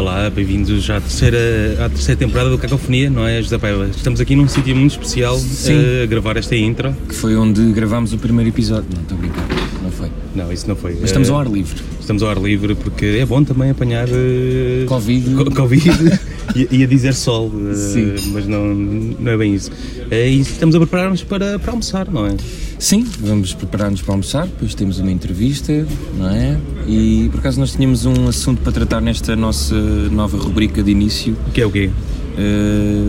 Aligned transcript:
Olá, 0.00 0.30
bem-vindos 0.30 0.88
à 0.88 0.98
terceira, 0.98 1.36
à 1.84 1.86
terceira 1.90 2.18
temporada 2.18 2.48
do 2.48 2.56
Cacofonia, 2.56 3.10
não 3.10 3.26
é, 3.26 3.42
José 3.42 3.58
Paiva? 3.58 3.86
Estamos 3.94 4.18
aqui 4.18 4.34
num 4.34 4.48
sítio 4.48 4.74
muito 4.74 4.92
especial 4.92 5.36
Sim. 5.38 5.74
a 6.02 6.06
gravar 6.06 6.38
esta 6.38 6.56
intro. 6.56 6.96
Que 7.06 7.14
foi 7.14 7.36
onde 7.36 7.60
gravámos 7.72 8.14
o 8.14 8.18
primeiro 8.18 8.48
episódio. 8.48 8.86
Não, 8.94 9.02
estou 9.02 9.18
a 9.18 9.20
brincar. 9.20 9.46
Não 9.82 9.90
foi. 9.92 10.08
Não, 10.34 10.50
isso 10.50 10.66
não 10.66 10.74
foi. 10.74 10.92
Mas 10.94 11.10
estamos 11.10 11.28
Eh, 11.28 11.32
ao 11.32 11.38
ar 11.40 11.46
livre. 11.48 11.82
Estamos 12.00 12.22
ao 12.22 12.30
ar 12.30 12.38
livre 12.38 12.74
porque 12.76 13.04
é 13.20 13.26
bom 13.26 13.44
também 13.44 13.68
apanhar 13.70 14.08
eh, 14.08 14.84
Covid. 14.86 15.34
co- 15.34 15.50
Covid 15.50 15.90
e, 16.54 16.68
e 16.70 16.84
a 16.84 16.86
dizer 16.86 17.14
sol, 17.14 17.50
Sim. 17.74 18.14
mas 18.32 18.46
não, 18.46 18.74
não 18.74 19.32
é 19.32 19.36
bem 19.36 19.54
isso. 19.54 19.70
Eh, 20.10 20.30
e 20.30 20.40
estamos 20.40 20.74
a 20.74 20.78
preparar-nos 20.78 21.22
para, 21.22 21.58
para 21.58 21.70
almoçar, 21.72 22.10
não 22.10 22.26
é? 22.26 22.36
Sim, 22.78 23.06
vamos 23.20 23.52
preparar-nos 23.54 24.00
para 24.02 24.14
almoçar, 24.14 24.46
depois 24.46 24.74
temos 24.74 24.98
uma 24.98 25.10
entrevista, 25.10 25.86
não 26.16 26.30
é? 26.30 26.58
E 26.86 27.28
por 27.30 27.40
acaso 27.40 27.60
nós 27.60 27.72
tínhamos 27.72 28.06
um 28.06 28.26
assunto 28.28 28.62
para 28.62 28.72
tratar 28.72 29.00
nesta 29.00 29.36
nossa 29.36 29.74
nova 30.10 30.36
rubrica 30.38 30.82
de 30.82 30.90
início. 30.90 31.36
Que 31.52 31.60
é 31.60 31.66
o 31.66 31.70
quê? 31.70 31.90
Eh, 32.38 33.08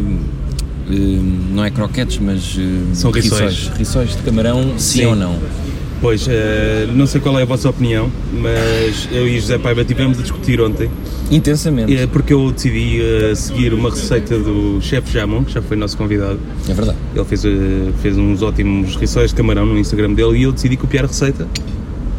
não 1.53 1.63
é 1.63 1.71
croquetes, 1.71 2.17
mas 2.17 2.57
São 2.93 3.11
rissóis. 3.11 3.71
Rissóis 3.77 4.09
de 4.15 4.21
camarão, 4.23 4.77
sim, 4.77 4.99
Sim. 4.99 5.05
ou 5.05 5.15
não? 5.15 5.39
Pois, 6.01 6.25
eh, 6.27 6.87
não 6.95 7.05
sei 7.05 7.21
qual 7.21 7.37
é 7.39 7.43
a 7.43 7.45
vossa 7.45 7.69
opinião, 7.69 8.11
mas 8.33 9.07
eu 9.11 9.27
e 9.27 9.39
José 9.39 9.59
Paiva 9.59 9.85
tivemos 9.85 10.17
a 10.17 10.21
discutir 10.23 10.59
ontem 10.59 10.89
Intensamente. 11.29 11.95
É 11.95 12.07
porque 12.07 12.33
eu 12.33 12.51
decidi 12.51 12.99
eh, 13.01 13.33
seguir 13.35 13.71
uma 13.73 13.89
receita 13.91 14.37
do 14.39 14.79
chefe 14.81 15.13
Jamon, 15.13 15.43
que 15.45 15.53
já 15.53 15.61
foi 15.61 15.77
nosso 15.77 15.95
convidado. 15.95 16.39
É 16.67 16.73
verdade. 16.73 16.97
Ele 17.15 17.23
fez, 17.23 17.43
fez 18.01 18.17
uns 18.17 18.41
ótimos 18.41 18.95
rissóis 18.95 19.29
de 19.29 19.35
camarão 19.35 19.65
no 19.65 19.77
Instagram 19.77 20.11
dele 20.13 20.39
e 20.39 20.43
eu 20.43 20.51
decidi 20.51 20.75
copiar 20.75 21.05
a 21.05 21.07
receita. 21.07 21.47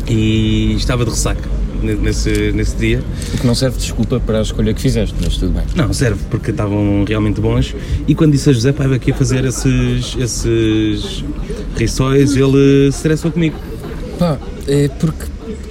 E 0.08 0.74
estava 0.76 1.04
de 1.04 1.10
ressaca 1.10 1.48
ne- 1.82 1.94
nesse, 1.94 2.52
nesse 2.52 2.76
dia. 2.76 3.02
O 3.34 3.38
que 3.38 3.46
não 3.46 3.54
serve 3.54 3.76
de 3.76 3.82
desculpa 3.84 4.18
para 4.20 4.38
a 4.38 4.42
escolha 4.42 4.72
que 4.72 4.80
fizeste, 4.80 5.14
mas 5.20 5.36
tudo 5.36 5.52
bem. 5.52 5.64
Não, 5.74 5.92
serve, 5.92 6.20
porque 6.30 6.50
estavam 6.50 7.04
realmente 7.06 7.40
bons. 7.40 7.74
E 8.08 8.14
quando 8.14 8.32
disse 8.32 8.48
a 8.48 8.52
José 8.52 8.72
Paiva 8.72 8.98
que 8.98 9.10
ia 9.10 9.14
fazer 9.16 9.44
esses, 9.44 10.16
esses 10.18 11.24
rissóis, 11.76 12.34
ele 12.36 12.90
se 12.90 12.96
estressou 12.96 13.30
comigo. 13.30 13.56
Pá, 14.22 14.38
é 14.68 14.86
porque 14.86 15.24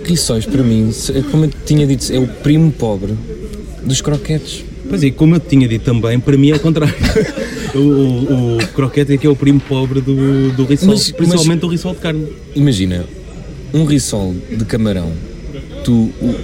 rissóis 0.03 0.45
para 0.45 0.61
mim, 0.61 0.91
como 1.31 1.45
eu 1.45 1.51
tinha 1.65 1.87
dito, 1.87 2.11
é 2.11 2.19
o 2.19 2.27
primo 2.27 2.69
pobre 2.69 3.13
dos 3.81 4.01
croquetes. 4.01 4.65
Pois 4.89 5.01
é, 5.01 5.09
como 5.09 5.35
eu 5.35 5.39
te 5.39 5.47
tinha 5.47 5.69
dito 5.69 5.85
também, 5.85 6.19
para 6.19 6.35
mim 6.35 6.51
é 6.51 6.55
o 6.55 6.59
contrário. 6.59 6.93
o, 7.73 7.77
o, 7.79 8.57
o 8.57 8.67
croquete 8.73 9.13
é 9.13 9.17
que 9.17 9.25
é 9.25 9.29
o 9.29 9.37
primo 9.37 9.61
pobre 9.61 10.01
do, 10.01 10.51
do 10.51 10.65
rissol, 10.65 10.89
Mas- 10.89 11.11
principalmente 11.11 11.47
mas- 11.47 11.59
do 11.61 11.67
rissol 11.69 11.93
de 11.93 12.01
carne. 12.01 12.27
Imagina, 12.53 13.05
um 13.73 13.85
rissol 13.85 14.35
de 14.49 14.65
camarão, 14.65 15.13
tu, 15.85 16.11
o, 16.21 16.35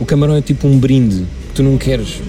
o 0.00 0.04
camarão 0.04 0.34
é 0.34 0.42
tipo 0.42 0.66
um 0.66 0.76
brinde 0.76 1.24
que 1.50 1.54
tu 1.54 1.62
não 1.62 1.78
queres 1.78 2.20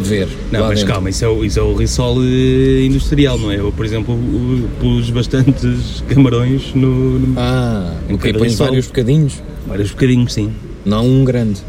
ver. 0.00 0.28
Não, 0.50 0.60
mas 0.60 0.78
dentro. 0.80 0.92
calma, 0.92 1.10
isso 1.10 1.24
é, 1.24 1.28
o, 1.28 1.44
isso 1.44 1.58
é 1.58 1.62
o 1.62 1.74
rissol 1.74 2.16
eh, 2.22 2.84
industrial, 2.84 3.38
não 3.38 3.50
é? 3.50 3.58
Eu, 3.58 3.72
por 3.72 3.84
exemplo, 3.84 4.14
o- 4.14 4.68
pus 4.80 5.10
bastantes 5.10 6.02
camarões 6.08 6.74
no, 6.74 7.18
no 7.18 7.34
Ah, 7.38 7.94
Em 8.08 8.14
ok, 8.14 8.32
pões 8.34 8.56
vários 8.56 8.86
bocadinhos, 8.86 9.42
vários 9.66 9.90
bocadinhos, 9.90 10.32
sim. 10.32 10.50
não 10.84 11.06
um 11.06 11.24
grande. 11.24 11.60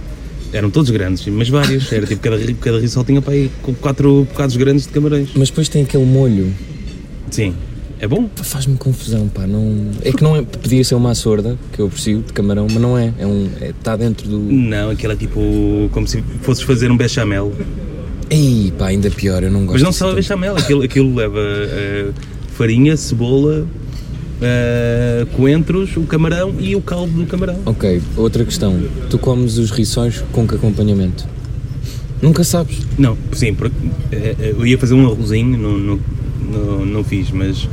Eram 0.51 0.69
todos 0.69 0.91
grandes, 0.91 1.25
mas 1.27 1.49
vários. 1.49 1.91
Era 1.91 2.05
tipo, 2.05 2.21
cada, 2.21 2.37
cada 2.61 2.79
rissol 2.79 3.03
tinha 3.03 3.21
para 3.21 3.33
aí 3.33 3.49
quatro 3.81 4.27
bocados 4.29 4.55
grandes 4.55 4.85
de 4.85 4.93
camarões. 4.93 5.29
Mas 5.35 5.49
depois 5.49 5.67
tem 5.67 5.81
aquele 5.81 6.05
molho. 6.05 6.53
Sim, 7.31 7.55
é 7.99 8.07
bom. 8.07 8.29
Faz-me 8.35 8.77
confusão, 8.77 9.27
pá. 9.29 9.47
Não... 9.47 9.89
É 10.03 10.11
que 10.11 10.21
não 10.21 10.35
é. 10.35 10.43
Podia 10.43 10.83
ser 10.83 10.93
uma 10.93 11.15
sorda, 11.15 11.57
que 11.71 11.79
eu 11.79 11.87
aprecio, 11.87 12.19
de 12.21 12.31
camarão, 12.33 12.67
mas 12.69 12.79
não 12.79 12.95
é. 12.95 13.07
Está 13.07 13.23
é 13.23 13.25
um, 13.25 13.49
é, 13.61 13.73
tá 13.81 13.95
dentro 13.95 14.27
do. 14.29 14.37
Não, 14.37 14.91
aquilo 14.91 15.13
é 15.13 15.15
tipo 15.15 15.39
como 15.91 16.07
se 16.07 16.21
fosses 16.43 16.61
fazer 16.63 16.91
um 16.91 16.97
bechamel. 16.97 17.51
Ei, 18.33 18.73
pá, 18.77 18.87
ainda 18.87 19.11
pior, 19.11 19.43
eu 19.43 19.51
não 19.51 19.61
gosto 19.61 19.73
Mas 19.73 19.81
não 19.83 19.91
só 19.91 20.09
a 20.09 20.13
bechamel, 20.15 20.55
aquilo, 20.57 20.81
aquilo 20.81 21.13
leva 21.15 21.39
eh, 21.39 22.09
farinha, 22.57 22.97
cebola, 22.97 23.67
eh, 24.41 25.27
coentros, 25.33 25.95
o 25.97 26.01
camarão 26.01 26.55
e 26.59 26.75
o 26.75 26.81
caldo 26.81 27.11
do 27.13 27.25
camarão. 27.27 27.57
Ok, 27.65 28.01
outra 28.17 28.43
questão. 28.43 28.81
Tu 29.09 29.19
comes 29.19 29.57
os 29.59 29.69
rissóis 29.69 30.23
com 30.31 30.47
que 30.47 30.55
acompanhamento? 30.55 31.27
Nunca 32.23 32.43
sabes. 32.43 32.79
Não, 32.97 33.15
sim, 33.33 33.53
porque, 33.53 33.75
eh, 34.11 34.35
eh, 34.39 34.55
eu 34.57 34.65
ia 34.65 34.77
fazer 34.79 34.95
um 34.95 35.05
arrozinho, 35.05 35.55
não, 35.57 35.77
não, 35.77 35.99
não, 36.51 36.85
não 36.85 37.03
fiz, 37.03 37.29
mas 37.29 37.69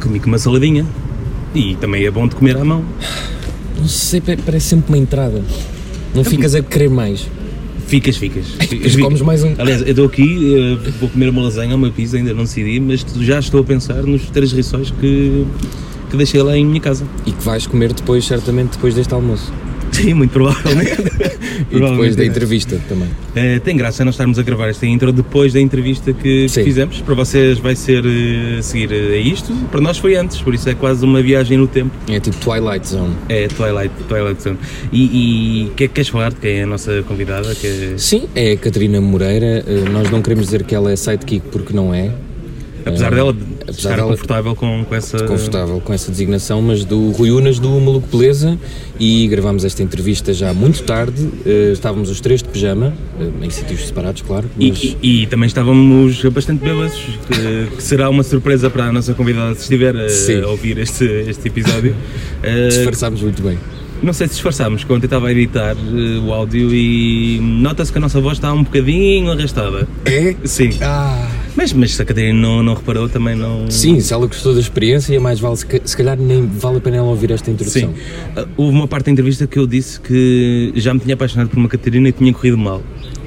comi 0.00 0.20
com 0.20 0.26
uma 0.26 0.38
saladinha. 0.38 0.84
E 1.54 1.74
também 1.76 2.04
é 2.04 2.10
bom 2.10 2.28
de 2.28 2.34
comer 2.34 2.56
à 2.58 2.64
mão. 2.64 2.84
Não 3.78 3.88
sei, 3.88 4.20
pa- 4.20 4.36
parece 4.44 4.66
sempre 4.70 4.88
uma 4.92 4.98
entrada. 4.98 5.40
Não 6.14 6.22
ficas 6.22 6.54
a 6.54 6.60
querer 6.62 6.90
mais. 6.90 7.26
Ficas, 7.94 8.16
ficas. 8.16 8.46
Depois 8.58 8.96
comes 8.96 9.20
mais 9.20 9.44
um. 9.44 9.54
Aliás, 9.56 9.82
eu 9.82 9.90
estou 9.90 10.06
aqui, 10.06 10.56
eh, 10.56 10.90
vou 10.98 11.08
comer 11.08 11.28
uma 11.28 11.42
lasanha, 11.42 11.76
uma 11.76 11.90
pizza, 11.90 12.16
ainda 12.16 12.34
não 12.34 12.42
decidi, 12.42 12.80
mas 12.80 13.06
já 13.20 13.38
estou 13.38 13.60
a 13.60 13.64
pensar 13.64 14.02
nos 14.02 14.22
três 14.30 14.50
rissóis 14.52 14.90
que, 14.90 15.46
que 16.10 16.16
deixei 16.16 16.42
lá 16.42 16.56
em 16.56 16.66
minha 16.66 16.80
casa. 16.80 17.06
E 17.24 17.30
que 17.30 17.42
vais 17.44 17.68
comer 17.68 17.92
depois, 17.92 18.24
certamente, 18.24 18.72
depois 18.72 18.96
deste 18.96 19.14
almoço. 19.14 19.52
Sim, 20.02 20.14
muito 20.14 20.32
provavelmente. 20.32 20.92
E 20.92 20.94
depois 20.98 21.68
Provavelmente 21.70 22.16
da 22.16 22.22
é. 22.24 22.26
entrevista 22.26 22.80
também. 22.88 23.08
Eh, 23.36 23.58
tem 23.60 23.76
graça 23.76 24.04
nós 24.04 24.14
estarmos 24.14 24.38
a 24.38 24.42
gravar 24.42 24.68
esta 24.68 24.86
intro 24.86 25.12
depois 25.12 25.52
da 25.52 25.60
entrevista 25.60 26.12
que, 26.12 26.48
Sim. 26.48 26.64
fizemos. 26.64 27.00
Para 27.00 27.14
vocês 27.14 27.58
vai 27.58 27.76
ser 27.76 28.04
eh, 28.04 28.58
a 28.58 28.62
seguir 28.62 28.92
a 28.92 29.16
isto, 29.16 29.52
para 29.70 29.80
nós 29.80 29.98
foi 29.98 30.16
antes, 30.16 30.40
por 30.40 30.54
isso 30.54 30.68
é 30.68 30.74
quase 30.74 31.04
uma 31.04 31.22
viagem 31.22 31.56
no 31.58 31.66
tempo. 31.66 31.90
É 32.08 32.18
tipo 32.18 32.36
Twilight 32.38 32.88
Zone. 32.88 33.14
É 33.28 33.46
Twilight, 33.48 33.94
Twilight 34.08 34.42
Zone. 34.42 34.58
E, 34.92 35.02
e 35.66 35.70
que, 35.76 35.88
queres 35.88 36.08
falar 36.08 36.30
de 36.30 36.36
quem 36.36 36.58
é 36.58 36.62
a 36.64 36.66
nossa 36.66 37.02
convidada? 37.04 37.54
Que 37.54 37.66
é- 37.66 37.94
Sim, 37.96 38.24
é 38.34 38.52
a 38.52 38.56
Catarina 38.56 39.00
Moreira. 39.00 39.64
Eh, 39.66 39.88
Nós 39.92 40.10
não 40.10 40.20
queremos 40.22 40.46
dizer 40.46 40.64
que 40.64 40.74
ela 40.74 40.90
é 40.90 40.96
sidekick 40.96 41.46
porque 41.52 41.72
não 41.72 41.94
é. 41.94 42.10
apesar 42.84 43.12
Eh, 43.12 43.16
dela 43.16 43.36
apesar 43.68 43.98
confortável 44.00 44.54
com, 44.54 44.84
com 44.84 44.94
essa. 44.94 45.24
confortável 45.24 45.80
com 45.80 45.92
essa 45.92 46.10
designação, 46.10 46.60
mas 46.62 46.84
do 46.84 47.10
Rui 47.10 47.30
Unas 47.30 47.58
do 47.58 47.68
Maluco 47.80 48.06
Beleza 48.08 48.58
e 48.98 49.26
gravámos 49.28 49.64
esta 49.64 49.82
entrevista 49.82 50.32
já 50.32 50.52
muito 50.54 50.82
tarde. 50.82 51.28
Eh, 51.46 51.70
estávamos 51.72 52.10
os 52.10 52.20
três 52.20 52.42
de 52.42 52.48
pijama, 52.48 52.92
eh, 53.20 53.28
em 53.44 53.50
sítios 53.50 53.86
separados, 53.86 54.22
claro. 54.22 54.48
E, 54.58 54.70
Mas 54.70 54.82
e- 54.82 54.96
e 55.02 55.26
também 55.26 55.46
estávamos 55.46 56.22
bastante 56.26 56.62
bêbados, 56.64 56.94
que, 57.28 57.76
que 57.76 57.82
será 57.82 58.08
uma 58.10 58.22
surpresa 58.22 58.68
para 58.70 58.84
a 58.84 58.92
nossa 58.92 59.14
convidada 59.14 59.54
se 59.54 59.62
estiver 59.62 59.96
a, 59.96 60.08
Sim. 60.08 60.42
ouvir 60.42 60.78
este, 60.78 61.04
este 61.28 61.48
episódio. 61.48 61.94
Eh, 62.46 62.68
disfarçámos 62.68 63.22
muito 63.22 63.42
bem. 63.42 63.58
Não 64.02 64.12
sei 64.12 64.26
se 64.26 64.34
disfarçámos, 64.34 64.84
que 64.84 64.92
ontem 64.92 65.06
estava 65.06 65.28
a 65.28 65.32
editar 65.32 65.74
eh, 65.74 66.18
o 66.22 66.30
áudio 66.30 66.74
e 66.74 67.38
nota-se 67.40 67.90
que 67.90 67.96
a 67.96 68.00
nossa 68.02 68.20
voz 68.20 68.36
está 68.36 68.52
um 68.52 68.62
bocadinho 68.62 69.30
arrastada. 69.32 69.88
É? 70.04 70.34
Sim, 70.44 70.70
Ah! 70.82 71.26
Mas, 71.56 71.72
mas 71.72 71.92
se 71.94 72.02
a 72.02 72.04
Catarina 72.04 72.38
não, 72.38 72.62
não 72.62 72.74
reparou, 72.74 73.08
também 73.08 73.34
não. 73.34 73.70
Sim, 73.70 74.00
se 74.00 74.12
ela 74.12 74.26
gostou 74.26 74.54
da 74.54 74.60
experiência, 74.60 75.18
mais 75.20 75.38
vale, 75.40 75.56
se 75.56 75.96
calhar 75.96 76.18
nem 76.18 76.46
vale 76.46 76.78
a 76.78 76.80
pena 76.80 76.96
ela 76.98 77.06
ouvir 77.08 77.30
esta 77.30 77.50
introdução. 77.50 77.92
Sim. 77.94 78.00
Ah, 78.36 78.46
Houve 78.56 78.76
uma 78.76 78.88
parte 78.88 79.06
da 79.06 79.12
entrevista 79.12 79.46
que 79.46 79.58
eu 79.58 79.66
disse 79.66 80.00
que 80.00 80.72
já 80.76 80.92
me 80.92 81.00
tinha 81.00 81.14
apaixonado 81.14 81.48
por 81.48 81.58
uma 81.58 81.68
Catarina 81.68 82.08
e 82.08 82.12
tinha 82.12 82.32
corrido 82.32 82.58
mal. 82.58 82.82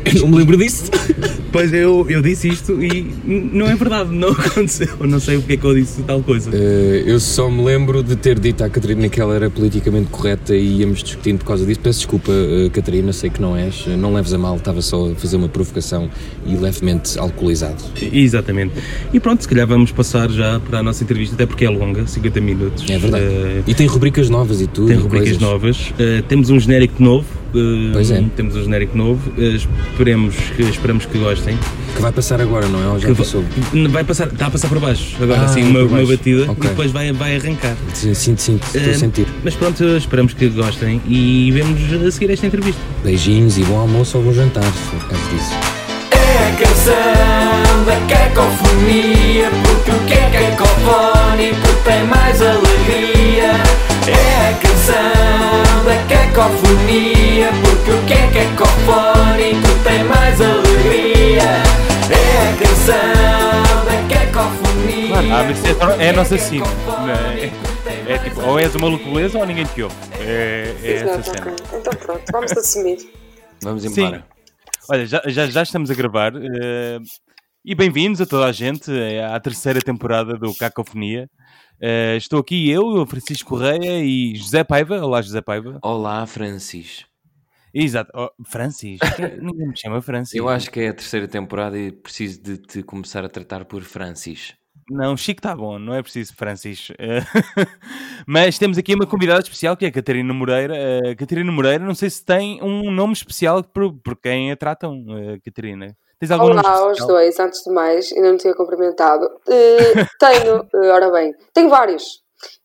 Eu 0.05 0.21
não 0.21 0.27
me 0.29 0.37
lembro 0.37 0.57
disso. 0.57 0.89
Pois 1.57 1.73
eu, 1.73 2.05
eu 2.07 2.21
disse 2.21 2.47
isto 2.49 2.79
e 2.83 3.11
não 3.25 3.65
é 3.67 3.73
verdade, 3.75 4.13
não 4.13 4.29
aconteceu. 4.45 4.89
Não 4.99 5.19
sei 5.19 5.39
porque 5.39 5.53
é 5.53 5.57
que 5.57 5.65
eu 5.65 5.73
disse 5.73 6.03
tal 6.03 6.21
coisa. 6.21 6.51
Eh, 6.53 7.01
eu 7.07 7.19
só 7.19 7.49
me 7.49 7.63
lembro 7.63 8.03
de 8.03 8.15
ter 8.15 8.37
dito 8.37 8.63
à 8.63 8.69
Catarina 8.69 9.09
que 9.09 9.19
ela 9.19 9.33
era 9.33 9.49
politicamente 9.49 10.07
correta 10.11 10.55
e 10.55 10.81
íamos 10.81 11.01
discutindo 11.01 11.39
por 11.39 11.45
causa 11.45 11.65
disso. 11.65 11.79
Peço 11.79 11.97
desculpa, 12.01 12.31
eh, 12.31 12.69
Catarina, 12.71 13.11
sei 13.11 13.31
que 13.31 13.41
não 13.41 13.57
és, 13.57 13.85
eh, 13.87 13.95
não 13.95 14.13
leves 14.13 14.31
a 14.33 14.37
mal, 14.37 14.57
estava 14.57 14.83
só 14.83 15.09
a 15.09 15.15
fazer 15.15 15.35
uma 15.37 15.49
provocação 15.49 16.07
e 16.45 16.55
levemente 16.55 17.17
alcoolizado. 17.17 17.83
Exatamente. 18.13 18.73
E 19.11 19.19
pronto, 19.19 19.41
se 19.41 19.47
calhar 19.47 19.65
vamos 19.65 19.91
passar 19.91 20.29
já 20.29 20.59
para 20.59 20.77
a 20.77 20.83
nossa 20.83 21.03
entrevista, 21.03 21.33
até 21.33 21.47
porque 21.47 21.65
é 21.65 21.69
longa, 21.71 22.05
50 22.05 22.39
minutos. 22.39 22.85
É 22.87 22.99
verdade. 22.99 23.23
Eh, 23.25 23.63
E 23.65 23.73
tem 23.73 23.87
rubricas 23.87 24.29
novas 24.29 24.61
e 24.61 24.67
tudo. 24.67 24.89
tem 24.89 24.97
rubricas 24.97 25.29
coisas. 25.29 25.41
novas. 25.41 25.93
Temos 26.27 26.51
um 26.51 26.59
genérico 26.59 27.01
novo. 27.01 27.25
Eh, 27.55 27.89
Pois 27.93 28.11
é. 28.11 28.23
Temos 28.35 28.55
um 28.55 28.63
genérico 28.63 28.97
novo. 28.97 29.31
eh, 29.37 29.55
esperemos, 29.55 30.35
que, 30.55 30.63
esperamos 30.63 31.05
que 31.05 31.17
gostem. 31.17 31.57
Que 31.95 32.01
vai 32.01 32.11
passar 32.11 32.39
agora, 32.41 32.67
não 32.67 32.83
é? 32.83 32.87
Ou 32.87 32.99
já 32.99 33.13
passou? 33.15 33.43
Vai 33.89 34.03
passar, 34.03 34.27
está 34.27 34.47
a 34.47 34.51
passar 34.51 34.67
por 34.69 34.79
baixo. 34.79 35.15
Agora 35.21 35.41
Ah, 35.41 35.45
assim, 35.45 35.63
uma, 35.63 35.81
uma 35.83 36.05
batida 36.05 36.43
Ok. 36.51 36.65
e 36.65 36.67
depois 36.69 36.91
vai, 36.91 37.11
vai 37.11 37.35
arrancar. 37.37 37.75
Sim, 37.93 38.13
Sinto, 38.13 38.41
sinto, 38.41 38.65
estou 38.75 38.91
a 38.91 38.95
sentir. 38.95 39.27
Mas 39.43 39.55
pronto, 39.55 39.83
esperamos 39.83 40.33
que 40.33 40.47
gostem 40.49 41.01
e 41.07 41.51
vemos 41.51 41.79
a 42.05 42.11
seguir 42.11 42.31
esta 42.31 42.45
entrevista. 42.45 42.79
Beijinhos 43.03 43.57
e 43.57 43.61
bom 43.63 43.79
almoço 43.79 44.17
ou 44.17 44.23
bom 44.23 44.33
jantar, 44.33 44.63
se 44.63 44.69
for 44.71 45.07
caso 45.07 45.29
disso. 45.29 45.76
É 46.47 46.49
a 46.49 46.55
canção 46.55 47.83
da 47.83 47.95
cacofonia 48.07 49.49
Porque 49.65 49.91
o 49.91 49.99
que 50.05 50.13
é 50.13 50.29
cacofónico 50.29 51.67
tem 51.83 52.03
mais 52.05 52.41
alegria 52.41 53.51
É 54.07 54.49
a 54.49 54.53
canção 54.53 55.83
da 55.83 55.97
cacofonia 56.07 57.49
Porque 57.61 57.91
o 57.91 58.01
que 58.03 58.13
é 58.13 58.27
cacofónico 58.27 59.67
tem 59.83 60.03
mais 60.05 60.39
alegria 60.39 61.43
É 62.09 62.47
a 62.47 62.55
canção 62.63 63.83
da 63.83 64.15
cacofonia 64.15 65.15
Ah, 65.17 65.43
mas 65.43 65.99
é, 65.99 66.05
é 66.05 66.09
a 66.09 66.13
nossa 66.13 66.37
cena. 66.37 66.65
É, 68.07 68.13
é 68.13 68.17
tipo, 68.19 68.41
ou 68.41 68.57
és 68.57 68.73
uma 68.73 68.97
beleza 68.97 69.37
ou 69.37 69.45
ninguém 69.45 69.65
te 69.65 69.83
ouve. 69.83 69.95
É, 70.21 70.73
é 70.81 70.93
essa 70.93 71.23
cena. 71.23 71.53
Então 71.73 71.93
pronto, 71.93 72.23
vamos 72.31 72.51
assumir. 72.53 72.99
Vamos 73.61 73.83
Sim. 73.83 74.21
Olha, 74.89 75.05
já, 75.05 75.21
já, 75.27 75.47
já 75.47 75.63
estamos 75.63 75.89
a 75.91 75.93
gravar. 75.93 76.33
eh, 76.35 76.99
e 77.65 77.75
bem-vindos 77.75 78.21
a 78.21 78.25
toda 78.25 78.45
a 78.45 78.51
gente 78.51 78.89
eh, 78.91 79.23
à 79.23 79.39
terceira 79.39 79.81
temporada 79.81 80.37
do 80.37 80.53
Cacofonia. 80.55 81.29
Eh, 81.81 82.15
estou 82.17 82.39
aqui 82.39 82.69
eu, 82.69 83.05
Francisco 83.05 83.49
Correia 83.49 84.01
e 84.03 84.35
José 84.35 84.63
Paiva. 84.63 84.99
Olá, 85.03 85.21
José 85.21 85.41
Paiva. 85.41 85.79
Olá, 85.83 86.25
Francis. 86.25 87.05
Exato. 87.73 88.11
Oh, 88.15 88.29
Francis. 88.45 88.99
Quem- 89.15 89.37
Ninguém 89.41 89.67
me 89.67 89.77
chama 89.77 90.01
Francis. 90.01 90.33
Eu 90.35 90.47
acho 90.47 90.71
que 90.71 90.79
é 90.79 90.89
a 90.89 90.93
terceira 90.93 91.27
temporada 91.27 91.77
e 91.77 91.91
preciso 91.91 92.41
de 92.41 92.57
te 92.57 92.81
começar 92.81 93.23
a 93.25 93.29
tratar 93.29 93.65
por 93.65 93.83
Francis. 93.83 94.53
Não, 94.89 95.17
Chico 95.17 95.39
está 95.39 95.53
bom, 95.55 95.77
não 95.77 95.93
é 95.93 96.01
preciso 96.01 96.35
Francis. 96.35 96.91
Eh, 96.99 97.21
Mas 98.25 98.57
temos 98.57 98.77
aqui 98.77 98.95
uma 98.95 99.05
convidada 99.05 99.41
especial 99.41 99.75
que 99.75 99.85
é 99.85 99.89
a 99.89 99.91
Catarina 99.91 100.33
Moreira. 100.33 100.75
Eh, 100.75 101.15
Catarina 101.15 101.51
Moreira, 101.51 101.83
não 101.83 101.95
sei 101.95 102.09
se 102.09 102.23
tem 102.23 102.61
um 102.63 102.91
nome 102.91 103.13
especial 103.13 103.63
por, 103.63 103.93
por 103.99 104.15
quem 104.15 104.51
a 104.51 104.55
tratam, 104.57 105.03
eh, 105.09 105.39
Catarina. 105.43 105.95
Tens 106.19 106.31
algum 106.31 106.49
Olá 106.49 106.67
aos 106.67 106.97
dois, 107.05 107.39
antes 107.39 107.63
de 107.63 107.71
mais, 107.71 108.11
ainda 108.11 108.31
não 108.31 108.37
tinha 108.37 108.55
cumprimentado. 108.55 109.29
Eh, 109.47 109.93
tenho, 110.19 110.67
eh, 110.73 110.89
ora 110.89 111.11
bem, 111.11 111.33
tenho 111.53 111.69
vários. 111.69 112.21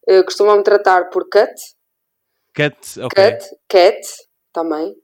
Uh, 0.08 0.24
Costumam-me 0.24 0.62
tratar 0.62 1.10
por 1.10 1.28
Cut, 1.28 1.52
Cat, 2.54 2.76
ok. 3.00 3.32
Cut, 3.32 3.44
Cat, 3.68 4.00
também. 4.52 4.94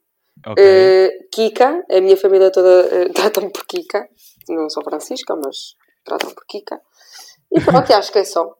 ok. 0.46 0.62
Eh, 0.62 1.10
Kika, 1.32 1.84
a 1.90 2.00
minha 2.00 2.16
família 2.16 2.50
toda 2.50 2.88
trata-me 3.14 3.50
por 3.50 3.64
Kika. 3.66 4.08
Não 4.48 4.68
sou 4.70 4.82
Francisca, 4.82 5.36
mas 5.36 5.74
tratam 6.04 6.30
por 6.30 6.44
Kika. 6.46 6.80
E 7.52 7.60
pronto, 7.60 7.92
acho 7.92 8.12
que 8.12 8.18
é 8.18 8.24
só. 8.24 8.54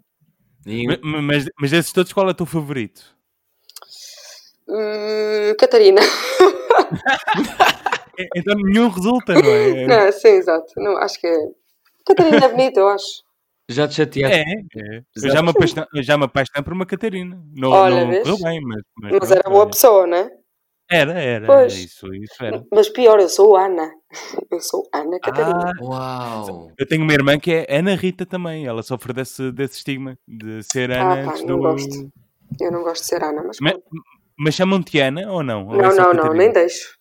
E 0.66 0.86
Ma- 0.86 0.98
ma- 1.02 1.22
Mas, 1.22 1.46
mas 1.60 1.70
desses 1.70 1.92
todos, 1.92 2.12
qual 2.12 2.28
é 2.28 2.30
o 2.30 2.34
teu 2.34 2.46
favorito? 2.46 3.02
Eh, 4.70 5.54
Catarina. 5.58 6.00
E- 6.00 6.00
Então 8.34 8.54
nenhum 8.56 8.88
resulta, 8.88 9.34
não 9.34 9.48
é? 9.48 9.86
Não, 9.86 10.12
sim, 10.12 10.28
exato. 10.28 10.72
Não, 10.76 10.96
acho 10.98 11.20
que 11.20 11.26
é. 11.26 11.36
Catarina 12.04 12.46
é 12.46 12.48
bonita, 12.48 12.80
eu 12.80 12.88
acho. 12.88 13.22
já 13.68 13.86
te 13.86 13.94
chateaste? 13.94 14.38
É, 14.38 14.42
é. 14.42 15.02
Eu 15.22 15.30
já 15.30 15.42
me, 15.42 15.50
apaixonei, 15.50 15.86
já 16.02 16.18
me 16.18 16.24
apaixonei 16.24 16.62
por 16.64 16.72
uma 16.72 16.86
Catarina. 16.86 17.40
Não, 17.54 17.70
Olha, 17.70 18.04
não 18.06 18.18
correu 18.18 18.38
bem, 18.42 18.60
mas. 18.60 18.82
Mas, 19.00 19.12
Mas 19.20 19.30
era 19.30 19.48
boa 19.48 19.64
é. 19.64 19.68
pessoa, 19.68 20.06
né? 20.06 20.28
Era, 20.90 21.12
era. 21.20 21.46
Pois. 21.46 21.74
Isso, 21.74 22.12
isso 22.14 22.42
era. 22.42 22.62
Mas 22.72 22.88
pior, 22.88 23.20
eu 23.20 23.28
sou 23.28 23.56
Ana. 23.56 23.90
Eu 24.50 24.60
sou 24.60 24.88
Ana 24.94 25.20
Catarina. 25.20 25.72
Ah, 25.78 25.82
Uau! 25.84 26.72
eu 26.78 26.88
tenho 26.88 27.02
uma 27.02 27.12
irmã 27.12 27.38
que 27.38 27.52
é 27.52 27.66
Ana 27.78 27.94
Rita 27.94 28.24
também. 28.24 28.66
Ela 28.66 28.82
sofre 28.82 29.12
desse, 29.12 29.52
desse 29.52 29.76
estigma 29.76 30.16
de 30.26 30.62
ser 30.62 30.90
Ah, 30.90 31.12
Ana 31.12 31.24
pá, 31.26 31.30
antes 31.32 31.44
não 31.44 31.56
do. 31.56 31.62
gosto. 31.62 32.10
Eu 32.58 32.72
não 32.72 32.82
gosto 32.82 33.02
de 33.02 33.08
ser 33.08 33.22
Ana, 33.22 33.42
mas. 33.46 33.58
Ma- 33.60 33.74
Mas 34.38 34.54
chamam-te 34.54 34.98
Ana 35.00 35.30
ou 35.30 35.42
não? 35.42 35.66
Ou 35.66 35.74
é 35.74 35.82
Não, 35.82 35.90
só 35.92 36.14
não, 36.14 36.24
não, 36.24 36.32
nem 36.32 36.50
deixo. 36.50 36.96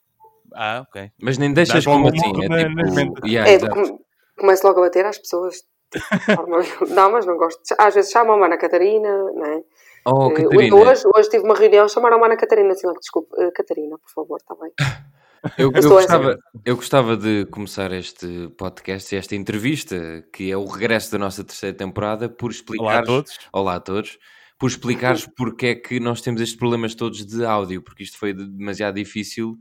Ah, 0.54 0.83
ok. 0.86 1.10
Mas 1.22 1.38
nem 1.38 1.54
deixas 1.54 1.86
como 1.86 2.10
assim, 2.10 2.44
é 2.44 2.50
na- 2.50 2.94
tipo... 3.06 3.25
Yeah, 3.28 3.50
É, 3.50 3.60
come- 3.69 3.98
começo 4.38 4.68
logo 4.68 4.80
a 4.81 4.83
bater 4.83 5.06
às 5.06 5.18
pessoas. 5.18 5.56
De 5.94 6.36
forma- 6.36 6.57
não, 6.90 7.12
mas 7.13 7.25
não 7.25 7.38
gosto. 7.38 7.62
Às 7.80 7.95
vezes 7.95 8.12
chamam-me 8.12 8.44
Ana 8.45 8.57
Catarina, 8.57 9.07
não 9.33 9.45
é? 9.45 9.62
Oh, 10.09 10.31
Eh, 10.31 10.33
Catarina, 10.44 10.75
Hoje, 10.75 11.04
hoje 11.15 11.30
tive 11.30 11.44
uma 11.44 11.56
reunião, 11.56 11.88
chamaram-me 11.89 12.25
Ana 12.25 12.38
Catarina. 12.38 12.71
Assim, 12.71 12.88
desculpe, 13.00 13.30
eh, 13.38 13.51
Catarina, 13.51 13.98
por 13.98 14.09
favor, 14.09 14.38
está 14.38 14.56
bem. 14.56 14.71
eu, 15.57 15.71
eu 15.74 15.89
gostava, 15.89 16.38
eu 16.65 16.75
gostava 16.75 17.18
de 17.18 17.45
começar 17.48 17.92
este 17.92 18.48
podcast 18.57 19.13
e 19.13 19.18
esta 19.18 19.36
entrevista, 19.36 20.24
que 20.31 20.50
é 20.50 20.56
o 20.57 20.65
regresso 20.65 21.12
da 21.12 21.18
nossa 21.18 21.44
terceira 21.44 21.75
temporada, 21.75 22.30
por 22.30 22.51
explicar... 22.51 22.83
Olá 22.83 23.00
a 23.00 23.04
todos. 23.04 23.38
Olá 23.51 23.75
a 23.75 23.80
todos. 23.80 24.18
Por 24.57 24.69
explicares 24.69 25.27
porque 25.38 25.68
é 25.68 25.75
que 25.75 26.00
nós 26.00 26.21
temos 26.21 26.42
estes 26.42 26.57
problemas 26.57 26.95
todos 26.95 27.25
de 27.25 27.45
áudio, 27.45 27.81
porque 27.83 28.04
isto 28.04 28.18
foi 28.18 28.33
de- 28.33 28.48
demasiado 28.48 28.95
difícil 28.95 29.56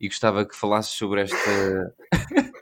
e 0.00 0.08
gostava 0.08 0.44
que 0.44 0.56
falasses 0.56 0.94
sobre 0.94 1.20
esta. 1.22 1.36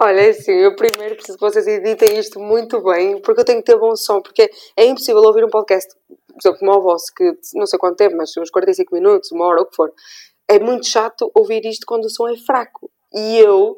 Olha, 0.00 0.20
é 0.20 0.30
assim, 0.30 0.52
eu 0.52 0.76
primeiro 0.76 1.16
preciso 1.16 1.38
que 1.38 1.44
vocês 1.44 1.66
editem 1.66 2.18
isto 2.18 2.38
muito 2.38 2.82
bem, 2.82 3.20
porque 3.20 3.40
eu 3.40 3.44
tenho 3.44 3.58
que 3.60 3.64
ter 3.72 3.78
bom 3.78 3.96
som, 3.96 4.20
porque 4.20 4.50
é 4.76 4.84
impossível 4.84 5.22
ouvir 5.22 5.44
um 5.44 5.48
podcast, 5.48 5.94
por 6.40 6.48
exemplo, 6.48 6.76
o 6.76 6.82
vosso, 6.82 7.06
que 7.14 7.32
não 7.54 7.66
sei 7.66 7.78
quanto 7.78 7.96
tempo, 7.96 8.16
mas 8.16 8.36
uns 8.36 8.50
45 8.50 8.94
minutos, 8.94 9.32
uma 9.32 9.46
hora, 9.46 9.62
o 9.62 9.66
que 9.66 9.74
for. 9.74 9.92
É 10.48 10.58
muito 10.58 10.86
chato 10.86 11.30
ouvir 11.34 11.64
isto 11.64 11.86
quando 11.86 12.04
o 12.04 12.10
som 12.10 12.28
é 12.28 12.36
fraco. 12.36 12.90
E 13.12 13.38
eu, 13.38 13.76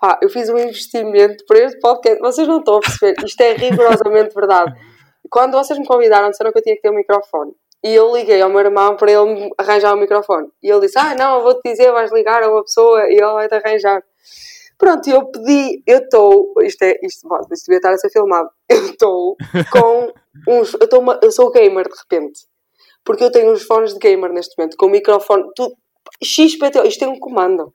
pá, 0.00 0.18
eu 0.22 0.28
fiz 0.28 0.48
um 0.48 0.58
investimento 0.58 1.44
para 1.46 1.60
este 1.60 1.78
podcast, 1.80 2.20
vocês 2.20 2.46
não 2.46 2.58
estão 2.58 2.76
a 2.76 2.80
perceber, 2.80 3.14
isto 3.24 3.40
é 3.40 3.52
rigorosamente 3.54 4.34
verdade. 4.34 4.72
Quando 5.30 5.52
vocês 5.52 5.78
me 5.78 5.86
convidaram, 5.86 6.30
disseram 6.30 6.52
que 6.52 6.58
eu 6.58 6.62
tinha 6.62 6.76
que 6.76 6.82
ter 6.82 6.90
um 6.90 6.94
microfone. 6.94 7.52
E 7.82 7.94
eu 7.94 8.14
liguei 8.16 8.40
ao 8.40 8.48
meu 8.48 8.60
irmão 8.60 8.96
para 8.96 9.12
ele 9.12 9.50
arranjar 9.58 9.94
um 9.94 10.00
microfone. 10.00 10.48
E 10.62 10.70
ele 10.70 10.80
disse: 10.80 10.98
Ah, 10.98 11.14
não, 11.14 11.36
eu 11.36 11.42
vou-te 11.42 11.60
dizer, 11.68 11.92
vais 11.92 12.10
ligar 12.12 12.42
a 12.42 12.50
uma 12.50 12.62
pessoa 12.62 13.10
e 13.10 13.12
ele 13.12 13.32
vai-te 13.32 13.54
arranjar. 13.54 14.02
Pronto, 14.78 15.08
eu 15.08 15.26
pedi, 15.30 15.82
eu 15.86 15.98
estou, 15.98 16.52
isto, 16.62 16.82
é, 16.82 16.98
isto, 17.02 17.28
bom, 17.28 17.38
isto 17.52 17.66
devia 17.66 17.76
estar 17.78 17.92
a 17.92 17.98
ser 17.98 18.10
filmado, 18.10 18.48
eu 18.68 18.86
estou 18.86 19.36
com 19.70 20.12
uns, 20.48 20.74
eu, 20.74 20.80
estou 20.84 21.00
uma- 21.00 21.18
eu 21.22 21.30
sou 21.30 21.50
gamer 21.50 21.86
de 21.88 21.94
repente, 21.98 22.40
porque 23.04 23.24
eu 23.24 23.30
tenho 23.30 23.52
uns 23.52 23.62
fones 23.62 23.92
de 23.94 23.98
gamer 24.00 24.32
neste 24.32 24.54
momento, 24.58 24.76
com 24.76 24.86
o 24.86 24.90
microfone, 24.90 25.44
tudo, 25.54 25.74
XPTO, 26.22 26.86
isto 26.86 26.98
tem 27.00 27.08
um 27.08 27.18
comando. 27.18 27.72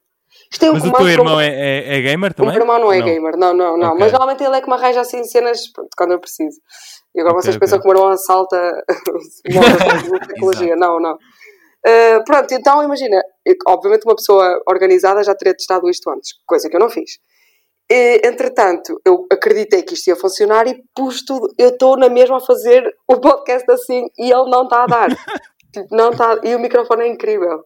Isto 0.52 0.60
tem 0.62 0.70
um 0.70 0.74
Mas 0.74 0.84
o 0.84 0.86
comando 0.86 0.98
teu 0.98 1.06
com- 1.06 1.12
irmão 1.12 1.40
é, 1.42 1.48
é, 1.48 1.98
é 1.98 2.02
gamer 2.02 2.32
o 2.32 2.36
também? 2.36 2.52
meu 2.54 2.62
irmão 2.62 2.80
não 2.80 2.92
é 2.94 3.02
gamer, 3.02 3.36
não, 3.38 3.54
não, 3.54 3.76
não. 3.78 3.88
Ok. 3.90 4.00
Mas 4.00 4.12
normalmente 4.12 4.44
ele 4.44 4.56
é 4.58 4.62
que 4.62 4.68
me 4.68 4.74
arranja 4.76 5.02
assim 5.02 5.24
cenas 5.24 5.68
pronto, 5.72 5.90
quando 5.98 6.12
eu 6.12 6.20
preciso. 6.20 6.60
E 7.16 7.20
agora 7.20 7.34
Ok, 7.34 7.42
vocês 7.44 7.56
ok. 7.56 7.60
pensam 7.60 7.80
que 7.80 7.86
o 7.88 7.90
meu 7.92 7.98
irmão 7.98 8.14
assalta 8.14 8.84
tecnologia. 10.28 10.76
não, 10.76 11.00
não. 11.00 11.18
Uh, 11.86 12.24
pronto, 12.26 12.54
então 12.54 12.84
imagina, 12.84 13.22
obviamente 13.68 14.04
uma 14.06 14.16
pessoa 14.16 14.62
organizada 14.68 15.24
já 15.24 15.34
teria 15.34 15.56
testado 15.56 15.90
isto 15.90 16.10
antes, 16.10 16.34
coisa 16.46 16.70
que 16.70 16.76
eu 16.76 16.80
não 16.80 16.90
fiz. 16.90 17.12
E, 17.92 18.22
entretanto, 18.24 19.02
eu 19.04 19.26
acreditei 19.32 19.82
que 19.82 19.96
isto 19.96 20.08
ia 20.08 20.16
funcionar 20.16 20.68
e 20.68 20.80
pus 20.96 21.24
tudo. 21.26 21.48
Eu 21.58 21.70
estou 21.70 21.98
na 21.98 22.08
mesma 22.08 22.38
a 22.38 22.42
fazer 22.42 22.84
o 23.08 23.20
podcast 23.20 23.70
assim 23.72 24.06
e 24.18 24.32
ele 24.32 24.50
não 24.50 24.64
está 24.64 24.84
a 24.84 24.88
dar. 24.88 25.10
Tipo, 25.72 25.96
não 25.96 26.10
está. 26.10 26.40
E 26.44 26.56
o 26.56 26.60
microfone 26.60 27.04
é 27.04 27.08
incrível. 27.08 27.64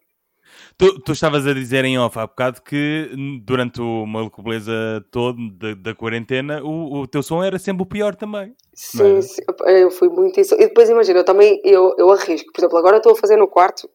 Tu, 0.78 1.00
tu 1.02 1.14
estavas 1.14 1.48
a 1.48 1.54
dizer 1.54 1.86
em 1.86 1.98
off 1.98 2.20
há 2.20 2.28
bocado 2.28 2.62
que 2.62 3.10
durante 3.46 3.80
o 3.80 4.06
Maluco 4.06 4.42
Beleza 4.42 4.74
todo 5.10 5.38
da, 5.58 5.74
da 5.74 5.96
quarentena 5.96 6.62
o, 6.64 7.02
o 7.02 7.08
teu 7.08 7.24
som 7.24 7.42
era 7.44 7.58
sempre 7.58 7.84
o 7.84 7.86
pior 7.86 8.14
também. 8.16 8.50
É? 8.50 8.54
Sim, 8.74 9.22
sim, 9.22 9.42
eu 9.68 9.90
fui 9.90 10.10
muito 10.10 10.40
isso. 10.40 10.56
E 10.56 10.68
depois 10.68 10.90
imagina, 10.90 11.20
eu 11.20 11.24
também 11.24 11.62
eu, 11.64 11.96
eu 11.98 12.12
arrisco. 12.12 12.52
Por 12.52 12.60
exemplo, 12.60 12.78
agora 12.78 12.98
estou 12.98 13.14
a 13.14 13.16
fazer 13.16 13.38
no 13.38 13.48
quarto, 13.48 13.90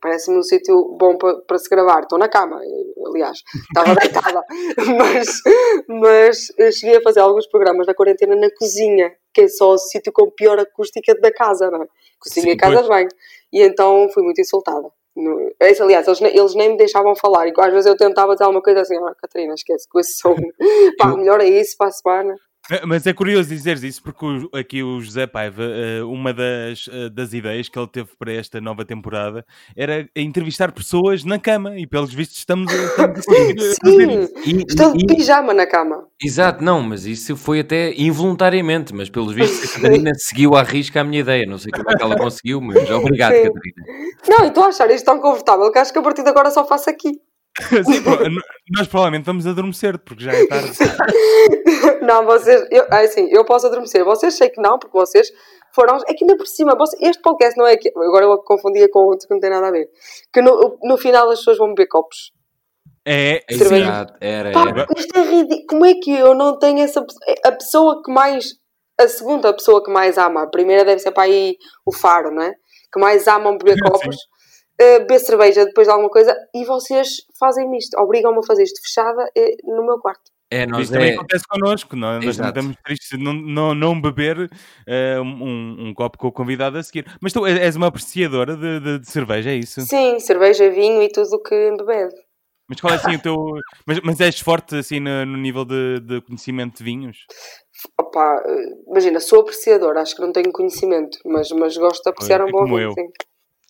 parece-me 0.00 0.38
um 0.38 0.42
sítio 0.42 0.96
bom 0.98 1.16
para, 1.16 1.36
para 1.42 1.58
se 1.58 1.68
gravar. 1.68 2.02
Estou 2.02 2.18
na 2.18 2.28
cama, 2.28 2.60
eh, 2.62 3.08
aliás, 3.08 3.38
estava 3.54 3.94
deitada. 3.94 4.42
mas, 4.98 5.42
mas 5.88 6.38
eu 6.58 6.72
cheguei 6.72 6.96
a 6.96 7.02
fazer 7.02 7.20
alguns 7.20 7.46
programas 7.46 7.86
da 7.86 7.94
quarentena 7.94 8.36
na 8.36 8.48
cozinha, 8.56 9.12
que 9.32 9.42
é 9.42 9.48
só 9.48 9.72
o 9.72 9.78
sítio 9.78 10.12
com 10.12 10.30
pior 10.30 10.58
acústica 10.58 11.14
da 11.20 11.32
casa, 11.32 11.70
não 11.70 11.82
é? 11.82 11.86
Cozinha 12.20 12.46
Sim, 12.46 12.52
e 12.52 12.56
casa 12.56 12.82
de 12.82 12.88
banho. 12.88 13.08
E 13.52 13.62
então 13.62 14.08
fui 14.12 14.22
muito 14.22 14.40
insultada. 14.40 14.88
No- 15.16 15.50
esse, 15.60 15.82
aliás, 15.82 16.06
eles, 16.06 16.20
eles 16.20 16.54
nem 16.54 16.70
me 16.70 16.76
deixavam 16.76 17.14
falar. 17.16 17.48
E 17.48 17.52
às 17.56 17.72
vezes 17.72 17.86
eu 17.86 17.96
tentava 17.96 18.32
dizer 18.32 18.44
alguma 18.44 18.62
coisa 18.62 18.82
assim: 18.82 18.96
ah, 18.96 19.14
Catarina, 19.20 19.54
esquece 19.54 19.88
com 19.88 19.98
esse 19.98 20.16
som. 20.16 20.34
Pá, 20.98 21.16
melhor 21.16 21.40
é 21.40 21.48
isso 21.48 21.76
para 21.76 21.88
a 21.88 21.92
semana. 21.92 22.34
Eh, 22.70 22.82
Mas 22.84 23.06
é 23.06 23.12
curioso 23.12 23.48
dizeres 23.48 23.82
isso 23.82 24.02
porque 24.02 24.24
o- 24.24 24.50
aqui 24.56 24.82
o 24.82 25.00
José 25.00 25.26
Paiva, 25.26 25.62
eh, 25.64 26.02
uma 26.02 26.32
das, 26.34 26.88
eh, 26.92 27.08
das 27.08 27.32
ideias 27.32 27.68
que 27.68 27.78
ele 27.78 27.86
teve 27.88 28.10
para 28.18 28.32
esta 28.32 28.60
nova 28.60 28.84
temporada 28.84 29.44
era 29.76 30.08
entrevistar 30.14 30.70
pessoas 30.72 31.24
na 31.24 31.38
cama 31.38 31.78
e 31.78 31.86
pelos 31.86 32.12
vistos 32.12 32.38
estamos 32.38 32.70
a, 32.72 32.76
estamos 32.76 33.18
a 33.18 33.22
conseguir. 33.24 33.58
Sim, 33.84 34.28
E- 34.44 34.64
estou 34.68 34.92
de 34.96 35.02
e- 35.04 35.06
pijama 35.06 35.54
na 35.54 35.66
cama. 35.66 36.06
Exato, 36.22 36.62
não, 36.62 36.82
mas 36.82 37.06
isso 37.06 37.36
foi 37.36 37.60
até 37.60 37.92
involuntariamente, 37.96 38.94
mas 38.94 39.08
pelos 39.08 39.32
vistos 39.32 39.70
a 39.76 39.80
Catarina 39.80 40.12
seguiu 40.16 40.54
à 40.54 40.62
risca 40.62 41.00
a 41.00 41.04
minha 41.04 41.20
ideia. 41.20 41.46
Não 41.46 41.58
sei 41.58 41.70
como 41.72 41.90
é 41.90 41.94
que 41.96 42.02
ela 42.02 42.16
conseguiu, 42.18 42.60
mas 42.60 42.90
obrigado, 42.90 43.34
Sim. 43.34 43.42
Catarina. 43.44 44.18
Não, 44.28 44.44
e 44.44 44.48
estou 44.48 44.64
a 44.64 44.68
achar 44.68 44.90
isto 44.90 45.04
tão 45.06 45.18
confortável 45.20 45.70
que 45.72 45.78
acho 45.78 45.92
que 45.92 45.98
a 45.98 46.02
partir 46.02 46.22
de 46.22 46.28
agora 46.28 46.50
só 46.50 46.66
faço 46.66 46.90
aqui. 46.90 47.12
Sim, 47.84 48.02
nós 48.76 48.86
provavelmente 48.86 49.24
vamos 49.24 49.46
adormecer 49.46 49.98
porque 49.98 50.24
já 50.24 50.32
é 50.32 50.46
tarde. 50.46 50.70
Não, 52.02 52.24
vocês, 52.24 52.66
eu, 52.70 52.84
é 52.84 53.04
assim, 53.04 53.28
eu 53.30 53.44
posso 53.44 53.66
adormecer. 53.66 54.04
Vocês 54.04 54.34
sei 54.34 54.48
que 54.48 54.60
não, 54.60 54.78
porque 54.78 54.96
vocês 54.96 55.28
foram. 55.74 55.96
É 56.08 56.14
que 56.14 56.24
ainda 56.24 56.36
por 56.36 56.46
cima, 56.46 56.74
vocês- 56.76 57.00
este 57.02 57.20
podcast 57.22 57.58
não 57.58 57.66
é 57.66 57.76
que. 57.76 57.88
Agora 57.90 58.24
eu 58.24 58.38
confundia 58.38 58.88
com 58.90 59.00
outro 59.00 59.26
que 59.26 59.34
não 59.34 59.40
tem 59.40 59.50
nada 59.50 59.68
a 59.68 59.70
ver. 59.70 59.88
Que 60.32 60.40
no, 60.40 60.78
no 60.82 60.96
final 60.96 61.28
as 61.30 61.38
pessoas 61.40 61.58
vão 61.58 61.68
beber 61.74 61.88
copos. 61.88 62.32
É, 63.04 63.42
Cerveja. 63.50 63.84
Exato, 63.84 64.14
era, 64.20 64.52
Pá, 64.52 64.68
era. 64.68 64.86
isto 64.96 65.18
é 65.18 65.22
ridículo. 65.22 65.66
Como 65.68 65.84
é 65.86 65.94
que 65.94 66.12
eu 66.12 66.34
não 66.34 66.58
tenho 66.58 66.78
essa. 66.80 67.02
pe- 67.02 67.14
A 67.44 67.52
pessoa 67.52 68.02
que 68.02 68.10
mais. 68.12 68.54
A 69.00 69.06
segunda 69.08 69.52
pessoa 69.52 69.82
que 69.84 69.90
mais 69.90 70.16
ama. 70.18 70.42
A 70.42 70.46
primeira 70.46 70.84
deve 70.84 71.00
ser 71.00 71.10
para 71.12 71.24
aí 71.24 71.56
o 71.86 71.92
Faro, 71.92 72.30
não 72.34 72.42
é? 72.42 72.52
Que 72.92 73.00
mais 73.00 73.26
amam 73.28 73.56
beber 73.58 73.76
copos. 73.82 74.16
Uh, 74.80 74.98
beber 75.00 75.18
cerveja 75.20 75.64
depois 75.64 75.86
de 75.86 75.92
alguma 75.92 76.10
coisa. 76.10 76.36
E 76.54 76.64
vocês 76.64 77.08
fazem-me 77.38 77.78
isto. 77.78 77.98
Obrigam-me 78.00 78.38
a 78.38 78.42
fazer 78.46 78.62
isto 78.64 78.80
fechada 78.82 79.28
eh, 79.36 79.56
no 79.64 79.84
meu 79.84 79.98
quarto. 79.98 80.30
É, 80.50 80.64
nós 80.64 80.84
Isto 80.84 80.94
também 80.94 81.10
é, 81.10 81.14
acontece 81.14 81.44
connosco, 81.46 81.94
nós, 81.94 82.16
nós 82.24 82.28
Exato. 82.28 82.48
estamos 82.48 82.76
tristes 82.82 83.18
de 83.18 83.22
não, 83.22 83.34
não, 83.34 83.74
não 83.74 84.00
beber 84.00 84.50
eh, 84.86 85.20
um, 85.20 85.88
um 85.88 85.94
copo 85.94 86.16
com 86.16 86.28
o 86.28 86.32
convidado 86.32 86.78
a 86.78 86.82
seguir. 86.82 87.04
Mas 87.20 87.34
tu 87.34 87.44
és 87.46 87.76
uma 87.76 87.88
apreciadora 87.88 88.56
de, 88.56 88.80
de- 88.80 88.98
de 88.98 89.10
cerveja, 89.10 89.50
é 89.50 89.56
isso? 89.56 89.82
Sim, 89.82 90.18
cerveja, 90.20 90.70
vinho 90.70 91.02
e 91.02 91.08
tudo 91.10 91.28
o 91.36 91.42
que 91.42 91.54
embebede. 91.54 92.14
Mas 92.66 92.80
qual 92.80 92.92
é 92.92 92.96
assim 92.96 93.14
o 93.16 93.20
teu. 93.22 93.36
Mas, 93.86 94.00
mas 94.00 94.20
és 94.20 94.40
forte 94.40 94.76
assim 94.76 95.00
no, 95.00 95.24
no 95.24 95.36
nível 95.38 95.64
de, 95.64 96.00
de 96.00 96.20
conhecimento 96.22 96.78
de 96.78 96.84
vinhos? 96.84 97.18
Opa, 97.98 98.42
eh, 98.46 98.90
imagina, 98.90 99.20
sou 99.20 99.40
apreciador, 99.40 99.96
acho 99.96 100.14
que 100.14 100.20
não 100.22 100.32
tenho 100.32 100.50
conhecimento, 100.52 101.18
mas, 101.24 101.50
mas 101.50 101.76
gosto 101.76 102.02
de 102.02 102.10
apreciar 102.10 102.40
Olha, 102.42 102.48
um 102.48 102.52
bom 102.52 102.58
como 102.58 102.76
vinho. 102.76 102.88
eu. 102.90 102.92
Sim. 102.92 103.08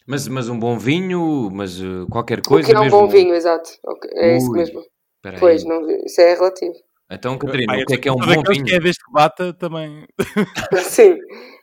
Mas, 0.08 0.26
mas 0.26 0.48
um 0.48 0.58
bom 0.58 0.78
vinho, 0.78 1.50
mas 1.52 1.78
uh, 1.80 2.06
qualquer 2.10 2.38
O 2.38 2.42
coisa 2.48 2.66
que 2.66 2.74
é 2.74 2.78
um 2.78 2.84
mesmo. 2.84 2.98
bom 2.98 3.06
vinho, 3.08 3.34
exato. 3.34 3.68
É 4.14 4.36
isso 4.38 4.50
Ui, 4.50 4.58
mesmo. 4.58 4.80
Espera 4.80 5.36
aí. 5.36 5.40
Pois, 5.40 5.64
não, 5.64 5.86
isso 6.06 6.20
é 6.20 6.32
relativo. 6.34 6.72
Então, 7.10 7.36
Catarina, 7.38 7.74
Pá, 7.74 7.82
o 7.82 7.86
que 7.86 7.94
é 7.94 7.98
que 7.98 8.08
é 8.08 8.12
um 8.12 8.16
bom 8.16 8.42
vinho? 8.42 8.64
que 8.64 8.74
é 8.74 8.80
desde 8.80 9.02
que 9.04 9.12
bata 9.12 9.52
também. 9.54 10.06
Sim. 10.82 11.16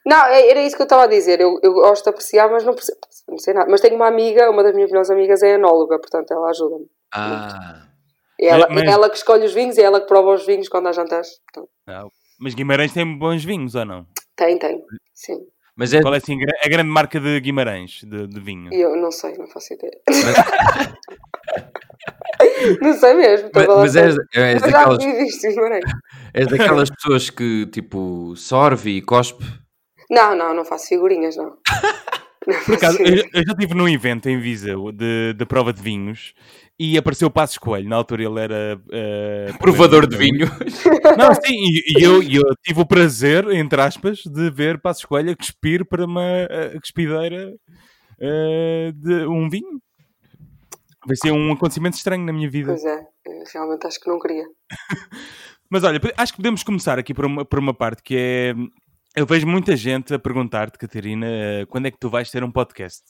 Não, 0.06 0.26
é- 0.28 0.50
era 0.50 0.62
isso 0.62 0.76
que 0.76 0.82
eu 0.82 0.86
estava 0.86 1.04
a 1.04 1.08
dizer. 1.08 1.40
Eu, 1.42 1.60
eu 1.64 1.74
gosto 1.74 2.04
de 2.04 2.10
apreciar, 2.12 2.50
mas 2.52 2.64
não, 2.64 2.74
percebo, 2.76 3.00
não 3.28 3.38
sei 3.40 3.54
nada. 3.56 3.70
Mas 3.70 3.82
tenho 3.82 3.96
uma 3.96 4.08
amiga, 4.08 4.50
uma 4.52 4.62
das 4.64 4.74
minhas 4.76 4.90
melhores 4.92 5.10
amigas 5.10 5.42
é 5.44 5.56
enóloga, 5.56 5.98
portanto 6.00 6.32
ela 6.32 6.50
ajuda-me. 6.50 6.86
Ah, 7.14 7.88
É 8.40 8.48
ela, 8.48 8.68
Mas- 8.70 8.84
é 8.84 8.88
ela 8.92 9.10
que 9.10 9.18
escolhe 9.18 9.46
os 9.46 9.54
vinhos 9.54 9.78
e 9.78 9.82
é 9.82 9.86
ela 9.86 10.02
que 10.02 10.08
prova 10.08 10.34
os 10.34 10.46
vinhos 10.46 10.68
quando 10.70 10.88
há 10.88 10.92
jantares. 10.92 11.30
Portanto, 11.52 11.72
Não. 11.88 12.10
Mas 12.40 12.54
Guimarães 12.54 12.92
tem 12.94 13.18
bons 13.18 13.44
vinhos 13.44 13.74
ou 13.76 13.86
não? 13.86 14.06
tem, 14.36 14.58
tem. 14.60 14.84
Sim. 15.14 15.40
Mas 15.76 15.94
é. 15.94 16.02
Qual 16.02 16.14
é 16.14 16.18
assim, 16.18 16.38
a 16.64 16.70
grande 16.70 16.90
marca 16.90 17.20
de 17.20 17.40
Guimarães 17.40 18.02
de, 18.04 18.28
de 18.28 18.40
vinho? 18.40 18.74
Eu 18.74 18.96
não 18.96 19.12
sei, 19.12 19.34
não 19.38 19.48
faço 19.48 19.74
ideia. 19.74 20.00
não 22.82 22.94
sei 22.94 23.14
mesmo. 23.14 23.48
estou 23.48 23.68
Mas, 23.68 23.78
mas 23.78 23.96
és, 23.96 24.16
és 24.34 24.62
Mas 24.62 24.72
daquelas, 24.72 25.04
vi 25.04 25.28
isto, 25.28 25.48
Guimarães. 25.48 25.84
és 26.34 26.48
daquelas 26.48 26.90
pessoas 26.90 27.30
que 27.30 27.66
tipo 27.68 28.34
sorve 28.38 28.98
e 28.98 29.02
cospe. 29.02 29.44
Não, 30.10 30.36
não, 30.36 30.54
não 30.54 30.64
faço 30.64 30.88
figurinhas, 30.88 31.36
não. 31.36 31.58
Não 32.48 32.64
Por 32.64 32.76
acaso, 32.76 33.02
eu, 33.02 33.24
eu 33.34 33.44
já 33.44 33.54
estive 33.54 33.74
num 33.74 33.90
evento 33.90 34.30
em 34.30 34.40
Viseu 34.40 34.92
de, 34.92 35.34
de 35.34 35.46
prova 35.48 35.74
de 35.74 35.82
vinhos 35.82 36.36
e 36.80 36.98
apareceu 36.98 37.28
o 37.28 37.32
Passos 37.32 37.58
Coelho. 37.58 37.90
Na 37.90 37.96
altura 37.96 38.24
ele 38.24 38.40
era 38.40 38.82
eh, 38.92 39.54
Provador 39.60 40.08
de 40.08 40.18
vinho. 40.18 40.48
Não, 41.18 41.34
sim, 41.34 41.56
e, 41.56 42.00
e 42.00 42.04
eu, 42.04 42.22
eu 42.22 42.56
tive 42.64 42.82
o 42.82 42.86
prazer, 42.86 43.50
entre 43.52 43.82
aspas, 43.82 44.20
de 44.20 44.50
ver 44.50 44.82
Passos 44.82 45.06
Coelho 45.06 45.32
a 45.32 45.36
cuspir 45.36 45.86
para 45.86 46.06
uma 46.06 46.22
eh, 46.24 46.78
cuspideira 46.80 47.54
eh, 48.20 48.92
de 48.94 49.26
um 49.26 49.50
vinho. 49.50 49.82
Vai 51.06 51.16
ser 51.16 51.32
um 51.32 51.52
acontecimento 51.54 51.96
estranho 51.96 52.26
na 52.26 52.34
minha 52.34 52.50
vida. 52.50 52.74
Pois 52.74 52.84
é, 52.84 53.00
eu 53.26 53.44
realmente 53.54 53.88
acho 53.88 54.00
que 54.00 54.10
não 54.10 54.20
queria. 54.20 54.46
Mas 55.70 55.84
olha, 55.84 56.00
acho 56.18 56.34
que 56.34 56.38
podemos 56.38 56.64
começar 56.64 57.00
aqui 57.00 57.14
por 57.14 57.26
uma, 57.26 57.46
por 57.46 57.60
uma 57.60 57.74
parte 57.74 58.04
que 58.04 58.16
é. 58.18 58.54
Eu 59.16 59.26
vejo 59.26 59.48
muita 59.48 59.78
gente 59.78 60.14
a 60.14 60.20
perguntar-te, 60.20 60.78
Catarina, 60.78 61.26
eh, 61.26 61.66
quando 61.70 61.86
é 61.86 61.92
que 61.92 61.98
tu 61.98 62.10
vais 62.10 62.30
ter 62.30 62.44
um 62.44 62.52
podcast? 62.52 63.04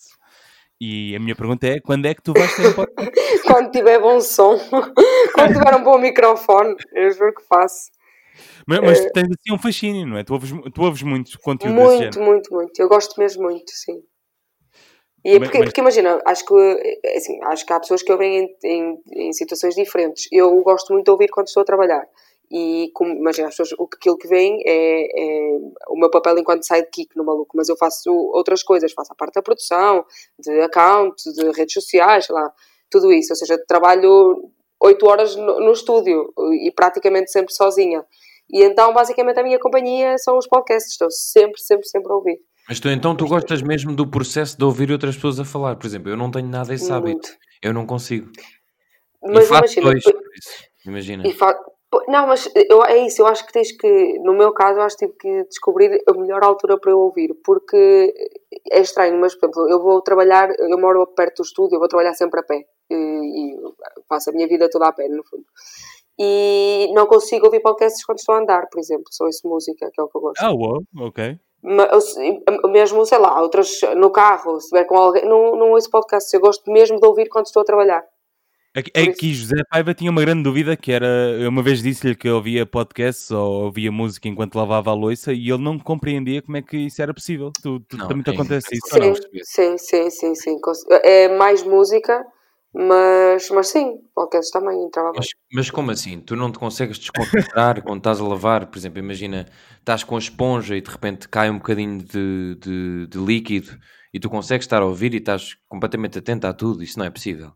E 0.79 1.15
a 1.15 1.19
minha 1.19 1.35
pergunta 1.35 1.67
é: 1.67 1.79
quando 1.79 2.05
é 2.05 2.13
que 2.13 2.21
tu 2.21 2.33
vais 2.33 2.53
ter 2.55 2.67
um 2.67 2.73
podcast? 2.73 3.11
Quando 3.47 3.71
tiver 3.71 3.99
bom 3.99 4.19
som, 4.19 4.57
quando 5.33 5.53
tiver 5.53 5.75
um 5.75 5.83
bom 5.83 5.97
microfone, 5.97 6.75
eu 6.93 7.11
juro 7.11 7.33
que 7.33 7.43
faço. 7.43 7.89
mas, 8.67 8.79
mas 8.79 9.05
tu 9.05 9.11
tens 9.13 9.27
assim 9.29 9.53
um 9.53 9.59
fascínio, 9.59 10.05
não 10.07 10.17
é? 10.17 10.23
Tu 10.23 10.33
ouves, 10.33 10.49
tu 10.73 10.81
ouves 10.83 11.01
muito 11.03 11.39
conteúdo 11.39 11.73
Muito, 11.75 11.97
género. 11.97 12.21
muito, 12.23 12.53
muito. 12.53 12.79
Eu 12.81 12.87
gosto 12.89 13.19
mesmo 13.19 13.43
muito, 13.43 13.71
sim. 13.71 14.01
E 15.23 15.35
é 15.35 15.39
porque, 15.39 15.57
mas- 15.57 15.67
porque 15.69 15.81
imagina, 15.81 16.21
acho 16.25 16.45
que, 16.45 16.99
assim, 17.15 17.43
acho 17.45 17.65
que 17.65 17.73
há 17.73 17.79
pessoas 17.79 18.03
que 18.03 18.11
ouvem 18.11 18.37
em, 18.43 18.57
em, 18.63 19.01
em 19.29 19.33
situações 19.33 19.73
diferentes. 19.73 20.27
Eu 20.31 20.61
gosto 20.61 20.93
muito 20.93 21.05
de 21.05 21.11
ouvir 21.11 21.29
quando 21.29 21.47
estou 21.47 21.61
a 21.61 21.65
trabalhar. 21.65 22.07
E 22.51 22.91
como, 22.93 23.11
imagina, 23.11 23.47
as 23.47 23.55
pessoas, 23.55 23.71
o 23.79 23.89
aquilo 23.91 24.17
que 24.19 24.27
vem 24.27 24.61
é, 24.67 25.07
é 25.07 25.57
o 25.89 25.97
meu 25.97 26.11
papel 26.11 26.37
enquanto 26.37 26.61
sidekick 26.63 27.15
no 27.17 27.23
maluco, 27.25 27.57
mas 27.57 27.69
eu 27.69 27.75
faço 27.75 28.11
outras 28.13 28.61
coisas, 28.61 28.93
faço 28.93 29.11
a 29.13 29.15
parte 29.15 29.33
da 29.33 29.41
produção, 29.41 30.05
de 30.37 30.61
account, 30.61 31.15
de 31.33 31.49
redes 31.51 31.73
sociais, 31.73 32.25
sei 32.27 32.35
lá, 32.35 32.53
tudo 32.99 33.11
isso. 33.11 33.33
Ou 33.33 33.35
seja, 33.35 33.57
trabalho 33.67 34.49
oito 34.81 35.05
horas 35.07 35.35
no, 35.35 35.59
no 35.59 35.71
estúdio 35.71 36.31
e 36.63 36.71
praticamente 36.71 37.31
sempre 37.31 37.53
sozinha. 37.53 38.03
E 38.49 38.63
então, 38.63 38.93
basicamente, 38.93 39.39
a 39.39 39.43
minha 39.43 39.59
companhia 39.59 40.17
são 40.17 40.37
os 40.37 40.47
podcasts. 40.47 40.91
Estou 40.93 41.09
sempre, 41.09 41.59
sempre, 41.61 41.87
sempre 41.87 42.11
a 42.11 42.15
ouvir. 42.15 42.37
Mas 42.67 42.79
tu 42.79 42.89
então 42.89 43.15
tu 43.15 43.27
gostas 43.27 43.61
mesmo 43.61 43.95
do 43.95 44.07
processo 44.07 44.57
de 44.57 44.63
ouvir 44.63 44.91
outras 44.91 45.15
pessoas 45.15 45.39
a 45.39 45.45
falar. 45.45 45.75
Por 45.75 45.85
exemplo, 45.85 46.09
eu 46.09 46.17
não 46.17 46.31
tenho 46.31 46.47
nada 46.47 46.73
esse 46.73 46.91
hábito. 46.91 47.29
Eu 47.61 47.73
não 47.73 47.85
consigo. 47.85 48.29
Mas 49.23 49.45
e 49.45 49.47
faço 49.47 49.79
imagina, 49.79 49.85
dois. 49.85 50.03
Imagina. 50.85 51.27
e 51.27 51.33
fa- 51.33 51.57
não, 52.07 52.27
mas 52.27 52.49
eu, 52.55 52.83
é 52.83 52.97
isso, 53.05 53.21
eu 53.21 53.27
acho 53.27 53.45
que 53.45 53.53
tens 53.53 53.71
que, 53.71 54.19
no 54.19 54.33
meu 54.33 54.53
caso, 54.53 54.79
eu 54.79 54.83
acho 54.83 54.97
que 54.97 55.05
tive 55.05 55.17
que 55.17 55.43
descobrir 55.49 56.01
a 56.07 56.13
melhor 56.13 56.43
altura 56.43 56.79
para 56.79 56.91
eu 56.91 56.99
ouvir, 56.99 57.33
porque 57.43 58.13
é 58.71 58.79
estranho, 58.79 59.19
mas 59.19 59.35
por 59.35 59.45
exemplo, 59.45 59.69
eu 59.69 59.81
vou 59.81 60.01
trabalhar, 60.01 60.49
eu 60.57 60.77
moro 60.79 61.05
perto 61.07 61.37
do 61.37 61.45
estúdio, 61.45 61.75
eu 61.75 61.79
vou 61.79 61.87
trabalhar 61.87 62.13
sempre 62.13 62.39
a 62.39 62.43
pé 62.43 62.65
e, 62.89 62.95
e 62.95 63.57
faço 64.07 64.29
a 64.29 64.33
minha 64.33 64.47
vida 64.47 64.69
toda 64.69 64.87
a 64.87 64.93
pé, 64.93 65.07
no 65.07 65.23
fundo. 65.23 65.45
E 66.17 66.91
não 66.93 67.05
consigo 67.05 67.45
ouvir 67.45 67.59
podcasts 67.59 68.05
quando 68.05 68.19
estou 68.19 68.35
a 68.35 68.39
andar, 68.39 68.67
por 68.71 68.79
exemplo, 68.79 69.05
só 69.11 69.25
ouço 69.25 69.47
música, 69.47 69.89
que 69.93 69.99
é 69.99 70.03
o 70.03 70.07
que 70.07 70.17
eu 70.17 70.21
gosto. 70.21 70.41
Ah, 70.41 70.53
uau, 70.53 70.79
ok. 70.97 71.37
Mas, 71.61 72.15
mesmo, 72.69 73.05
sei 73.05 73.17
lá, 73.17 73.41
outras 73.41 73.81
no 73.97 74.11
carro, 74.11 74.59
se 74.59 74.65
estiver 74.65 74.85
com 74.85 74.97
alguém, 74.97 75.25
não, 75.25 75.55
não 75.55 75.71
ouço 75.71 75.89
podcasts, 75.89 76.31
eu 76.33 76.39
gosto 76.39 76.71
mesmo 76.71 76.99
de 76.99 77.07
ouvir 77.07 77.27
quando 77.27 77.47
estou 77.47 77.61
a 77.61 77.65
trabalhar. 77.65 78.05
Aqui, 78.75 79.33
José 79.33 79.55
Paiva 79.69 79.93
tinha 79.93 80.11
uma 80.11 80.19
grande 80.19 80.43
dúvida 80.43 80.75
que 80.75 80.91
era, 80.91 81.05
eu 81.39 81.49
uma 81.49 81.63
vez 81.63 81.81
disse-lhe 81.81 82.13
que 82.13 82.27
ouvia 82.29 82.65
podcasts 82.65 83.31
ou 83.31 83.63
ouvia 83.65 83.89
música 83.89 84.27
enquanto 84.27 84.55
lavava 84.55 84.89
a 84.91 84.93
louça 84.93 85.31
e 85.31 85.49
ele 85.49 85.63
não 85.63 85.79
compreendia 85.79 86.41
como 86.41 86.57
é 86.57 86.61
que 86.61 86.75
isso 86.77 87.01
era 87.01 87.13
possível. 87.13 87.51
Tu, 87.63 87.79
tu- 87.81 87.97
Não, 87.97 88.07
também 88.07 88.23
te 88.23 88.31
sim, 88.31 88.35
acontece 88.35 88.67
sim, 88.69 88.75
isso 88.75 88.99
Sim, 89.45 89.77
sim, 89.77 90.09
sim, 90.09 90.09
sim, 90.35 90.35
sim. 90.35 90.59
É 91.03 91.29
mais 91.37 91.63
música, 91.63 92.21
mas, 92.73 93.49
mas 93.49 93.67
sim, 93.69 93.97
podcasts 94.13 94.51
também 94.51 94.83
entrava. 94.83 95.13
Mas, 95.15 95.27
mas 95.53 95.69
como 95.71 95.91
assim? 95.91 96.19
Tu 96.19 96.35
não 96.35 96.51
te 96.51 96.59
consegues 96.59 96.97
desconcentrar 96.99 97.81
quando 97.83 97.99
estás 97.99 98.19
a 98.19 98.27
lavar? 98.27 98.67
Por 98.67 98.77
exemplo, 98.77 98.99
imagina, 98.99 99.45
estás 99.79 100.03
com 100.03 100.15
a 100.15 100.19
esponja 100.19 100.75
e 100.75 100.81
de 100.81 100.89
repente 100.89 101.29
cai 101.29 101.49
um 101.49 101.57
bocadinho 101.57 101.99
de, 102.03 102.55
de, 102.55 103.07
de 103.07 103.17
líquido 103.17 103.77
e 104.13 104.19
tu 104.19 104.29
consegues 104.29 104.65
estar 104.65 104.81
a 104.81 104.85
ouvir 104.85 105.13
e 105.13 105.17
estás 105.17 105.55
completamente 105.69 106.19
atento 106.19 106.45
a 106.47 106.53
tudo. 106.53 106.83
Isso 106.83 106.99
não 106.99 107.05
é 107.05 107.09
possível. 107.09 107.53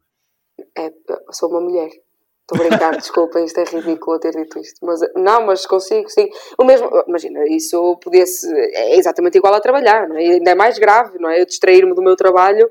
Sou 1.31 1.49
uma 1.49 1.61
mulher. 1.61 1.89
Estou 1.89 2.65
a 2.65 2.67
brincar, 2.67 2.91
desculpem, 2.97 3.45
isto 3.45 3.59
é 3.59 3.63
ridículo 3.63 4.19
ter 4.19 4.31
dito 4.31 4.59
isto. 4.59 4.83
Mas, 4.83 4.99
não, 5.15 5.45
mas 5.45 5.65
consigo, 5.65 6.09
sim. 6.09 6.27
O 6.57 6.65
mesmo, 6.65 6.89
imagina, 7.07 7.43
isso 7.47 7.97
podia-se. 7.97 8.51
É 8.73 8.97
exatamente 8.97 9.37
igual 9.37 9.53
a 9.53 9.61
trabalhar, 9.61 10.07
não 10.07 10.17
é? 10.17 10.23
E 10.25 10.31
ainda 10.33 10.51
é 10.51 10.55
mais 10.55 10.79
grave, 10.79 11.19
não 11.19 11.29
é? 11.29 11.41
Eu 11.41 11.45
distrair-me 11.45 11.93
do 11.93 12.01
meu 12.01 12.15
trabalho 12.15 12.69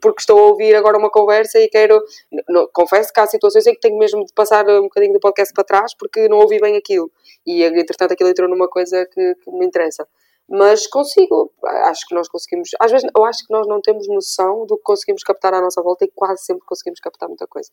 porque 0.00 0.20
estou 0.20 0.38
a 0.38 0.42
ouvir 0.48 0.74
agora 0.74 0.96
uma 0.96 1.10
conversa 1.10 1.58
e 1.58 1.68
quero. 1.68 2.00
não- 2.48 2.68
confesso 2.72 3.12
que 3.12 3.20
há 3.20 3.26
situações 3.26 3.66
em 3.66 3.74
que 3.74 3.80
tenho 3.80 3.98
mesmo 3.98 4.24
de 4.24 4.32
passar 4.32 4.66
um 4.68 4.82
bocadinho 4.82 5.12
do 5.12 5.20
podcast 5.20 5.52
para 5.52 5.64
trás 5.64 5.94
porque 5.98 6.28
não 6.28 6.38
ouvi 6.38 6.58
bem 6.60 6.76
aquilo. 6.76 7.10
E 7.46 7.62
entretanto 7.64 8.12
aquilo 8.12 8.30
entrou 8.30 8.48
numa 8.48 8.68
coisa 8.68 9.06
que, 9.06 9.34
que 9.34 9.50
me 9.50 9.66
interessa. 9.66 10.06
Mas 10.48 10.86
consigo, 10.86 11.52
acho 11.64 12.06
que 12.06 12.14
nós 12.14 12.28
conseguimos. 12.28 12.70
Às 12.80 12.92
vezes 12.92 13.08
eu 13.16 13.24
acho 13.24 13.44
que 13.46 13.52
nós 13.52 13.66
não 13.66 13.80
temos 13.80 14.06
noção 14.08 14.64
do 14.66 14.76
que 14.76 14.82
conseguimos 14.84 15.22
captar 15.22 15.52
à 15.54 15.60
nossa 15.60 15.82
volta 15.82 16.04
e 16.04 16.10
quase 16.14 16.44
sempre 16.44 16.64
conseguimos 16.64 17.00
captar 17.00 17.28
muita 17.28 17.46
coisa. 17.46 17.70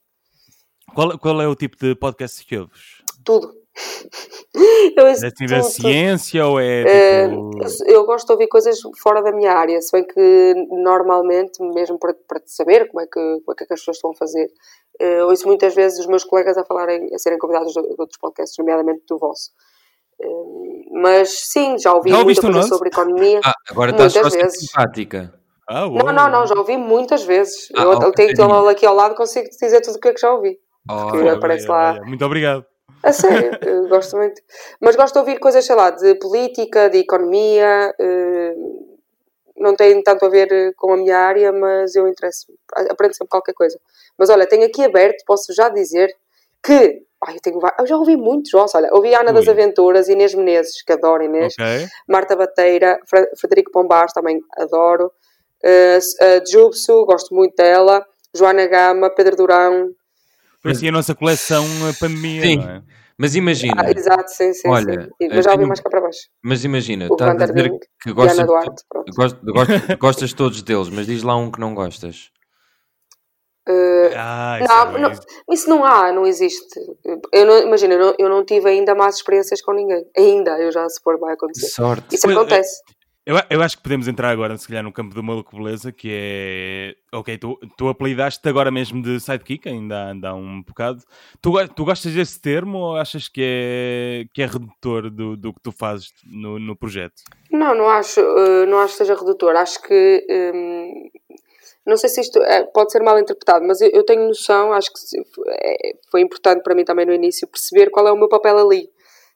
Qual, 0.95 1.17
qual 1.19 1.41
é 1.41 1.47
o 1.47 1.55
tipo 1.55 1.77
de 1.77 1.95
podcast 1.95 2.43
que 2.45 2.57
ouves? 2.57 3.03
Tudo. 3.23 3.53
Eu 4.95 5.07
É 5.07 5.13
da 5.15 5.31
tudo, 5.31 5.47
tudo. 5.49 5.63
ciência 5.63 6.45
ou 6.45 6.59
é 6.59 6.81
Eh, 6.85 7.27
tipo... 7.27 7.51
eu, 7.87 7.95
eu 7.95 8.05
gosto 8.05 8.27
de 8.27 8.33
ouvir 8.33 8.47
coisas 8.47 8.79
fora 8.99 9.21
da 9.23 9.31
minha 9.31 9.51
área, 9.51 9.81
se 9.81 9.91
bem 9.91 10.05
que 10.05 10.53
normalmente, 10.69 11.59
mesmo 11.73 11.97
para, 11.97 12.13
para 12.27 12.39
saber 12.45 12.87
como 12.89 13.01
é, 13.01 13.05
que, 13.07 13.19
como 13.43 13.51
é 13.51 13.55
que 13.55 13.63
as 13.73 13.79
pessoas 13.79 13.97
estão 13.97 14.11
a 14.11 14.15
fazer, 14.15 14.47
eh, 14.99 15.23
ouço 15.23 15.47
muitas 15.47 15.73
vezes 15.73 15.99
os 15.99 16.05
meus 16.05 16.23
colegas 16.23 16.55
a 16.57 16.63
falarem, 16.65 17.09
a 17.13 17.17
serem 17.17 17.39
convidados 17.39 17.73
de, 17.73 17.81
de 17.81 17.95
outros 17.97 18.19
podcasts, 18.19 18.55
nomeadamente 18.59 19.03
do 19.09 19.17
vosso. 19.17 19.49
Eh, 20.21 20.25
mas 20.93 21.29
sim, 21.51 21.77
já 21.79 21.93
ouvi 21.93 22.11
Já 22.11 22.23
muita 22.23 22.41
coisa 22.41 22.57
nosso? 22.57 22.69
sobre 22.69 22.89
economia. 22.89 23.39
Ah, 23.43 23.53
agora 23.69 23.91
estás 23.91 24.13
só 24.13 24.19
a 24.19 24.21
Muitas 24.23 24.33
ser 24.39 24.43
vezes. 24.43 24.59
simpática. 24.69 25.33
Ah. 25.67 25.81
Não, 25.87 26.13
não, 26.13 26.29
não, 26.29 26.45
já 26.47 26.55
ouvi 26.55 26.77
muitas 26.77 27.23
vezes. 27.23 27.69
Ah, 27.75 27.83
eu 27.83 27.91
ok. 27.91 28.11
tenho 28.13 28.35
tê-lo 28.35 28.67
aqui 28.67 28.85
ao 28.85 28.93
lado, 28.95 29.15
consigo 29.15 29.49
te 29.49 29.57
dizer 29.57 29.81
tudo 29.81 29.95
o 29.95 29.99
que 29.99 30.09
é 30.09 30.13
que 30.13 30.21
já 30.21 30.31
ouvi. 30.31 30.59
Oh, 30.89 31.11
que 31.11 31.27
aparece 31.29 31.67
lá. 31.67 31.99
Muito 32.05 32.23
obrigado. 32.25 32.65
A 33.01 33.11
sério, 33.11 33.51
gosto 33.89 34.15
muito. 34.17 34.41
Mas 34.79 34.95
gosto 34.95 35.13
de 35.13 35.19
ouvir 35.19 35.39
coisas, 35.39 35.65
sei 35.65 35.75
lá, 35.75 35.89
de 35.89 36.15
política, 36.15 36.89
de 36.89 36.99
economia. 36.99 37.93
eh, 37.99 38.53
não 39.57 39.75
tem 39.75 40.01
tanto 40.03 40.25
a 40.25 40.29
ver 40.29 40.51
eh, 40.51 40.71
com 40.75 40.93
a 40.93 40.97
minha 40.97 41.17
área, 41.17 41.51
mas 41.51 41.95
eu 41.95 42.07
interesso. 42.07 42.47
Aprendo 42.89 43.13
sempre 43.13 43.29
qualquer 43.29 43.53
coisa. 43.53 43.79
Mas 44.17 44.29
olha, 44.29 44.47
tenho 44.47 44.65
aqui 44.65 44.83
aberto, 44.83 45.23
posso 45.25 45.53
já 45.53 45.69
dizer 45.69 46.13
que. 46.63 47.03
Ai, 47.25 47.35
eu, 47.35 47.41
tenho, 47.41 47.59
eu 47.79 47.87
já 47.87 47.95
ouvi 47.97 48.17
muitos 48.17 48.51
vossos. 48.51 48.75
Olha, 48.75 48.89
ouvi 48.91 49.15
a 49.15 49.21
Ana 49.21 49.31
das 49.31 49.45
Ui. 49.47 49.51
Aventuras, 49.53 50.09
Inês 50.09 50.33
Menezes, 50.33 50.81
que 50.83 50.91
adoro 50.91 51.23
Inês. 51.23 51.53
Ok. 51.57 51.87
Marta 52.07 52.35
Bateira, 52.35 52.99
Fra- 53.09 53.27
Frederico 53.39 53.71
Pombás, 53.71 54.11
também 54.11 54.41
adoro. 54.57 55.11
Uh, 55.63 55.99
a 56.25 56.43
Jubso, 56.45 57.05
gosto 57.05 57.33
muito 57.33 57.55
dela. 57.55 58.05
Joana 58.35 58.67
Gama, 58.67 59.09
Pedro 59.09 59.37
Durão. 59.37 59.89
Foi 60.61 60.71
assim 60.71 60.89
a 60.89 60.91
nossa 60.91 61.15
coleção 61.15 61.63
a 61.89 61.93
pandemia, 61.97 62.41
Sim. 62.41 62.57
não 62.57 62.69
é? 62.69 62.81
Mas 63.17 63.35
imagina, 63.35 63.83
Ah, 63.85 63.91
exato, 63.91 64.29
sim, 64.31 64.53
sim. 64.53 64.67
Olha, 64.67 65.03
sim. 65.03 65.27
Mas 65.29 65.45
já 65.45 65.51
ouvi 65.51 65.57
tenho- 65.59 65.67
mais 65.67 65.79
cá 65.79 65.89
para 65.89 66.01
baixo. 66.01 66.19
mas 66.43 66.63
imagina, 66.65 67.07
O 67.09 67.13
estás 67.13 67.41
a 67.41 67.45
dizer 67.45 67.71
que 68.01 68.11
gostas, 68.11 68.45
Duarte, 68.45 68.83
gostas 69.99 70.29
de 70.29 70.35
todos 70.35 70.61
deles, 70.63 70.89
mas 70.89 71.05
diz 71.05 71.21
lá 71.23 71.35
um 71.37 71.51
que 71.51 71.59
não 71.59 71.73
gostas. 71.75 72.31
Uh, 73.67 74.11
Ah, 74.15 74.59
isso 74.61 74.73
não, 74.73 74.97
é 74.97 74.99
não, 74.99 75.11
isso 75.49 75.69
não 75.69 75.85
há, 75.85 76.11
não 76.11 76.25
existe. 76.25 76.79
Eu 77.31 77.45
não, 77.45 77.59
imagina, 77.59 77.93
eu 77.93 77.99
não, 77.99 78.15
eu 78.19 78.29
não 78.29 78.43
tive 78.43 78.69
ainda 78.69 78.93
más 78.93 79.15
experiências 79.15 79.61
com 79.61 79.73
ninguém. 79.73 80.05
Ainda, 80.17 80.59
eu 80.59 80.71
já 80.71 80.87
supor 80.89 81.17
vai 81.17 81.33
acontecer. 81.33 81.67
Sorte. 81.67 82.15
Isso 82.15 82.27
Pois, 82.27 82.35
acontece. 82.35 82.81
Eu, 83.25 83.37
eu 83.49 83.61
acho 83.61 83.77
que 83.77 83.83
podemos 83.83 84.05
entrar 84.09 84.31
agora, 84.31 84.57
se 84.57 84.67
calhar, 84.67 84.83
no 84.83 84.91
campo 84.91 85.15
do 85.15 85.23
maluco 85.23 85.55
beleza, 85.55 85.93
que 85.93 86.09
é. 86.11 86.95
Ok, 87.13 87.37
tu, 87.37 87.57
tu 87.77 87.87
apelidaste 87.87 88.47
agora 88.49 88.69
mesmo 88.69 89.01
de 89.01 89.17
sidekick, 89.17 89.69
ainda, 89.69 90.09
ainda 90.09 90.29
há 90.29 90.35
um 90.35 90.61
bocado. 90.61 91.01
Tu, 91.41 91.49
tu 91.69 91.85
gostas 91.85 92.13
desse 92.13 92.41
termo 92.41 92.79
ou 92.79 92.97
achas 92.97 93.29
que 93.29 93.41
é, 93.41 94.25
que 94.33 94.41
é 94.41 94.45
redutor 94.45 95.09
do, 95.09 95.37
do 95.37 95.53
que 95.53 95.61
tu 95.61 95.71
fazes 95.71 96.11
no, 96.25 96.59
no 96.59 96.75
projeto? 96.75 97.23
Não, 97.49 97.73
não 97.73 97.87
acho, 97.87 98.19
uh, 98.19 98.65
não 98.65 98.79
acho 98.79 98.91
que 98.91 98.97
seja 98.97 99.15
redutor. 99.15 99.55
Acho 99.55 99.81
que. 99.81 100.27
hum, 100.29 101.09
não 101.85 101.97
sei 101.97 102.09
se 102.09 102.21
isto 102.21 102.41
é- 102.41 102.65
pode 102.73 102.91
ser 102.91 103.01
mal 103.01 103.17
interpretado, 103.19 103.65
mas 103.65 103.81
eu, 103.81 103.89
eu 103.93 104.03
tenho 104.05 104.27
noção, 104.27 104.73
acho 104.73 104.89
que 104.91 104.99
é- 105.49 105.93
foi 106.11 106.21
importante 106.21 106.63
para 106.63 106.75
mim 106.75 106.83
também 106.85 107.05
no 107.05 107.13
início 107.13 107.47
perceber 107.47 107.89
qual 107.89 108.07
é 108.07 108.11
o 108.11 108.17
meu 108.17 108.29
papel 108.29 108.57
ali 108.57 108.89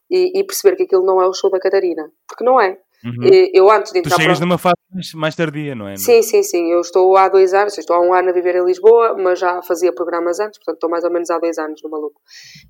e, 0.09 0.39
e 0.39 0.43
perceber 0.43 0.75
que 0.75 0.83
aquilo 0.83 1.05
não 1.05 1.21
é 1.21 1.27
o 1.27 1.33
show 1.33 1.49
da 1.49 1.59
Catarina. 1.59 2.09
Porque 2.27 2.43
não 2.43 2.59
é. 2.59 2.77
Uhum. 3.05 3.29
Eu 3.53 3.69
antes 3.69 3.91
de 3.91 4.01
Tu 4.01 4.07
entrar 4.07 4.17
chegas 4.17 4.39
para... 4.39 4.45
numa 4.47 4.57
fase 4.57 4.75
mais, 4.91 5.13
mais 5.13 5.35
tardia, 5.35 5.75
não 5.75 5.87
é? 5.87 5.95
Sim, 5.97 6.21
sim, 6.23 6.41
sim. 6.41 6.71
Eu 6.71 6.81
estou 6.81 7.15
há 7.15 7.29
dois 7.29 7.53
anos, 7.53 7.77
estou 7.77 7.95
há 7.95 8.01
um 8.01 8.13
ano 8.13 8.29
a 8.29 8.33
viver 8.33 8.55
em 8.55 8.65
Lisboa, 8.65 9.15
mas 9.17 9.39
já 9.39 9.61
fazia 9.61 9.93
programas 9.93 10.39
antes, 10.39 10.57
portanto 10.57 10.77
estou 10.77 10.89
mais 10.89 11.03
ou 11.03 11.11
menos 11.11 11.29
há 11.29 11.37
dois 11.37 11.57
anos 11.59 11.79
no 11.83 11.89
Maluco. 11.91 12.19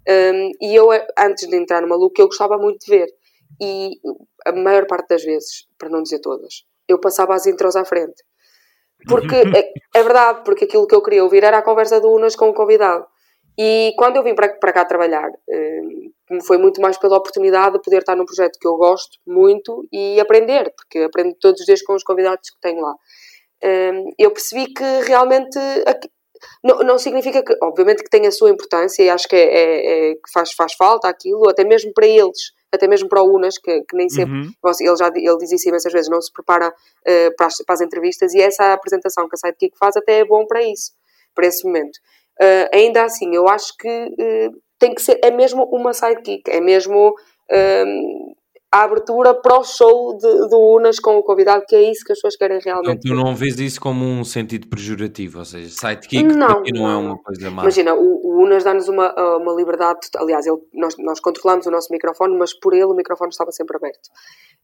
Um, 0.09 0.51
e 0.61 0.75
eu, 0.75 0.91
eh, 0.91 1.07
antes 1.17 1.47
de 1.47 1.55
entrar 1.55 1.81
no 1.81 1.87
Maluco, 1.87 2.21
eu 2.21 2.25
gostava 2.27 2.57
muito 2.57 2.79
de 2.85 2.91
ver. 2.91 3.07
E 3.61 3.91
a 4.45 4.51
maior 4.51 4.85
parte 4.85 5.07
das 5.09 5.23
vezes, 5.23 5.65
para 5.77 5.89
não 5.89 6.03
dizer 6.03 6.19
todas, 6.19 6.65
eu 6.89 6.99
passava 6.99 7.33
as 7.33 7.47
intros 7.47 7.75
à 7.77 7.85
frente. 7.85 8.21
Porque 9.05 9.35
é, 9.35 9.73
é 9.99 10.03
verdade, 10.03 10.41
porque 10.43 10.65
aquilo 10.65 10.87
que 10.87 10.95
eu 10.95 11.01
queria 11.01 11.23
ouvir 11.23 11.43
era 11.43 11.57
a 11.57 11.61
conversa 11.61 11.99
do 12.01 12.11
Unas 12.11 12.35
com 12.35 12.49
o 12.49 12.53
convidado. 12.53 13.05
E 13.57 13.93
quando 13.97 14.17
eu 14.17 14.23
vim 14.23 14.35
para, 14.35 14.49
para 14.59 14.71
cá 14.73 14.85
trabalhar, 14.85 15.29
eh, 15.49 15.81
foi 16.45 16.57
muito 16.57 16.79
mais 16.79 16.97
pela 16.97 17.17
oportunidade 17.17 17.73
de 17.73 17.81
poder 17.81 17.99
estar 17.99 18.15
num 18.15 18.25
projeto 18.25 18.57
que 18.59 18.67
eu 18.67 18.75
gosto 18.77 19.17
muito 19.25 19.83
e 19.91 20.19
aprender, 20.19 20.71
porque 20.75 20.99
aprendo 20.99 21.35
todos 21.39 21.59
os 21.61 21.65
dias 21.65 21.81
com 21.81 21.93
os 21.95 22.03
convidados 22.03 22.49
que 22.49 22.59
tenho 22.61 22.81
lá. 22.81 22.93
Eh, 23.63 23.91
Eu 24.19 24.31
percebi 24.31 24.71
que 24.73 24.83
realmente 25.07 25.57
aqui- 25.87 26.09
não, 26.63 26.79
não 26.79 26.99
significa 26.99 27.41
que, 27.43 27.55
obviamente, 27.63 28.03
que 28.03 28.09
tem 28.11 28.27
a 28.27 28.31
sua 28.31 28.51
importância 28.51 29.01
e 29.03 29.09
acho 29.09 29.27
que, 29.27 29.35
é, 29.35 29.39
é- 29.39 30.11
é- 30.11 30.15
que 30.15 30.31
faz, 30.31 30.51
faz 30.53 30.73
falta 30.75 31.07
aquilo, 31.07 31.49
até 31.49 31.63
mesmo 31.63 31.91
para 31.93 32.05
eles, 32.05 32.51
até 32.73 32.87
mesmo 32.87 33.07
para 33.07 33.21
o 33.21 33.35
Unas, 33.35 33.57
que, 33.57 33.81
que 33.81 33.95
nem 33.95 34.09
sempre 34.09 34.33
Uhum. 34.35 34.51
ele 34.81 34.95
já 34.97 35.07
ele 35.07 35.37
diz 35.37 35.51
isso 35.51 35.69
imensas 35.69 35.91
vezes, 35.93 36.09
não 36.09 36.21
se 36.21 36.31
prepara 36.31 36.73
eh, 37.05 37.31
para, 37.31 37.47
as, 37.47 37.57
para 37.63 37.73
as 37.75 37.81
entrevistas 37.81 38.33
e 38.33 38.41
essa 38.41 38.73
apresentação 38.73 39.27
que 39.27 39.35
a 39.35 39.37
Sidekick 39.37 39.77
faz 39.77 39.95
até 39.95 40.19
é 40.19 40.25
bom 40.25 40.45
para 40.45 40.61
isso, 40.61 40.91
para 41.33 41.47
esse 41.47 41.65
momento. 41.65 41.99
Eh, 42.39 42.69
ainda 42.73 43.03
assim, 43.03 43.33
eu 43.35 43.47
acho 43.47 43.75
que 43.77 43.87
eh, 44.19 44.49
tem 44.79 44.93
que 44.93 45.01
ser, 45.01 45.19
é 45.23 45.31
mesmo 45.31 45.63
uma 45.71 45.93
Sidekick, 45.93 46.49
é 46.49 46.61
mesmo 46.61 47.15
ehm, 47.49 48.33
a 48.69 48.83
abertura 48.83 49.33
para 49.33 49.59
o 49.59 49.63
show 49.63 50.17
de- 50.17 50.49
do 50.49 50.59
Unas 50.75 50.99
com 50.99 51.15
o 51.17 51.23
convidado, 51.23 51.63
que 51.65 51.75
é 51.75 51.89
isso 51.89 52.03
que 52.05 52.11
as 52.11 52.17
pessoas 52.17 52.35
querem 52.35 52.57
Então 52.57 52.81
realmente. 52.83 53.07
tu 53.07 53.13
não 53.15 53.33
vês 53.33 53.57
isso 53.59 53.79
como 53.79 54.03
um 54.05 54.23
sentido 54.25 54.67
pejorativo, 54.67 55.39
ou 55.39 55.45
seja, 55.45 55.69
sidekick 55.69 56.21
Não, 56.23 56.61
não 56.73 56.89
é 56.89 56.97
uma 56.97 57.17
coisa 57.17 57.49
má. 57.49 57.61
Imagina, 57.63 57.93
o, 57.95 57.99
o 58.27 58.43
Unas 58.43 58.63
dá-nos 58.65 58.87
uma, 58.89 59.13
uma 59.37 59.53
liberdade, 59.53 59.99
aliás, 60.17 60.45
ele, 60.45 60.57
nós, 60.73 60.95
nós 60.99 61.19
controlamos 61.19 61.65
o 61.65 61.71
nosso 61.71 61.91
microfone, 61.91 62.37
mas 62.37 62.53
por 62.59 62.73
ele 62.73 62.83
o 62.85 62.93
microfone 62.93 63.29
estava 63.29 63.51
sempre 63.51 63.77
aberto. 63.77 64.09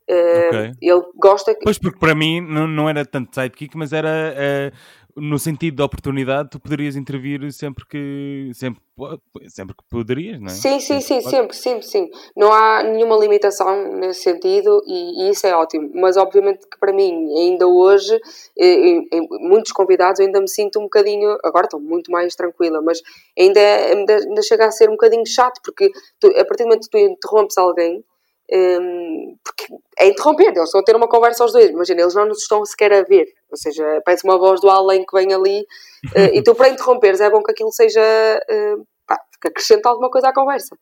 Eh, 0.07 0.47
Ok. 0.49 0.71
Ele 0.81 1.01
gosta 1.15 1.53
que. 1.55 1.61
Pois, 1.63 1.79
porque 1.79 1.97
para 1.97 2.13
mim 2.13 2.41
não, 2.41 2.67
não 2.67 2.89
era 2.89 3.05
tanto 3.05 3.33
sidekick, 3.33 3.77
mas 3.77 3.93
era 3.93 4.33
eh, 4.35 4.71
no 5.15 5.37
sentido 5.37 5.77
da 5.77 5.85
oportunidade, 5.85 6.49
tu 6.49 6.59
poderias 6.59 6.95
intervir 6.95 7.51
sempre 7.51 7.85
que, 7.85 8.51
sempre, 8.53 8.81
sempre 9.47 9.75
que 9.75 9.83
poderias, 9.89 10.39
não 10.39 10.47
é? 10.47 10.49
Sim, 10.51 10.79
sim, 10.79 10.99
sim, 11.01 11.21
sempre, 11.21 11.55
sempre, 11.55 11.85
sim. 11.85 12.09
Não 12.35 12.51
há 12.51 12.83
nenhuma 12.83 13.15
limitação 13.17 13.93
nesse 13.93 14.21
sentido 14.21 14.81
e, 14.87 15.23
e 15.23 15.29
isso 15.31 15.45
é 15.45 15.55
ótimo. 15.55 15.91
Mas 15.93 16.17
obviamente 16.17 16.67
que 16.67 16.79
para 16.79 16.93
mim, 16.93 17.31
ainda 17.37 17.67
hoje, 17.67 18.19
eh, 18.57 18.65
em, 18.65 19.07
em 19.11 19.27
muitos 19.47 19.71
convidados, 19.71 20.19
eu 20.19 20.25
ainda 20.25 20.41
me 20.41 20.49
sinto 20.49 20.79
um 20.79 20.83
bocadinho, 20.83 21.37
agora 21.43 21.65
estou 21.65 21.79
muito 21.79 22.11
mais 22.11 22.35
tranquila, 22.35 22.81
mas 22.81 23.01
ainda, 23.37 23.59
ainda, 23.59 24.15
ainda 24.15 24.41
chega 24.41 24.65
a 24.65 24.71
ser 24.71 24.89
um 24.89 24.93
bocadinho 24.93 25.25
chato, 25.25 25.61
porque 25.63 25.91
tu, 26.19 26.27
a 26.27 26.45
partir 26.45 26.63
do 26.63 26.67
momento 26.67 26.89
que 26.89 26.91
tu 26.91 26.97
interrompes 26.97 27.57
alguém, 27.57 28.03
hum, 28.53 29.37
porque 29.43 29.73
é 29.97 30.07
interromper, 30.07 30.47
eles 30.47 30.65
estão 30.65 30.81
a 30.81 30.83
ter 30.83 30.95
uma 30.95 31.07
conversa 31.07 31.43
aos 31.43 31.53
dois, 31.53 31.69
imagina, 31.69 32.01
eles 32.01 32.15
não 32.15 32.25
nos 32.25 32.41
estão 32.41 32.63
sequer 32.65 32.93
a 32.93 33.03
ver, 33.03 33.27
ou 33.49 33.57
seja, 33.57 34.01
parece 34.05 34.23
uma 34.23 34.37
voz 34.37 34.61
do 34.61 34.69
além 34.69 35.05
que 35.05 35.15
vem 35.15 35.33
ali, 35.33 35.65
eh, 36.15 36.31
e 36.37 36.43
tu 36.43 36.53
para 36.55 36.69
interromperes 36.69 37.21
é 37.21 37.29
bom 37.29 37.41
que 37.41 37.51
aquilo 37.51 37.71
seja, 37.71 38.01
eh, 38.01 38.75
pá, 39.07 39.19
que 39.41 39.47
acrescente 39.47 39.87
alguma 39.87 40.09
coisa 40.09 40.29
à 40.29 40.33
conversa. 40.33 40.77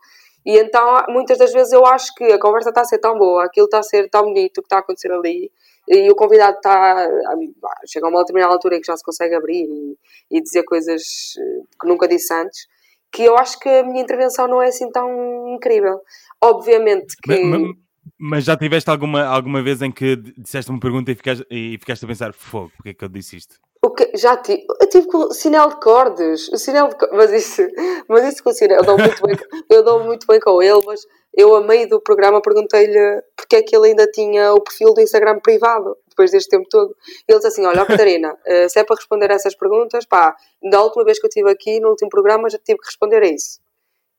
E 0.45 0.57
então, 0.57 1.03
muitas 1.09 1.37
das 1.37 1.53
vezes 1.53 1.71
eu 1.71 1.85
acho 1.85 2.13
que 2.15 2.23
a 2.25 2.39
conversa 2.39 2.69
está 2.69 2.81
a 2.81 2.85
ser 2.85 2.97
tão 2.97 3.17
boa, 3.17 3.45
aquilo 3.45 3.65
está 3.65 3.79
a 3.79 3.83
ser 3.83 4.09
tão 4.09 4.23
bonito 4.23 4.57
o 4.57 4.61
que 4.61 4.67
está 4.67 4.77
a 4.77 4.79
acontecer 4.79 5.11
ali, 5.11 5.51
e 5.87 6.09
o 6.09 6.15
convidado 6.15 6.57
está. 6.57 7.05
ah, 7.05 7.81
chega 7.87 8.07
a 8.07 8.09
uma 8.09 8.19
determinada 8.19 8.53
altura 8.53 8.77
em 8.77 8.81
que 8.81 8.87
já 8.87 8.97
se 8.97 9.03
consegue 9.03 9.35
abrir 9.35 9.65
e, 9.67 9.97
e 10.31 10.41
dizer 10.41 10.63
coisas 10.63 11.01
eh, 11.37 11.61
que 11.79 11.87
nunca 11.87 12.07
disse 12.07 12.33
antes, 12.33 12.67
que 13.11 13.23
eu 13.23 13.37
acho 13.37 13.59
que 13.59 13.67
a 13.69 13.83
minha 13.83 14.01
intervenção 14.01 14.47
não 14.47 14.61
é 14.61 14.67
assim 14.67 14.89
tão 14.91 15.47
incrível. 15.49 15.99
Obviamente 16.41 17.15
que. 17.21 17.43
Ma- 17.43 17.59
ma- 17.59 17.73
Mas 18.19 18.43
já 18.45 18.55
tiveste 18.57 18.89
alguma, 18.89 19.23
alguma 19.25 19.61
vez 19.61 19.81
em 19.81 19.91
que 19.91 20.15
disseste 20.37 20.71
uma 20.71 20.79
pergunta 20.79 21.11
e 21.11 21.15
ficaste, 21.15 21.45
e 21.49 21.77
ficaste 21.79 22.03
a 22.03 22.07
pensar, 22.07 22.33
fogo, 22.33 22.71
porque 22.75 22.89
é 22.89 22.93
que 22.93 23.03
eu 23.05 23.09
disse 23.09 23.37
isto? 23.37 23.55
O 23.83 23.89
que, 23.89 24.15
já 24.15 24.37
tive, 24.37 24.63
eu 24.79 24.89
tive 24.89 25.07
com 25.07 25.17
o 25.17 25.33
sinal 25.33 25.69
de 25.69 25.79
cordes, 25.79 26.47
o 26.49 26.57
sinal 26.57 26.87
de 26.89 26.95
co- 26.97 27.09
mas 27.13 27.31
isso, 27.31 27.63
mas 28.07 28.31
isso 28.31 28.43
com 28.43 28.51
o 28.51 28.53
sinal, 28.53 28.77
eu 28.77 28.85
dou 28.85 28.97
muito 28.97 29.21
bem, 29.25 29.35
eu 29.71 29.83
dou 29.83 30.03
muito 30.03 30.27
bem 30.27 30.39
com 30.39 30.61
ele, 30.61 30.79
mas 30.85 31.01
eu 31.33 31.55
a 31.55 31.61
meio 31.61 31.87
do 31.87 32.01
programa 32.01 32.41
perguntei-lhe 32.41 33.21
porque 33.37 33.55
é 33.57 33.61
que 33.63 33.75
ele 33.75 33.89
ainda 33.89 34.05
tinha 34.07 34.53
o 34.53 34.61
perfil 34.61 34.93
do 34.93 35.01
Instagram 35.01 35.39
privado, 35.39 35.95
depois 36.09 36.31
deste 36.31 36.49
tempo 36.49 36.67
todo. 36.69 36.95
Ele 37.27 37.37
disse 37.39 37.47
assim, 37.47 37.65
olha, 37.65 37.83
ó, 37.83 37.85
Catarina, 37.85 38.35
eh, 38.45 38.67
se 38.69 38.79
é 38.79 38.83
para 38.83 38.95
responder 38.97 39.31
a 39.31 39.35
essas 39.35 39.55
perguntas, 39.55 40.05
pá, 40.05 40.35
da 40.69 40.81
última 40.81 41.05
vez 41.05 41.19
que 41.19 41.25
eu 41.25 41.29
estive 41.29 41.49
aqui, 41.49 41.79
no 41.79 41.89
último 41.89 42.09
programa, 42.09 42.49
já 42.49 42.57
tive 42.57 42.79
que 42.79 42.85
responder 42.87 43.23
a 43.23 43.27
isso. 43.27 43.59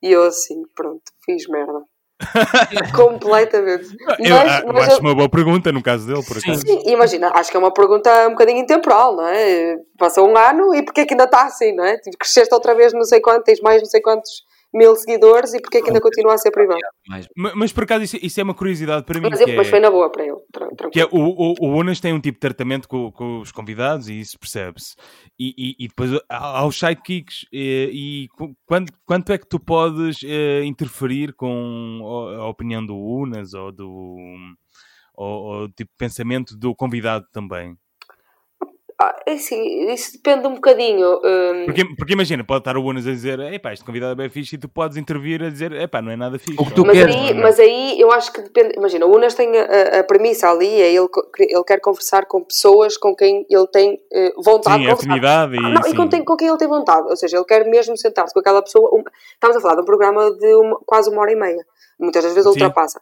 E 0.02 0.10
eu 0.12 0.22
assim, 0.24 0.62
pronto, 0.74 1.02
fiz 1.24 1.46
merda. 1.48 1.82
Completamente. 2.96 3.96
Eu, 4.20 4.36
Mas- 4.36 4.62
eu 4.62 4.72
mas 4.72 4.86
acho 4.88 4.96
eu- 4.96 5.00
uma 5.00 5.14
boa 5.14 5.28
pergunta 5.28 5.72
no 5.72 5.82
caso 5.82 6.06
dele, 6.06 6.22
por 6.24 6.36
acaso. 6.38 6.60
Sim, 6.60 6.80
imagina, 6.86 7.30
acho 7.34 7.50
que 7.50 7.56
é 7.56 7.60
uma 7.60 7.72
pergunta 7.72 8.26
um 8.28 8.30
bocadinho 8.30 8.58
intemporal, 8.58 9.16
não 9.16 9.26
é? 9.26 9.76
Passou 9.98 10.28
um 10.28 10.36
ano 10.36 10.74
e 10.74 10.82
porquê 10.84 11.04
que 11.04 11.14
ainda 11.14 11.24
está 11.24 11.44
assim, 11.46 11.74
não 11.74 11.84
é? 11.84 11.98
Cresceste 12.18 12.54
outra 12.54 12.74
vez 12.74 12.92
não 12.92 13.04
sei 13.04 13.20
quanto, 13.20 13.44
tens 13.44 13.60
mais 13.60 13.82
não 13.82 13.88
sei 13.88 14.00
quantos 14.00 14.44
mil 14.74 14.94
seguidores 14.96 15.52
e 15.54 15.60
porquê 15.60 15.80
que 15.82 15.88
ainda 15.88 16.00
continua 16.00 16.34
a 16.34 16.38
ser 16.38 16.50
privado? 16.50 16.80
Mais- 17.08 17.28
Ma- 17.36 17.52
Mas, 17.54 17.72
por 17.72 17.84
acaso 17.84 18.04
isso, 18.04 18.16
isso 18.22 18.40
é 18.40 18.42
uma 18.42 18.54
curiosidade 18.54 19.04
para 19.04 19.20
mim. 19.20 19.28
Mas 19.30 19.40
é- 19.40 19.64
foi 19.64 19.80
na 19.80 19.90
boa 19.90 20.10
para 20.10 20.24
ele. 20.24 20.36
Que 20.92 21.00
é, 21.00 21.04
o, 21.04 21.08
o, 21.18 21.54
o 21.60 21.66
Unas 21.78 22.00
tem 22.00 22.12
um 22.12 22.20
tipo 22.20 22.36
de 22.36 22.40
tratamento 22.40 22.88
com, 22.88 23.10
com 23.12 23.40
os 23.40 23.52
convidados 23.52 24.08
e 24.08 24.18
isso 24.20 24.38
percebe-se. 24.38 24.94
E, 25.38 25.54
e, 25.56 25.84
e 25.84 25.88
depois 25.88 26.10
há 26.28 26.64
os 26.66 26.78
sidekicks. 26.78 27.46
E, 27.52 27.90
e 27.92 28.28
qu- 28.36 28.54
quanto, 28.66 28.92
quanto 29.04 29.32
é 29.32 29.38
que 29.38 29.46
tu 29.48 29.60
podes 29.60 30.18
eh, 30.24 30.64
interferir 30.64 31.34
com 31.34 32.00
a, 32.38 32.46
opinião 32.48 32.84
do 32.84 32.96
Unas 32.96 33.54
ou 33.54 33.70
do 33.72 34.16
ou, 35.14 35.42
ou 35.44 35.68
tipo 35.68 35.90
de 35.90 35.96
pensamento 35.98 36.56
do 36.56 36.74
convidado 36.74 37.26
também? 37.32 37.76
Ah, 39.00 39.16
é 39.26 39.32
assim, 39.32 39.90
isso 39.92 40.12
depende 40.12 40.46
um 40.46 40.54
bocadinho. 40.54 41.16
hum, 41.24 41.64
Porque, 41.64 41.84
porque 41.96 42.12
imagina, 42.12 42.44
pode 42.44 42.60
estar 42.60 42.76
o 42.76 42.84
Unas 42.84 43.06
a 43.06 43.10
dizer 43.10 43.40
epá, 43.52 43.72
este 43.72 43.84
convidado 43.84 44.12
é 44.12 44.14
bem 44.14 44.28
fixe 44.30 44.54
e 44.54 44.58
tu 44.58 44.68
podes 44.68 44.96
intervir 44.96 45.42
a 45.42 45.48
dizer 45.50 45.72
epá, 45.72 46.00
não 46.00 46.12
é 46.12 46.16
nada 46.16 46.38
fixe. 46.38 46.60
O 46.60 46.64
que 46.66 46.72
tu 46.74 46.84
mas, 46.84 46.96
queres, 46.96 47.16
aí, 47.16 47.32
não 47.34 47.40
é? 47.40 47.42
mas 47.42 47.58
aí 47.58 48.00
eu 48.00 48.12
acho 48.12 48.32
que 48.32 48.42
depende. 48.42 48.74
Imagina, 48.76 49.06
o 49.06 49.14
Unas 49.14 49.34
tem 49.34 49.50
a, 49.58 50.00
a- 50.00 50.04
premissa 50.04 50.48
ali, 50.50 50.66
é 50.68 50.92
ele, 50.92 51.08
ele 51.38 51.64
quer 51.64 51.80
conversar 51.80 52.26
com 52.26 52.42
pessoas 52.44 52.96
com 52.96 53.14
quem 53.16 53.44
ele 53.50 53.66
tem 53.68 54.00
eh, 54.12 54.32
vontade 54.36 54.76
Sim, 54.76 54.82
de 54.82 54.88
conversar. 54.90 55.10
afinidade 55.10 55.54
e, 55.54 55.58
Ah, 55.58 55.68
não, 55.70 55.80
e 55.80 55.84
sim. 55.90 55.96
com, 55.96 56.08
tem- 56.08 56.24
com 56.24 56.36
quem 56.36 56.48
ele 56.48 56.58
tem 56.58 56.68
vontade. 56.68 57.08
Ou 57.08 57.16
seja, 57.16 57.36
ele 57.36 57.44
quer 57.44 57.64
mesmo 57.66 57.96
sentar-se 57.96 58.32
com 58.32 58.40
aquela 58.40 58.62
pessoa. 58.62 58.88
um- 58.94 59.02
estamos 59.34 59.56
a 59.56 59.60
falar 59.60 59.74
de 59.76 59.82
um 59.82 59.84
programa 59.84 60.30
de 60.36 60.54
uma- 60.54 60.78
quase 60.86 61.10
uma 61.10 61.22
hora 61.22 61.32
e 61.32 61.36
meia. 61.36 61.64
Muitas 61.98 62.22
das 62.24 62.34
vezes 62.34 62.44
Sim. 62.52 62.58
ultrapassa. 62.60 63.00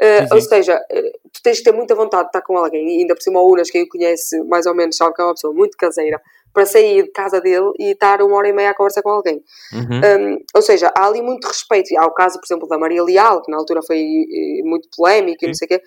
Uh, 0.00 0.22
Sim, 0.22 0.26
sim. 0.26 0.34
Ou 0.34 0.40
seja, 0.40 0.76
uh, 0.76 1.18
tu 1.32 1.42
tens 1.42 1.58
que 1.58 1.64
ter 1.64 1.72
muita 1.72 1.94
vontade 1.94 2.24
de 2.24 2.28
estar 2.28 2.42
com 2.42 2.56
alguém, 2.56 2.86
e 2.88 3.00
ainda 3.02 3.14
por 3.14 3.22
cima 3.22 3.40
o 3.40 3.52
Unas, 3.52 3.70
quem 3.70 3.82
o 3.82 3.88
conhece 3.88 4.42
mais 4.44 4.66
ou 4.66 4.74
menos, 4.74 4.96
sabe 4.96 5.14
que 5.14 5.22
é 5.22 5.24
uma 5.24 5.34
pessoa 5.34 5.54
muito 5.54 5.76
caseira, 5.76 6.20
para 6.54 6.64
sair 6.64 7.02
de 7.02 7.10
casa 7.10 7.40
dele 7.40 7.72
e 7.80 7.90
estar 7.90 8.22
uma 8.22 8.36
hora 8.36 8.48
e 8.48 8.52
meia 8.52 8.70
a 8.70 8.74
conversar 8.74 9.02
com 9.02 9.10
alguém. 9.10 9.42
Uhum. 9.72 10.34
Um, 10.34 10.38
ou 10.54 10.62
seja, 10.62 10.90
há 10.96 11.06
ali 11.06 11.20
muito 11.20 11.48
respeito. 11.48 11.92
Há 11.98 12.06
o 12.06 12.12
caso, 12.12 12.38
por 12.38 12.46
exemplo, 12.46 12.68
da 12.68 12.78
Maria 12.78 13.02
Leal, 13.02 13.42
que 13.42 13.50
na 13.50 13.56
altura 13.56 13.82
foi 13.82 13.98
eh, 13.98 14.62
muito 14.62 14.88
polémico 14.96 15.44
e 15.44 15.48
não 15.48 15.54
sei 15.54 15.66
o 15.66 15.68
quê, 15.68 15.82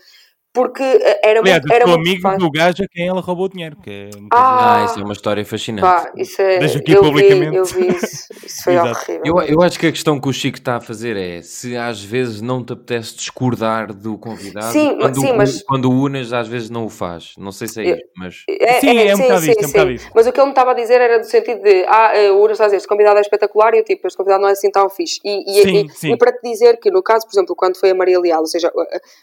porque 0.57 0.81
eh, 0.83 1.19
era 1.23 1.39
Aliás, 1.39 1.61
muito. 1.61 1.73
Era 1.73 1.85
muito 1.87 1.99
amigo 2.07 2.21
fácil. 2.21 2.39
do 2.39 2.51
gajo 2.51 2.83
a 2.83 2.87
quem 2.87 3.07
ela 3.07 3.21
roubou 3.21 3.45
o 3.45 3.49
dinheiro. 3.49 3.77
Que 3.83 3.89
é 3.91 4.09
Ah, 4.31 4.75
Ah, 4.77 4.85
isso 4.85 4.99
é 4.99 5.03
uma 5.03 5.13
história 5.13 5.45
fascinante. 5.45 5.81
Pá, 5.81 6.11
isso 6.17 6.41
é. 6.41 6.57
Deixa 6.59 6.79
aqui 6.79 6.93
eu, 6.93 7.01
publicamente. 7.03 7.51
vi, 7.51 7.55
eu 7.57 7.65
vi 7.65 7.87
isso. 7.95 8.27
Isso 8.43 8.63
foi 8.63 8.73
Exato. 8.75 8.89
horrível. 9.11 9.21
Eu, 9.25 9.41
eu 9.43 9.61
acho 9.61 9.79
que 9.79 9.87
a 9.87 9.91
questão 9.91 10.19
que 10.19 10.27
o 10.27 10.33
Chico 10.33 10.57
está 10.57 10.77
a 10.77 10.81
fazer 10.81 11.15
é 11.15 11.41
se 11.43 11.77
às 11.77 12.03
vezes 12.03 12.41
não 12.41 12.63
te 12.63 12.73
apetece 12.73 13.15
discordar 13.15 13.93
do 13.93 14.17
convidado, 14.17 14.71
Sim, 14.73 14.97
quando, 14.99 15.19
sim, 15.21 15.31
o- 15.31 15.37
mas- 15.37 15.61
quando 15.63 15.91
o 15.91 16.01
unas 16.03 16.33
às 16.33 16.47
vezes 16.47 16.69
não 16.71 16.85
o 16.85 16.89
faz. 16.89 17.33
Não 17.37 17.51
sei 17.51 17.67
se 17.67 17.81
é 17.81 17.91
isto, 17.91 18.07
mas 18.17 18.43
É, 18.49 18.79
Sim, 18.79 18.97
é 18.97 19.15
um 19.15 19.19
bocado 19.19 19.45
isto, 19.45 19.63
é 19.63 19.65
um 19.65 19.69
bocado 19.69 19.91
isto. 19.91 20.11
Mas 20.15 20.25
o 20.27 20.31
que 20.31 20.39
ele 20.39 20.45
me 20.47 20.51
estava 20.51 20.71
a 20.71 20.73
dizer 20.73 20.99
era 21.01 21.19
do 21.19 21.25
sentido 21.25 21.61
de 21.61 21.85
ah, 21.87 22.11
eh, 22.15 22.31
o 22.31 22.37
Unas 22.39 22.51
está 22.53 22.63
a 22.63 22.67
dizer, 22.67 22.77
este 22.77 22.87
convidado 22.87 23.17
é 23.17 23.21
espetacular 23.21 23.73
e 23.75 23.79
eu 23.79 23.83
tipo, 23.83 24.07
este 24.07 24.17
convidado 24.17 24.41
não 24.41 24.49
é 24.49 24.53
assim 24.53 24.71
tão 24.71 24.89
fixe. 24.89 25.19
E, 25.23 25.59
e, 25.59 25.63
Sim, 25.63 25.85
e- 25.85 25.89
sim. 25.91 26.11
e 26.13 26.17
para 26.17 26.31
te 26.31 26.41
dizer 26.49 26.77
que 26.79 26.89
no 26.89 27.03
caso, 27.03 27.25
por 27.27 27.33
exemplo, 27.33 27.55
quando 27.55 27.77
foi 27.79 27.91
a 27.91 27.95
Maria 27.95 28.19
Leal, 28.19 28.39
ou 28.41 28.47
seja, 28.47 28.71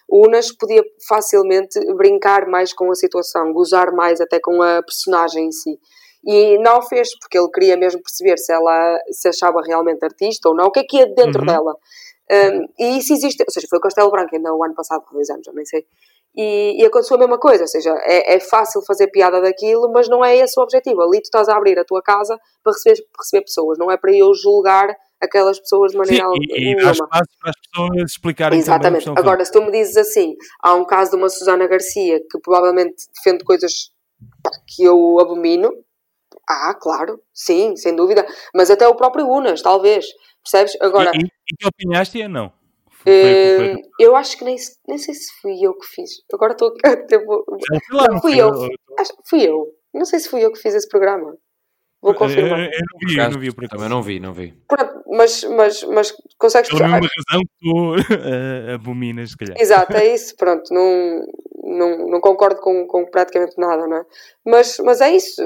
o 0.09 0.27
Unas 0.27 0.53
podia 0.53 0.83
facilmente 1.09 1.24
brincar 1.97 2.47
mais 2.47 2.73
com 2.73 2.91
a 2.91 2.95
situação, 2.95 3.53
gozar 3.53 3.93
mais 3.93 4.21
até 4.21 4.39
com 4.41 4.63
a 4.63 4.83
personagem 4.83 5.47
em 5.47 5.53
si. 5.53 5.79
E 6.27 6.59
não 6.59 6.81
fez, 6.83 7.09
porque 7.19 7.39
ele 7.39 7.51
queria 7.51 7.77
mesmo 7.77 8.01
perceber 8.03 8.39
se 8.39 8.53
ela 8.53 8.99
se 9.11 9.29
achava 9.29 9.61
realmente 9.63 10.03
artista 10.05 10.49
ou 10.49 10.55
não, 10.55 10.67
o 10.67 10.71
que 10.71 10.81
é 10.81 10.85
que 10.85 10.97
ia 10.97 11.07
dentro 11.07 11.41
Uhum. 11.41 11.47
dela. 11.47 11.77
Um, 12.31 12.67
e 12.79 12.99
isso 12.99 13.13
existe, 13.13 13.43
ou 13.43 13.51
seja, 13.53 13.67
foi 13.69 13.79
o 13.79 13.83
Castelo 13.83 14.11
Branco 14.11 14.35
ainda 14.35 14.55
o 14.55 14.65
ano 14.65 14.75
passado, 14.75 15.05
há 15.07 15.13
dois 15.13 15.29
anos, 15.29 15.47
eu 15.47 15.53
nem 15.53 15.67
sei. 15.67 15.85
E, 16.37 16.83
e 16.83 16.87
aconteceu 16.87 17.17
a 17.17 17.21
mesma 17.21 17.39
coisa, 17.39 17.63
ou 17.65 17.69
seja, 17.69 17.91
é, 18.03 18.35
é 18.37 18.41
fácil 18.41 18.81
fazer 18.83 19.09
piada 19.09 19.41
daquilo, 19.41 19.93
mas 19.93 20.09
não 20.09 20.25
é 20.25 20.37
esse 20.37 20.59
o 20.59 20.63
objetivo. 20.63 21.03
Ali 21.03 21.21
tu 21.21 21.27
estás 21.27 21.49
a 21.49 21.57
abrir 21.57 21.79
a 21.79 21.85
tua 21.85 22.03
casa 22.03 22.37
para 22.63 22.73
receber, 22.73 23.03
para 23.13 23.23
receber 23.23 23.43
pessoas, 23.45 23.79
não 23.79 23.91
é 23.91 23.97
para 23.97 24.13
eu 24.13 24.35
julgar 24.35 24.97
aquelas 25.25 25.59
pessoas 25.61 25.93
de 25.93 25.99
Sim, 25.99 25.99
maneira 25.99 26.27
e, 26.35 26.57
e 26.57 26.61
nenhuma. 26.75 26.83
dá 26.85 26.91
espaço 26.93 27.31
para 27.41 27.51
as 27.51 27.57
pessoas 27.69 28.11
explicarem 28.11 28.59
que 28.59 28.63
Exatamente. 28.65 28.99
estão 28.99 29.13
a 29.13 29.17
fazer. 29.17 29.29
Agora, 29.29 29.45
se 29.45 29.53
tu 29.53 29.63
me 29.63 29.71
dizes 29.73 29.97
assim, 29.97 30.35
há 30.63 30.75
um 30.75 30.85
caso 30.85 31.11
de 31.13 31.17
uma 31.17 31.29
Susana 31.29 31.67
Garcia 31.67 32.21
que 32.31 32.39
provavelmente 32.41 32.95
defende 33.15 33.45
coisas 33.45 33.91
que 34.67 34.85
eu 34.85 35.19
abomino, 35.21 35.71
ah, 36.49 36.75
claro, 36.75 37.21
sim, 37.33 37.77
sem 37.77 37.95
dúvida, 37.97 38.27
mas 38.55 38.71
até 38.71 38.87
o 38.87 38.95
próprio 38.95 39.27
Unas, 39.27 39.63
talvez, 39.63 40.07
percebes? 40.43 40.77
Agora, 40.81 41.11
E, 41.15 41.21
e, 41.21 41.25
e 41.25 41.57
tu 41.59 41.69
opinaste 41.69 42.19
e 42.19 42.29
não? 42.29 42.53
Foi- 42.91 43.13
foi- 43.13 43.57
foi- 43.57 43.83
eu 44.01 44.17
acho 44.17 44.39
que 44.39 44.45
nem, 44.45 44.57
nem 44.89 44.97
sei 44.97 45.13
se 45.15 45.31
fui 45.43 45.63
eu 45.63 45.77
que 45.77 45.87
fiz. 45.87 46.11
Agora 46.33 46.53
estou 46.53 46.69
a 46.85 47.95
lá, 47.97 48.07
não, 48.11 48.21
fui 48.21 48.41
eu. 48.41 48.49
Acho 48.99 49.13
que 49.17 49.23
fui 49.29 49.43
eu. 49.43 49.67
Não 49.93 50.07
sei 50.07 50.19
se 50.21 50.29
fui 50.29 50.43
eu 50.43 50.51
que 50.51 50.59
fiz 50.59 50.75
esse 50.75 50.89
programa. 50.89 51.37
Vou 52.01 52.13
Eu, 52.13 52.15
eu, 52.15 52.19
confirmar. 52.19 52.61
eu 52.61 52.71
não 52.93 53.09
vi, 53.09 53.17
eu 53.19 53.31
não 53.31 53.41
vi 53.41 53.53
por 53.55 53.65
acaso. 53.65 53.77
também 53.77 53.89
não 53.91 54.03
vi, 54.03 54.21
não 54.21 54.33
vi. 54.33 54.55
Pronto, 54.67 54.94
mas, 55.15 55.45
mas, 55.45 55.83
mas 55.85 56.13
consegues 56.39 56.69
Pela 56.71 56.89
mesma 56.89 57.09
razão 57.09 57.43
que 57.43 57.55
tu 57.61 57.95
eh, 58.71 58.75
abominas, 58.75 59.31
se 59.31 59.37
calhar. 59.37 59.57
Exato, 59.59 59.97
é 59.97 60.15
isso, 60.15 60.37
pronto, 60.37 60.73
não, 60.73 61.25
não, 61.63 62.09
não 62.11 62.21
concordo 62.21 62.61
com, 62.61 62.87
com 62.87 63.07
praticamente 63.07 63.55
nada, 63.59 63.87
não 63.87 63.99
é? 63.99 64.05
Mas, 64.45 64.79
mas 64.79 65.01
é 65.01 65.15
isso, 65.15 65.43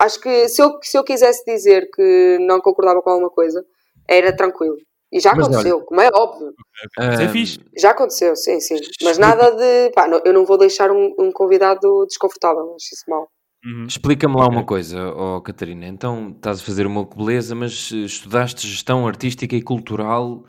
acho 0.00 0.20
que 0.20 0.48
se 0.48 0.62
eu, 0.62 0.78
se 0.82 0.96
eu 0.96 1.04
quisesse 1.04 1.44
dizer 1.44 1.90
que 1.94 2.38
não 2.40 2.60
concordava 2.60 3.02
com 3.02 3.10
alguma 3.10 3.30
coisa, 3.30 3.64
era 4.08 4.34
tranquilo. 4.34 4.76
E 5.12 5.20
já 5.20 5.32
Mas 5.32 5.46
aconteceu, 5.46 5.80
como 5.82 6.00
é 6.00 6.08
óbvio. 6.12 6.48
Isso 6.48 7.22
é 7.22 7.24
Ah. 7.24 7.78
Já 7.78 7.90
aconteceu, 7.90 8.34
sim, 8.34 8.58
sim. 8.58 8.80
Mas 9.02 9.16
nada 9.16 9.50
de. 9.52 9.92
Pá, 9.94 10.08
não- 10.08 10.20
eu 10.24 10.32
não 10.32 10.44
vou 10.44 10.58
deixar 10.58 10.90
um, 10.90 11.14
um 11.16 11.30
convidado 11.30 12.04
desconfortável, 12.06 12.74
acho 12.74 12.94
isso 12.94 13.04
mal. 13.08 13.28
Uhum. 13.64 13.86
Explica-me 13.86 14.36
lá 14.36 14.46
uma 14.46 14.64
coisa, 14.64 15.12
ó 15.14 15.40
Catarina. 15.40 15.86
Então 15.86 16.30
estás 16.36 16.60
a 16.60 16.64
fazer 16.64 16.86
uma 16.86 17.04
beleza, 17.04 17.54
mas 17.54 17.90
eh, 17.92 17.98
estudaste 17.98 18.66
gestão 18.66 19.06
artística 19.06 19.54
e 19.56 19.62
cultural. 19.62 20.44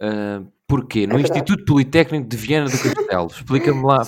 ah, 0.00 0.42
porquê? 0.66 1.06
No 1.06 1.18
É. 1.18 1.22
Instituto 1.22 1.64
Politécnico 1.64 2.28
de 2.28 2.36
Viana 2.36 2.68
do 2.70 2.78
Castelo. 2.78 3.26
Explica-me 3.26 3.82
lá, 3.84 4.02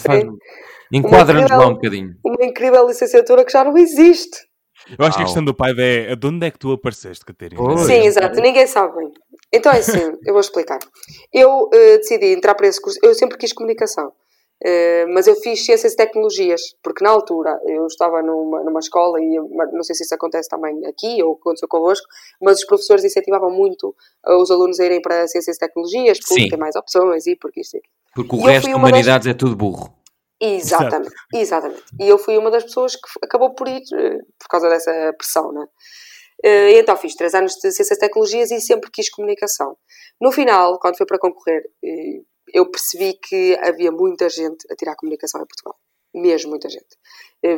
enquadra-nos 0.92 1.50
lá 1.50 1.66
um 1.68 1.74
bocadinho. 1.74 2.16
Uma 2.24 2.44
incrível 2.44 2.86
licenciatura 2.86 3.44
que 3.44 3.52
já 3.52 3.62
não 3.64 3.76
existe. 3.76 4.38
Eu 4.98 5.04
acho 5.06 5.16
que 5.16 5.22
a 5.22 5.26
questão 5.26 5.44
do 5.44 5.54
pai 5.54 5.72
é 5.78 6.16
de 6.16 6.26
onde 6.26 6.44
é 6.46 6.50
que 6.50 6.58
tu 6.58 6.72
apareceste, 6.72 7.24
Catarina? 7.24 7.62
Pois. 7.62 7.82
Sim, 7.82 8.00
exato, 8.04 8.40
ninguém 8.40 8.66
sabe. 8.66 8.94
Então 9.52 9.70
é 9.70 9.78
assim, 9.78 10.12
eu 10.24 10.32
vou 10.32 10.40
explicar. 10.40 10.78
Eu 11.32 11.68
eh, 11.72 11.98
decidi 11.98 12.32
entrar 12.32 12.54
para 12.54 12.66
esse 12.66 12.80
curso, 12.80 12.98
eu 13.02 13.14
sempre 13.14 13.38
quis 13.38 13.52
comunicação, 13.52 14.12
eh, 14.64 15.06
mas 15.06 15.26
eu 15.26 15.34
fiz 15.36 15.64
ciências 15.64 15.92
e 15.92 15.96
tecnologias, 15.96 16.60
porque 16.82 17.02
na 17.04 17.10
altura 17.10 17.58
eu 17.66 17.86
estava 17.86 18.22
numa, 18.22 18.62
numa 18.62 18.80
escola 18.80 19.20
e 19.20 19.34
eu- 19.34 19.48
não 19.72 19.82
sei 19.82 19.94
se 19.94 20.04
isso 20.04 20.14
acontece 20.14 20.48
também 20.48 20.84
aqui 20.86 21.22
ou 21.22 21.34
aconteceu 21.34 21.68
convosco, 21.68 22.06
mas 22.40 22.58
os 22.58 22.64
professores 22.66 23.04
incentivavam 23.04 23.50
muito 23.50 23.94
eh, 24.26 24.34
os 24.36 24.50
alunos 24.50 24.78
a 24.80 24.84
irem 24.84 25.00
para 25.02 25.26
ciências 25.28 25.56
e 25.56 25.58
tecnologias 25.58 26.18
porque 26.20 26.42
Sim. 26.42 26.48
tem 26.48 26.58
mais 26.58 26.76
opções 26.76 27.26
e 27.26 27.36
porque 27.36 27.60
isto 27.60 27.74
e 27.74 27.78
aquilo. 27.78 27.92
Porque 28.14 28.36
o 28.36 28.38
E 28.40 28.52
resto 28.52 28.68
de 28.68 28.74
uma 28.74 28.82
das- 28.82 28.90
humanidades 28.90 29.26
é 29.26 29.34
tudo 29.34 29.56
burro. 29.56 29.92
Exatamente, 30.40 31.14
exatamente. 31.32 31.82
E 32.00 32.08
eu 32.08 32.18
fui 32.18 32.36
uma 32.36 32.50
das 32.50 32.64
pessoas 32.64 32.96
que 32.96 33.02
acabou 33.22 33.54
por 33.54 33.68
ir 33.68 33.80
eh, 33.94 34.18
por 34.38 34.48
causa 34.48 34.68
dessa 34.68 35.12
pressão, 35.16 35.52
né? 35.52 35.64
E 36.44 36.80
então 36.80 36.96
fiz 36.96 37.14
três 37.14 37.34
anos 37.34 37.52
de 37.54 37.60
Ciências 37.72 37.90
e 37.96 38.00
Tecnologias 38.00 38.50
e 38.50 38.60
sempre 38.60 38.90
quis 38.90 39.08
comunicação. 39.08 39.76
No 40.20 40.32
final, 40.32 40.76
quando 40.80 40.96
fui 40.96 41.06
para 41.06 41.16
concorrer, 41.18 41.62
eu 42.52 42.70
percebi 42.70 43.14
que 43.14 43.56
havia 43.62 43.90
muita 43.90 44.28
gente 44.28 44.66
a 44.70 44.74
tirar 44.76 44.94
comunicação 44.96 45.40
em 45.40 45.46
Portugal. 45.46 45.76
Mesmo 46.14 46.50
muita 46.50 46.68
gente. 46.68 46.96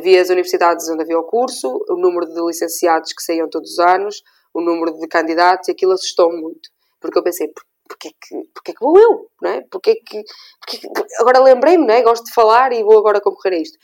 Vi 0.01 0.17
as 0.17 0.29
universidades 0.29 0.89
onde 0.89 1.03
havia 1.03 1.19
o 1.19 1.23
curso, 1.23 1.83
o 1.89 1.95
número 1.97 2.25
de 2.25 2.41
licenciados 2.41 3.11
que 3.13 3.21
saíam 3.21 3.49
todos 3.49 3.73
os 3.73 3.79
anos, 3.79 4.23
o 4.53 4.61
número 4.61 4.97
de 4.97 5.07
candidatos, 5.07 5.67
e 5.67 5.71
aquilo 5.71 5.91
assustou-me 5.91 6.41
muito. 6.41 6.69
Porque 7.01 7.19
eu 7.19 7.23
pensei, 7.23 7.47
"Por- 7.49 7.63
porque 7.87 8.07
é 8.07 8.11
que, 8.11 8.49
porque 8.53 8.71
é 8.71 8.73
que 8.73 8.79
vou 8.83 8.97
eu? 8.97 9.27
Não 9.41 9.51
é? 9.51 9.61
porque 9.69 9.91
é 9.91 9.95
que, 9.95 10.23
porque 10.59 10.77
que- 10.79 10.89
agora 11.19 11.39
lembrei-me, 11.39 11.85
não 11.85 11.93
é? 11.93 12.01
gosto 12.01 12.23
de 12.25 12.33
falar 12.33 12.73
e 12.73 12.81
vou 12.83 12.97
agora 12.97 13.21
concorrer 13.21 13.59
a 13.59 13.61
isto. 13.61 13.77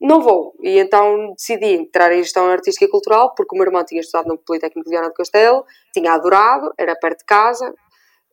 Não 0.00 0.20
vou. 0.20 0.52
E 0.60 0.78
então 0.78 1.32
decidi 1.36 1.74
entrar 1.74 2.12
em 2.12 2.22
gestão 2.22 2.46
artística 2.46 2.84
e 2.84 2.88
cultural, 2.88 3.34
porque 3.36 3.54
o 3.54 3.58
meu 3.58 3.66
irmão 3.66 3.84
tinha 3.84 4.00
estudado 4.00 4.26
no 4.28 4.38
Politécnico 4.38 4.84
de 4.88 4.90
Viana 4.90 5.08
do 5.08 5.14
Castelo, 5.14 5.64
tinha 5.92 6.12
adorado, 6.12 6.72
era 6.78 6.94
perto 6.96 7.20
de 7.20 7.24
casa. 7.24 7.72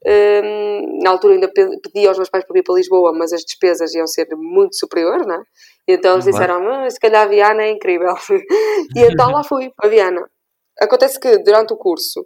Hum, 0.06 1.00
na 1.04 1.10
altura 1.12 1.34
ainda 1.34 1.48
pe- 1.52 1.78
pedi 1.82 2.08
aos 2.08 2.18
meus 2.18 2.30
pais 2.30 2.46
para 2.46 2.54
vir 2.54 2.64
para 2.64 2.76
Lisboa, 2.76 3.12
mas 3.14 3.34
as 3.34 3.42
despesas 3.42 3.94
iam 3.94 4.08
ser 4.08 4.28
muito 4.36 4.76
superiores, 4.78 5.26
não 5.28 5.36
é? 5.36 5.44
E 5.88 5.94
então 5.94 6.14
eles 6.14 6.26
Claro. 6.26 6.38
disseram, 6.38 6.70
"Ah, 6.86 6.90
se 6.90 7.00
calhar 7.00 7.28
Viana 7.28 7.64
é 7.64 7.72
incrível. 7.72 8.14
e 8.96 9.02
então 9.12 9.32
lá 9.32 9.44
fui, 9.44 9.72
para 9.76 9.90
Viana. 9.90 10.30
Acontece 10.80 11.20
que 11.20 11.38
durante 11.40 11.74
o 11.74 11.78
curso 11.78 12.26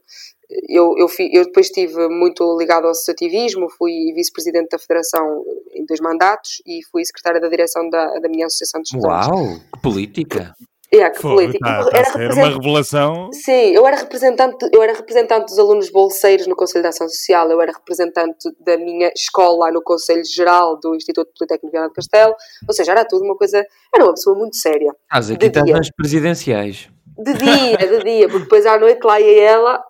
eu, 0.70 0.94
eu, 1.00 1.08
fi- 1.08 1.32
eu 1.34 1.46
depois 1.46 1.66
estive 1.68 2.08
muito 2.10 2.44
ligado 2.60 2.86
ao 2.86 2.92
associativismo, 2.92 3.68
fui 3.72 3.92
vice-presidente 4.14 4.70
da 4.70 4.78
Federação 4.78 5.44
em 5.72 5.84
dois 5.86 6.00
mandatos 6.00 6.62
e 6.68 6.82
fui 6.92 7.04
secretária 7.04 7.42
da 7.42 7.48
direção 7.50 7.90
da, 7.90 8.20
da 8.20 8.30
minha 8.30 8.46
associação 8.46 8.80
de 8.82 8.90
estudantes. 8.90 9.28
Uau, 9.28 9.60
que 9.74 9.82
política! 9.82 10.54
É, 10.96 11.10
que 11.10 11.20
Fogo, 11.22 11.36
político. 11.36 11.60
tá, 11.66 11.84
tá 11.86 11.98
Era 11.98 12.02
a 12.08 12.12
ser 12.12 12.18
uma 12.18 12.28
represent- 12.28 12.54
revelação. 12.62 13.30
Sim, 13.34 13.72
eu 13.74 13.88
era 13.88 13.98
representante, 13.98 14.70
eu 14.72 14.84
era 14.84 14.94
representante 14.94 15.46
dos 15.48 15.58
alunos 15.58 15.90
bolseiros 15.90 16.46
no 16.46 16.56
Conselho 16.56 16.84
de 16.84 16.90
Ação 16.90 17.10
Social, 17.10 17.50
eu 17.50 17.60
era 17.62 17.72
representante 17.72 18.50
da 18.60 18.78
minha 18.78 19.10
escola 19.16 19.72
no 19.72 19.82
Conselho 19.82 20.24
Geral 20.24 20.80
do 20.80 20.96
Instituto 20.96 21.32
Politécnico 21.38 21.68
de 21.68 21.72
Viana 21.72 21.88
do 21.88 21.94
Castelo, 21.94 22.36
ou 22.68 22.74
seja, 22.74 22.92
era 22.92 23.04
tudo 23.06 23.24
uma 23.26 23.36
coisa, 23.36 23.66
era 23.94 24.04
uma 24.04 24.14
pessoa 24.14 24.38
muito 24.38 24.56
séria. 24.56 24.92
Estás 25.04 25.32
aqui, 25.32 25.46
estás 25.48 25.66
dia. 25.66 25.76
nas 25.78 25.90
presidenciais. 25.96 26.90
De 27.18 27.34
dia, 27.34 27.78
de 27.78 28.04
dia, 28.04 28.28
porque 28.28 28.44
depois 28.44 28.66
à 28.66 28.78
noite 28.80 29.04
lá 29.04 29.20
ia 29.20 29.42
ela, 29.50 29.84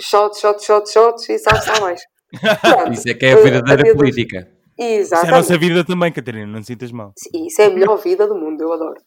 shots, 0.00 0.40
shots, 0.40 0.64
shots, 0.64 0.92
shots, 0.92 1.28
e 1.28 1.38
sabe 1.38 1.64
só 1.64 1.80
mais. 1.80 2.00
Pronto, 2.60 2.92
Isso 2.92 3.08
é 3.08 3.14
que 3.14 3.26
é 3.26 3.28
a 3.34 3.38
eh, 3.38 3.42
verdadeira 3.42 3.82
havia- 3.82 3.94
política. 3.96 4.48
Isso 4.78 4.82
é 4.82 4.84
a 4.84 4.98
Exatamente. 5.00 5.30
nossa 5.36 5.58
vida 5.58 5.84
também, 5.84 6.12
Catarina, 6.12 6.46
não 6.46 6.60
te 6.60 6.66
sintas 6.68 6.92
mal. 6.92 7.12
Isso 7.34 7.60
é 7.62 7.64
a 7.66 7.70
melhor 7.70 7.96
vida 7.96 8.28
do 8.28 8.36
mundo, 8.36 8.60
eu 8.62 8.72
adoro. 8.72 9.00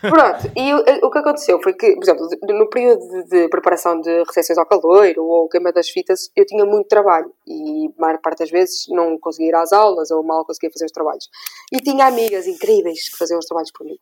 Pronto, 0.00 0.52
e 0.54 0.74
o, 0.74 1.06
o 1.06 1.10
que 1.10 1.18
aconteceu 1.18 1.60
foi 1.62 1.72
que, 1.72 1.94
por 1.94 2.02
exemplo, 2.02 2.28
no 2.42 2.68
período 2.68 3.00
de, 3.00 3.24
de 3.24 3.48
preparação 3.48 4.00
de 4.00 4.22
recepções 4.24 4.58
ao 4.58 4.66
caloiro 4.66 5.24
ou 5.24 5.48
queima 5.48 5.72
das 5.72 5.88
fitas, 5.88 6.30
eu 6.36 6.44
tinha 6.44 6.64
muito 6.64 6.88
trabalho 6.88 7.32
e, 7.46 7.86
a 7.96 8.00
maior 8.00 8.18
parte 8.20 8.40
das 8.40 8.50
vezes, 8.50 8.84
não 8.88 9.18
conseguia 9.18 9.48
ir 9.48 9.54
às 9.54 9.72
aulas 9.72 10.10
ou 10.10 10.22
mal 10.22 10.44
conseguia 10.44 10.70
fazer 10.70 10.84
os 10.84 10.92
trabalhos. 10.92 11.28
E 11.72 11.78
tinha 11.78 12.06
amigas 12.06 12.46
incríveis 12.46 13.08
que 13.08 13.16
faziam 13.16 13.38
os 13.38 13.46
trabalhos 13.46 13.72
por 13.72 13.86
mim. 13.86 13.96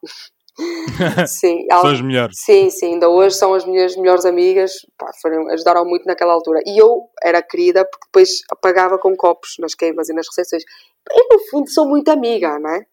Sim, 1.29 1.67
São 1.71 1.87
as 1.87 2.01
melhores. 2.01 2.37
Sim, 2.41 2.71
sim, 2.71 2.95
ainda 2.95 3.11
hoje 3.11 3.37
são 3.37 3.53
as 3.53 3.67
minhas 3.67 3.95
melhores 3.95 4.25
amigas, 4.25 4.73
pá, 4.99 5.11
foram, 5.21 5.51
ajudaram 5.51 5.85
muito 5.85 6.07
naquela 6.07 6.33
altura. 6.33 6.61
E 6.67 6.79
eu 6.79 7.03
era 7.23 7.43
querida 7.43 7.85
porque 7.85 8.07
depois 8.07 8.41
apagava 8.51 8.99
com 8.99 9.15
copos 9.15 9.57
nas 9.59 9.75
queimas 9.75 10.09
e 10.09 10.15
nas 10.15 10.27
recepções. 10.27 10.63
Eu, 11.11 11.29
no 11.31 11.39
fundo, 11.51 11.71
sou 11.71 11.87
muito 11.87 12.09
amiga, 12.11 12.59
não 12.59 12.71
é? 12.71 12.87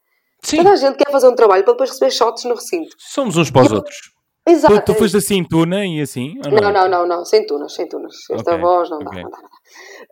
Sim, 0.44 0.58
Toda 0.58 0.72
a 0.72 0.76
gente 0.76 0.98
quer 0.98 1.12
fazer 1.12 1.28
um 1.30 1.36
trabalho 1.36 1.64
para 1.64 1.74
depois 1.74 1.90
receber 1.90 2.12
shots 2.12 2.44
no 2.44 2.56
recinto. 2.56 2.96
somos 3.00 3.38
uns 3.38 3.50
para 3.50 3.64
os 3.66 3.72
outros. 3.72 3.98
Exato. 4.46 4.76
Tu, 4.82 4.86
tu 4.94 4.96
foste 4.96 5.16
assim, 5.16 5.42
tuna 5.42 5.86
e 5.86 6.02
assim? 6.02 6.34
ou 6.46 6.52
Não, 6.52 6.70
não, 6.70 6.90
não, 6.90 7.08
não, 7.08 7.24
sem 7.26 7.46
tunas, 7.46 7.74
sem 7.74 7.88
tunas. 7.88 8.14
Esta 8.30 8.52
Ok, 8.52 8.62
voz 8.62 8.90
não 8.90 9.00
dá, 9.00 9.06
ok. 9.10 9.24
não 9.24 9.30
dá, 9.30 9.38
não 9.38 9.50
dá. 9.50 9.50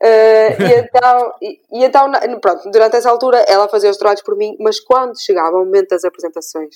Eh, 0.02 0.58
e 0.62 0.80
então, 0.88 1.32
e, 1.42 1.60
e 1.74 1.84
então, 1.84 2.10
pronto, 2.40 2.72
durante 2.72 2.96
essa 2.96 3.10
altura 3.10 3.40
ela 3.40 3.68
fazia 3.68 3.90
os 3.90 3.98
trabalhos 3.98 4.22
por 4.22 4.38
mim, 4.38 4.56
mas 4.62 4.80
quando 4.80 5.20
chegava 5.22 5.58
o 5.58 5.66
momento 5.66 5.90
das 5.90 6.06
apresentações, 6.06 6.76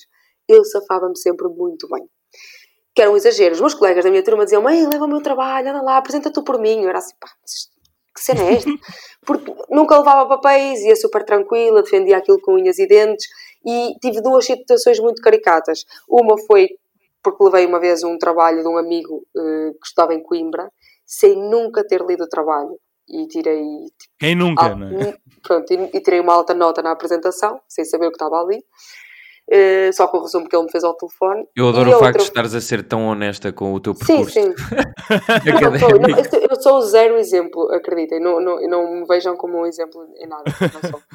eu 0.50 0.66
safava-me 0.66 1.18
sempre 1.18 1.48
muito 1.48 1.88
bem. 1.88 2.04
Que 2.94 3.02
era 3.02 3.10
um 3.12 3.16
exagero. 3.16 3.54
Os 3.56 3.62
meus 3.62 3.74
colegas 3.74 4.04
da 4.04 4.12
minha 4.12 4.24
turma 4.24 4.44
diziam: 4.44 4.62
Mãe, 4.62 4.86
leva 4.86 5.06
o 5.06 5.08
meu 5.08 5.22
trabalho, 5.22 5.70
anda 5.70 5.82
lá, 5.82 5.96
apresenta 5.98 6.30
tu 6.32 6.44
por 6.44 6.60
mim. 6.60 6.82
Eu 6.84 6.90
era 6.90 6.98
assim, 7.00 7.16
pá, 7.20 7.30
que 8.16 8.22
cena 8.24 8.42
é 8.44 8.54
esta? 8.54 8.72
Porque 9.26 9.54
nunca 9.70 9.98
levava 9.98 10.28
papéis, 10.30 10.82
ia 10.82 10.96
super 10.96 11.24
tranquila, 11.26 11.84
defendia 11.84 12.18
aquilo 12.18 12.40
com 12.40 12.54
unhas 12.54 12.80
e 12.80 12.88
dentes 12.88 13.28
e 13.66 13.96
tive 14.02 14.22
duas 14.22 14.46
situações 14.46 15.00
muito 15.00 15.22
caricatas. 15.22 15.86
Uma 16.08 16.38
foi 16.38 16.70
porque 17.22 17.44
levei 17.44 17.66
uma 17.66 17.80
vez 17.80 18.04
um 18.04 18.18
trabalho 18.18 18.62
de 18.62 18.68
um 18.68 18.78
amigo 18.78 19.26
uh, 19.36 19.72
que 19.74 19.88
estava 19.88 20.14
em 20.14 20.22
Coimbra, 20.22 20.72
sem 21.06 21.36
nunca 21.36 21.84
ter 21.86 22.02
lido 22.06 22.24
o 22.24 22.30
trabalho. 22.30 22.80
E 23.08 23.28
tirei. 23.28 23.62
Tipo, 23.62 24.14
Quem 24.20 24.36
nunca, 24.36 24.66
al- 24.66 24.78
não 24.78 24.88
é? 25.00 25.16
Pronto, 25.44 25.72
e, 25.72 25.90
e 25.98 26.02
tirei 26.02 26.20
uma 26.20 26.34
alta 26.34 26.54
nota 26.54 26.82
na 26.82 26.92
apresentação, 26.92 27.60
sem 27.68 27.84
saber 27.86 28.08
o 28.08 28.10
que 28.12 28.16
estava 28.16 28.40
ali. 28.42 28.64
Uh, 29.48 29.94
só 29.94 30.08
com 30.08 30.18
o 30.18 30.22
resumo 30.24 30.50
que 30.50 30.56
ele 30.56 30.64
me 30.66 30.72
fez 30.72 30.84
ao 30.84 30.96
telefone. 30.96 31.46
Eu 31.56 31.70
adoro 31.70 31.90
E 31.90 31.94
o 31.94 32.00
facto 32.00 32.06
outra- 32.08 32.22
de 32.24 32.24
estares 32.24 32.56
a 32.56 32.62
ser 32.62 32.88
tão 32.88 33.06
honesta 33.06 33.54
com 33.54 33.74
o 33.74 33.80
teu 33.80 33.94
Sim, 33.94 34.06
percurso 34.26 34.32
sim. 34.34 34.48
Não, 35.46 35.56
académico. 35.58 35.80
sou- 35.90 36.00
não, 36.00 36.10
eu 36.18 36.24
sou- 36.26 36.40
eu 36.50 36.62
sou 36.62 36.82
zero 36.82 37.18
exemplo, 37.18 37.72
acreditem. 37.72 38.20
Não, 38.20 38.40
não, 38.42 38.60
não 38.68 38.92
me 39.02 39.06
vejam 39.06 39.38
como 39.38 39.60
um 39.60 39.66
exemplo 39.68 40.04
em 40.18 40.28
nada. 40.28 40.44
Não. 40.92 41.00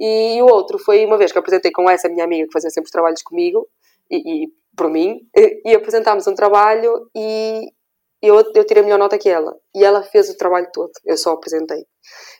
E 0.00 0.40
o 0.40 0.46
outro 0.46 0.78
foi 0.78 1.04
uma 1.04 1.18
vez 1.18 1.32
que 1.32 1.38
apresentei 1.40 1.72
com 1.72 1.90
essa 1.90 2.08
minha 2.08 2.22
amiga 2.24 2.46
que 2.46 2.52
fazia 2.52 2.70
sempre 2.70 2.86
os 2.86 2.92
trabalhos 2.92 3.20
comigo 3.20 3.66
e, 4.08 4.44
e 4.44 4.48
por 4.76 4.88
mim, 4.88 5.22
e, 5.36 5.60
e 5.72 5.74
apresentámos 5.74 6.24
um 6.28 6.34
trabalho 6.36 7.10
e 7.16 7.66
eu, 8.22 8.36
eu 8.54 8.64
tirei 8.64 8.82
a 8.82 8.84
melhor 8.84 8.98
nota 9.00 9.18
que 9.18 9.28
ela. 9.28 9.56
E 9.74 9.84
ela 9.84 10.00
fez 10.04 10.30
o 10.30 10.36
trabalho 10.36 10.68
todo, 10.72 10.92
eu 11.04 11.16
só 11.16 11.32
apresentei. 11.32 11.84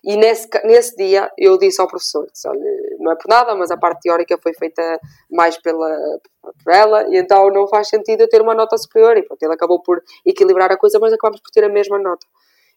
E 0.05 0.17
nesse, 0.17 0.49
nesse 0.65 0.97
dia 0.97 1.31
eu 1.37 1.59
disse 1.59 1.81
ao 1.81 1.89
professor: 1.89 2.27
disse, 2.33 2.49
olha, 2.49 2.61
não 2.99 3.13
é 3.13 3.17
por 3.17 3.29
nada, 3.29 3.55
mas 3.55 3.71
a 3.71 3.77
parte 3.77 4.03
teórica 4.03 4.39
foi 4.43 4.53
feita 4.55 5.01
mais 5.31 5.57
pela, 5.61 5.91
por 6.63 6.73
ela, 6.73 7.07
e 7.09 7.19
então 7.19 7.49
não 7.51 7.67
faz 7.69 7.89
sentido 7.89 8.23
eu 8.23 8.29
ter 8.29 8.41
uma 8.41 8.55
nota 8.55 8.77
superior. 8.77 9.17
E 9.17 9.23
pronto, 9.23 9.43
ele 9.43 9.55
acabou 9.55 9.83
por 9.83 10.03
equilibrar 10.25 10.71
a 10.71 10.77
coisa, 10.77 10.99
mas 10.99 11.13
acabamos 11.13 11.41
por 11.41 11.51
ter 11.51 11.65
a 11.65 11.69
mesma 11.69 11.99
nota. 11.99 12.27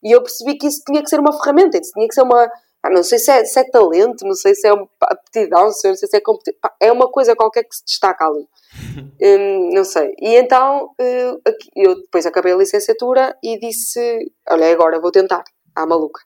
E 0.04 0.12
eu 0.12 0.22
percebi 0.22 0.58
que 0.58 0.68
isso 0.68 0.82
tinha 0.86 1.02
que 1.04 1.10
ser 1.10 1.20
uma 1.20 1.32
ferramenta, 1.32 1.78
isso 1.78 1.92
tinha 1.94 2.08
que 2.08 2.14
ser 2.14 2.24
uma. 2.24 2.50
ah, 2.84 2.90
não 2.90 3.04
sei 3.04 3.20
se 3.20 3.32
é, 3.32 3.46
se 3.46 3.60
é 3.60 3.64
talento, 3.70 4.26
não 4.26 4.34
sei 4.34 4.56
se 4.56 4.68
é 4.68 4.72
aptidão, 5.02 5.66
não 5.66 5.72
sei 5.72 5.96
se 5.96 6.18
é 6.18 6.22
competência. 6.22 6.60
É 6.80 6.92
uma 6.92 7.10
coisa 7.12 7.36
qualquer 7.36 7.64
que 7.64 7.76
se 7.76 7.86
destaca 7.86 8.26
ali. 8.26 8.48
Hum, 9.24 9.70
não 9.72 9.84
sei. 9.84 10.16
E 10.20 10.36
então 10.36 10.90
eh, 11.00 11.36
eu 11.76 11.94
depois 12.02 12.26
acabei 12.26 12.54
a 12.54 12.58
licenciatura 12.58 13.38
e 13.44 13.60
disse: 13.60 14.34
Olha, 14.50 14.72
agora 14.72 15.00
vou 15.00 15.12
tentar, 15.12 15.44
à 15.76 15.86
maluca. 15.86 16.22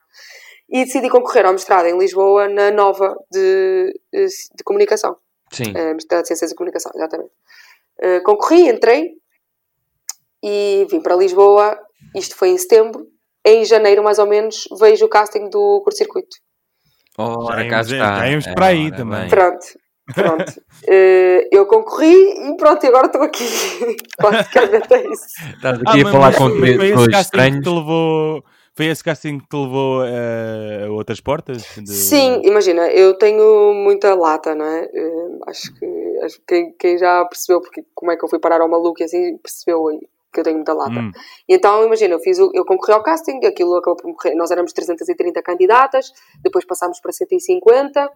E 0.69 0.83
decidi 0.85 1.09
concorrer 1.09 1.45
ao 1.45 1.51
mestrado 1.53 1.85
em 1.85 1.97
Lisboa 1.97 2.47
na 2.49 2.71
Nova 2.71 3.15
de, 3.31 3.93
eh, 4.13 4.25
de 4.25 4.63
Comunicação. 4.63 5.15
Sim. 5.51 5.71
Eh, 5.75 5.93
mestrado 5.93 6.21
de 6.23 6.27
Ciências 6.27 6.49
de 6.49 6.55
Comunicação, 6.55 6.91
exatamente. 6.95 7.31
Eh, 8.01 8.19
concorri, 8.21 8.67
entrei 8.67 9.11
e 10.43 10.85
vim 10.89 11.01
para 11.01 11.15
Lisboa. 11.15 11.77
Isto 12.15 12.35
foi 12.35 12.49
em 12.49 12.57
setembro. 12.57 13.07
Em 13.45 13.63
janeiro, 13.63 14.03
mais 14.03 14.17
ou 14.19 14.25
menos, 14.25 14.63
vejo 14.79 15.05
o 15.05 15.09
casting 15.09 15.49
do 15.49 15.81
curto-circuito. 15.83 16.37
Ora, 17.17 17.63
Já 17.63 17.69
cá 17.69 17.75
íamos- 17.75 17.91
está. 17.91 18.15
já 18.19 18.27
íamos 18.29 18.47
para 18.47 18.65
aí 18.65 18.87
Ora 18.87 18.95
também. 18.97 19.29
Pronto, 19.29 19.65
pronto. 20.13 20.45
Eh, 20.87 21.47
eu 21.51 21.65
concorri 21.67 22.13
e 22.13 22.57
pronto, 22.57 22.83
e 22.83 22.87
agora 22.87 23.05
estou 23.07 23.21
aqui. 23.23 23.43
Basicamente 24.21 24.93
é 24.93 25.07
isso. 25.11 25.25
Estás 25.55 25.79
Ah, 25.85 25.89
aqui 25.91 26.01
a 26.01 26.03
mas- 26.03 26.11
falar 26.11 26.33
com 26.35 26.49
coisas 26.49 26.89
casting 26.89 27.11
que 27.11 27.17
estranhos. 27.17 27.63
te 27.63 27.69
levou 27.69 28.43
Foi 28.75 28.87
esse 28.87 29.03
casting 29.03 29.39
que 29.39 29.47
te 29.47 29.55
levou 29.55 30.03
eh, 30.05 30.85
a 30.87 30.91
outras 30.91 31.21
portas? 31.21 31.63
De- 31.77 31.87
Sim, 31.89 32.41
imagina, 32.43 32.87
eu 32.89 33.17
tenho 33.17 33.73
muita 33.73 34.13
lata, 34.15 34.53
não 34.53 34.65
é? 34.65 34.89
Eh, 34.93 35.27
acho 35.47 35.73
que 35.73 35.85
acho 36.23 36.37
que 36.39 36.45
quem, 36.47 36.73
quem 36.77 36.97
já 36.97 37.23
percebeu 37.25 37.61
porque, 37.61 37.83
como 37.93 38.11
é 38.11 38.17
que 38.17 38.25
eu 38.25 38.29
fui 38.29 38.39
parar 38.39 38.59
ao 38.61 38.69
maluco 38.69 39.01
e 39.01 39.05
assim 39.05 39.37
percebeu 39.37 39.87
aí 39.87 39.99
que 40.33 40.41
eu 40.41 40.43
tenho 40.43 40.57
muita 40.57 40.73
lata. 40.73 40.99
Hum. 40.99 41.11
E 41.47 41.55
então, 41.55 41.85
imagina, 41.85 42.15
eu, 42.15 42.19
fiz 42.19 42.37
o- 42.39 42.51
eu 42.53 42.65
concorri 42.65 42.91
ao 42.91 43.01
casting, 43.01 43.39
aquilo 43.45 43.75
acabou 43.75 43.95
por 43.95 44.11
morrer. 44.11 44.35
Nós 44.35 44.51
éramos 44.51 44.73
330 44.73 45.41
candidatas, 45.41 46.11
depois 46.43 46.65
passámos 46.65 46.99
para 46.99 47.13
150 47.13 48.09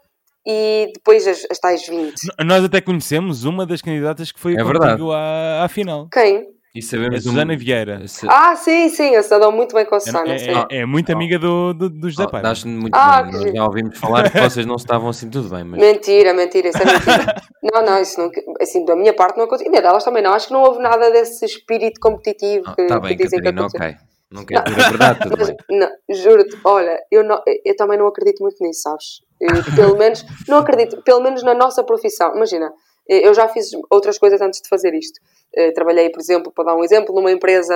e 0.46 0.92
depois 0.94 1.26
as, 1.26 1.46
as 1.50 1.58
tais 1.60 1.88
20. 1.88 2.16
N- 2.38 2.46
Nós 2.46 2.66
até 2.66 2.82
conhecemos 2.82 3.46
uma 3.46 3.66
das 3.66 3.82
candidatas 3.82 4.34
que 4.34 4.40
foi 4.40 4.56
É 4.56 4.64
contigo 4.64 5.12
à, 5.14 5.64
à 5.64 5.70
final. 5.70 6.10
Quem? 6.12 6.50
E 6.76 6.80
A 6.80 6.82
sabemos 6.84 7.26
um- 7.26 7.32
Susana 7.32 7.58
Vieira. 7.58 8.08
Se- 8.08 8.28
Ah, 8.30 8.56
sim, 8.56 8.90
sim, 8.90 9.16
eu 9.16 9.24
só 9.24 9.40
dou 9.40 9.52
muito 9.52 9.74
bem 9.74 9.86
com 9.86 9.96
a 9.96 10.00
Susana. 10.00 10.32
É, 10.32 10.76
é- 10.76 10.82
é 10.82 10.86
muito 10.86 11.12
amiga 11.12 11.40
do, 11.40 11.74
do, 11.74 11.90
do 11.90 12.10
José 12.10 12.26
Oh, 12.26 12.30
Paiva. 12.30 12.48
dás-me 12.48 12.72
muito 12.72 12.96
Ah, 12.96 13.24
bem. 13.24 13.32
que 13.32 13.38
Nós 13.46 13.54
já 13.56 13.66
ouvimos 13.66 13.98
falar 13.98 14.30
que 14.32 14.40
vocês 14.40 14.66
não 14.68 14.76
estavam 14.76 15.10
assim 15.10 15.30
tudo 15.32 15.50
bem, 15.50 15.64
mas 15.64 15.80
Mentira, 15.80 16.32
mentira, 16.34 16.70
isso 16.70 16.78
é 16.78 16.86
mentira. 16.86 17.36
não, 17.74 17.84
não, 17.84 18.00
isso 18.02 18.20
não. 18.22 18.30
Assim, 18.62 18.86
da 18.86 18.96
minha 18.96 19.14
parte 19.16 19.38
não 19.38 19.46
aconteceu. 19.46 19.74
E 19.74 19.82
delas 19.82 20.04
também 20.04 20.22
não. 20.22 20.32
Acho 20.34 20.48
que 20.48 20.54
não 20.54 20.62
houve 20.62 20.80
nada 20.80 21.10
desse 21.10 21.44
espírito 21.44 22.00
competitivo 22.00 22.64
que, 22.76 22.82
está 22.84 23.00
que 23.02 23.08
bem, 23.08 23.18
dizem 23.18 23.40
Catarina, 23.40 23.68
que 23.70 23.78
aconteceu. 23.78 23.88
ok. 23.98 24.10
Não 24.32 24.46
quero 24.46 24.64
dizer 24.66 24.82
a 24.86 24.90
verdade, 24.90 25.20
tudo 25.22 25.36
Mas, 25.40 25.48
bem. 25.48 25.58
não, 25.72 25.90
juro-te, 26.16 26.56
olha, 26.64 27.00
eu, 27.12 27.24
não, 27.24 27.42
eu 27.66 27.76
também 27.76 27.98
não 27.98 28.06
acredito 28.06 28.42
muito 28.44 28.58
nisso, 28.64 28.82
sabes? 28.84 29.06
Eu, 29.42 29.76
pelo 29.76 29.98
menos, 29.98 30.24
não 30.48 30.60
acredito, 30.60 31.02
pelo 31.02 31.20
menos 31.20 31.42
na 31.42 31.56
nossa 31.56 31.84
profissão. 31.84 32.36
Imagina, 32.36 32.72
eu 33.10 33.34
já 33.34 33.48
fiz 33.48 33.72
outras 33.90 34.18
coisas 34.18 34.40
antes 34.40 34.62
de 34.62 34.70
fazer 34.70 34.94
isto. 34.94 35.20
Eh, 35.54 35.72
Trabalhei, 35.72 36.10
por 36.12 36.20
exemplo, 36.20 36.52
para 36.52 36.66
dar 36.66 36.76
um 36.76 36.84
exemplo, 36.84 37.14
numa 37.14 37.32
empresa, 37.32 37.76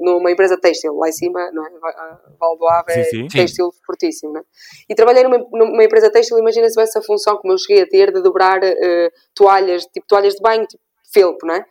numa 0.00 0.30
empresa 0.30 0.56
têxtil, 0.56 0.94
lá 0.94 1.08
em 1.08 1.12
cima, 1.12 1.50
não 1.52 1.66
é? 1.66 1.68
A 1.68 2.18
Val 2.38 2.56
do 2.56 2.68
Ave 2.68 2.92
é 2.92 3.04
Sim, 3.04 3.28
sim. 3.28 3.38
têxtil 3.38 3.70
fortíssimo, 3.84 4.32
não 4.32 4.40
é? 4.40 4.44
E 4.88 4.94
trabalhei 4.94 5.24
numa, 5.24 5.38
numa 5.52 5.84
empresa 5.84 6.10
têxtil, 6.10 6.38
imagina 6.38 6.68
se 6.68 6.74
tivesse 6.74 6.96
a 6.96 7.02
função 7.02 7.36
como 7.38 7.52
eu 7.52 7.58
cheguei 7.58 7.82
a 7.82 7.86
ter 7.88 8.12
de 8.12 8.22
dobrar 8.22 8.60
eh, 8.62 9.10
toalhas, 9.34 9.84
tipo 9.86 10.06
toalhas 10.06 10.34
de 10.34 10.40
banho, 10.40 10.64
tipo 10.66 10.82
felpo, 11.12 11.44
não 11.46 11.54
é? 11.54 11.66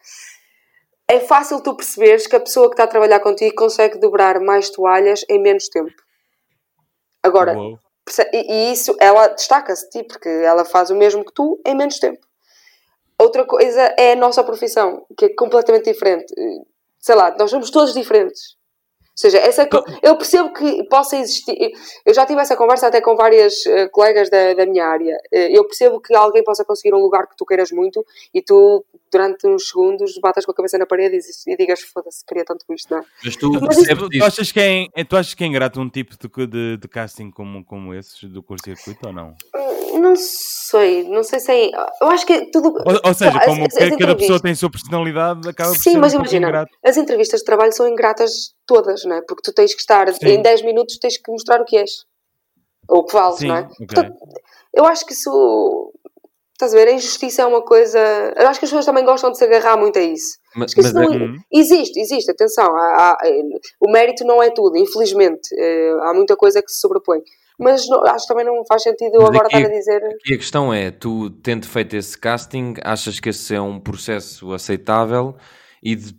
É 1.08 1.20
fácil 1.20 1.62
tu 1.62 1.76
perceberes 1.76 2.28
que 2.28 2.36
a 2.36 2.40
pessoa 2.40 2.68
que 2.68 2.74
está 2.74 2.84
a 2.84 2.88
trabalhar 2.88 3.20
contigo 3.20 3.56
consegue 3.56 4.00
dobrar 4.00 4.40
mais 4.40 4.70
toalhas 4.70 5.26
em 5.30 5.42
menos 5.42 5.68
tempo. 5.68 5.92
Agora, 7.24 7.58
Uou. 7.58 7.78
e, 8.34 8.54
e 8.54 8.72
isso, 8.72 8.96
ela 9.00 9.28
destaca-se, 9.28 10.04
porque 10.06 10.30
ela 10.30 10.64
faz 10.66 10.90
o 10.90 10.96
mesmo 10.96 11.24
que 11.26 11.34
tu 11.34 11.60
em 11.66 11.76
menos 11.76 12.00
tempo. 12.00 12.31
Outra 13.22 13.46
coisa 13.46 13.94
é 14.00 14.14
a 14.14 14.16
nossa 14.16 14.44
profissão, 14.44 15.06
que 15.16 15.26
é 15.26 15.36
completamente 15.36 15.92
diferente. 15.92 16.34
Sei 17.00 17.14
lá, 17.14 17.36
nós 17.38 17.52
somos 17.52 17.70
todos 17.70 17.94
diferentes. 17.94 18.56
Ou 19.00 19.30
seja, 19.30 19.38
essa, 19.38 19.70
eu 20.02 20.18
percebo 20.18 20.52
que 20.52 20.84
possa 20.86 21.18
existir. 21.18 21.56
Eu 22.04 22.14
já 22.16 22.26
tive 22.26 22.42
essa 22.42 22.56
conversa 22.56 22.88
até 22.88 23.00
com 23.00 23.16
várias 23.16 23.64
eh, 23.68 23.88
colegas 23.90 24.32
da, 24.32 24.56
da 24.56 24.66
minha 24.66 24.88
área. 24.88 25.16
Eh, 25.32 25.56
eu 25.56 25.64
percebo 25.66 26.02
que 26.02 26.16
alguém 26.16 26.44
possa 26.44 26.66
conseguir 26.66 26.96
um 26.96 27.00
lugar 27.00 27.28
que 27.28 27.36
tu 27.38 27.46
queiras 27.46 27.72
muito 27.72 28.04
e 28.34 28.42
tu, 28.42 28.84
durante 29.12 29.46
uns 29.46 29.68
segundos, 29.68 30.18
batas 30.20 30.44
com 30.44 30.52
a 30.52 30.56
cabeça 30.56 30.80
na 30.80 30.88
parede 30.88 31.18
e, 31.18 31.52
e 31.52 31.58
digas: 31.58 31.82
Foda-se, 31.82 32.26
queria 32.26 32.44
tanto 32.44 32.66
isto, 32.74 32.90
não 32.90 33.02
é? 33.02 33.06
Mas 33.24 33.36
tu 33.36 33.52
Mas 33.52 33.76
percebes 33.76 34.10
Tu, 34.10 34.24
achas 34.24 34.52
que 34.52 34.60
é, 34.60 35.04
tu 35.04 35.16
achas 35.16 35.34
que 35.36 35.44
é 35.44 35.48
ingrato 35.48 35.80
um 35.80 35.90
tipo 35.90 36.16
de, 36.18 36.48
de, 36.48 36.78
de 36.78 36.88
casting 36.88 37.30
como, 37.30 37.64
como 37.64 37.94
esses 37.94 38.24
do 38.24 38.42
curto-circuito 38.42 39.08
ou 39.08 39.14
não? 39.14 39.36
Não 40.00 40.16
sei, 40.16 41.04
não 41.10 41.24
sei 41.24 41.40
se 41.40 41.52
é. 41.52 41.72
Eu 42.02 42.08
acho 42.10 42.26
que 42.26 42.46
tudo. 42.52 42.70
Ou, 42.86 43.00
ou 43.06 43.14
seja, 43.14 43.38
As- 43.38 43.46
como 43.46 43.66
as- 43.66 43.74
ca- 43.74 43.84
as 43.86 43.96
cada 43.98 44.16
pessoa 44.16 44.40
tem 44.42 44.52
a 44.52 44.56
sua 44.56 44.70
personalidade, 44.72 45.50
acaba 45.50 45.72
por 45.72 45.78
Sim, 45.82 45.92
ser 45.94 45.98
mas 46.00 46.14
um 46.14 46.18
imagina, 46.18 46.66
as 46.84 46.98
entrevistas 46.98 47.40
de 47.42 47.46
trabalho 47.46 47.74
são 47.74 47.88
ingratas 47.88 48.54
todas, 48.66 49.04
não 49.06 49.16
é? 49.18 49.22
Porque 49.22 49.42
tu 49.44 49.54
tens 49.54 49.74
que 49.74 49.82
estar 49.82 50.12
Sim. 50.14 50.28
em 50.28 50.42
10 50.42 50.62
minutos, 50.64 50.98
tens 50.98 51.18
que 51.18 51.32
mostrar 51.32 51.62
o 51.62 51.66
que 51.66 51.78
és. 51.78 52.06
Ou 52.90 53.00
o 53.00 53.06
que 53.06 53.14
vales, 53.14 53.38
Sim, 53.38 53.48
não 53.48 53.56
é? 53.58 53.62
ok. 53.62 53.78
Portanto, 53.88 54.16
eu 54.74 54.86
acho 54.86 55.06
que 55.06 55.14
isso. 55.14 55.94
Estás 56.54 56.76
a 56.76 56.78
ver? 56.78 56.90
A 56.90 56.92
injustiça 56.92 57.42
é 57.42 57.46
uma 57.46 57.64
coisa. 57.64 57.98
Eu 58.38 58.48
acho 58.48 58.60
que 58.60 58.66
as 58.66 58.70
pessoas 58.70 58.86
também 58.86 59.04
gostam 59.04 59.32
de 59.32 59.38
se 59.38 59.44
agarrar 59.44 59.78
muito 59.78 59.98
a 59.98 60.02
isso. 60.02 60.38
Mas, 60.56 60.74
mas 60.76 60.86
isso 60.86 60.94
não 60.96 61.04
é-. 61.12 61.36
Existe, 61.52 62.00
existe, 62.00 62.30
atenção. 62.30 62.66
há- 62.76 63.14
há- 63.14 63.18
eh, 63.28 63.42
o 63.80 63.90
mérito 63.92 64.24
não 64.24 64.44
é 64.44 64.52
tudo, 64.52 64.78
infelizmente. 64.78 65.50
Eh, 65.58 65.92
há 66.04 66.14
muita 66.14 66.36
coisa 66.36 66.62
que 66.62 66.72
se 66.72 66.80
sobrepõe. 66.80 67.22
Mas 67.62 67.88
não- 67.88 68.04
acho 68.06 68.26
que 68.26 68.34
também 68.34 68.46
não 68.46 68.66
faz 68.66 68.84
sentido 68.84 69.16
eu 69.16 69.22
Mas 69.22 69.30
agora 69.30 69.48
estar 69.48 69.66
a 69.66 69.70
dizer. 69.70 70.02
aqui 70.04 70.34
a 70.34 70.38
questão 70.38 70.74
é, 70.74 70.90
tu 70.92 71.30
tendo 71.30 71.66
feito 71.68 71.96
esse 71.96 72.18
casting, 72.18 72.74
achas 72.84 73.20
que 73.20 73.30
esse 73.30 73.54
é 73.56 73.62
um 73.62 73.80
processo 73.80 74.52
aceitável? 74.54 75.36
E 75.84 75.96
de, 75.96 76.14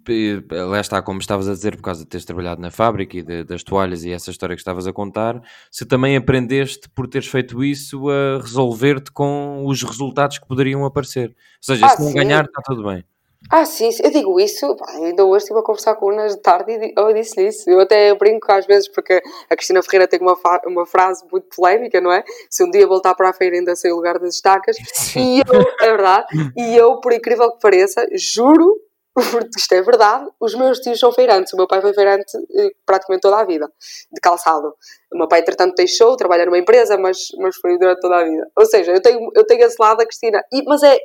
eh, 0.50 0.62
lá 0.64 0.80
está, 0.80 1.00
como 1.00 1.20
estavas 1.20 1.48
a 1.48 1.52
dizer, 1.52 1.76
por 1.76 1.82
causa 1.82 2.02
de 2.02 2.08
teres 2.10 2.24
trabalhado 2.24 2.60
na 2.60 2.70
fábrica 2.72 3.16
e 3.16 3.22
de- 3.22 3.44
das 3.44 3.62
toalhas 3.62 4.02
e 4.04 4.10
essa 4.10 4.28
história 4.32 4.56
que 4.56 4.60
estavas 4.60 4.88
a 4.88 4.92
contar, 4.92 5.40
se 5.70 5.86
também 5.86 6.16
aprendeste 6.16 6.88
por 6.88 7.06
teres 7.06 7.28
feito 7.28 7.62
isso 7.62 8.08
a 8.10 8.38
resolver-te 8.40 9.12
com 9.12 9.62
os 9.64 9.80
resultados 9.84 10.38
que 10.38 10.48
poderiam 10.48 10.84
aparecer. 10.84 11.28
Ou 11.28 11.34
seja, 11.62 11.86
Ah, 11.86 11.88
se 11.90 12.02
não 12.02 12.08
sim. 12.08 12.14
ganhar, 12.16 12.44
está 12.44 12.60
tudo 12.64 12.82
bem. 12.82 13.04
Ah, 13.50 13.66
sim, 13.66 13.90
sim, 13.92 14.02
eu 14.04 14.10
digo 14.10 14.40
isso, 14.40 14.74
pá, 14.76 14.86
ainda 14.92 15.24
hoje 15.26 15.42
estive 15.44 15.58
a 15.58 15.62
conversar 15.62 15.94
com 15.96 16.06
unas 16.06 16.34
de 16.34 16.40
tarde 16.40 16.72
e 16.72 16.78
di- 16.78 16.94
eu 16.96 17.12
disse 17.12 17.46
isso. 17.46 17.68
Eu 17.68 17.80
até 17.80 18.14
brinco 18.14 18.50
às 18.50 18.64
vezes 18.64 18.88
porque 18.88 19.20
a 19.50 19.54
Cristina 19.56 19.82
Ferreira 19.82 20.08
tem 20.08 20.20
uma, 20.20 20.34
uma 20.66 20.86
frase 20.86 21.22
muito 21.30 21.48
polémica, 21.54 22.00
não 22.00 22.10
é? 22.10 22.24
Se 22.48 22.64
um 22.64 22.70
dia 22.70 22.86
voltar 22.86 23.14
para 23.14 23.28
a 23.28 23.32
feira 23.34 23.56
ainda 23.56 23.76
sei 23.76 23.92
o 23.92 23.96
lugar 23.96 24.18
das 24.18 24.36
estacas. 24.36 24.76
E 25.20 25.40
eu, 25.46 25.60
é 25.80 25.90
verdade, 25.90 26.26
e 26.56 26.74
eu, 26.76 26.98
por 27.00 27.12
incrível 27.12 27.50
que 27.52 27.60
pareça, 27.60 28.06
juro, 28.14 28.80
porque 29.14 29.58
isto 29.58 29.72
é 29.74 29.82
verdade, 29.82 30.26
os 30.40 30.54
meus 30.54 30.78
tios 30.78 30.98
são 30.98 31.12
feirantes. 31.12 31.52
O 31.52 31.56
meu 31.58 31.66
pai 31.68 31.82
foi 31.82 31.92
feirante 31.92 32.34
eh, 32.56 32.70
praticamente 32.86 33.20
toda 33.20 33.36
a 33.38 33.44
vida, 33.44 33.70
de 34.10 34.20
calçado. 34.22 34.74
O 35.12 35.18
meu 35.18 35.28
pai, 35.28 35.40
entretanto, 35.40 35.74
deixou, 35.74 36.16
trabalha 36.16 36.46
numa 36.46 36.56
empresa, 36.58 36.96
mas, 36.96 37.18
mas 37.38 37.54
foi 37.56 37.76
durante 37.78 38.00
toda 38.00 38.16
a 38.16 38.24
vida. 38.24 38.48
Ou 38.56 38.64
seja, 38.64 38.92
eu 38.92 39.02
tenho, 39.02 39.30
eu 39.34 39.44
tenho 39.46 39.62
esse 39.66 39.76
lado 39.78 39.98
da 39.98 40.06
Cristina. 40.06 40.42
E, 40.50 40.62
mas 40.64 40.82
é 40.82 40.96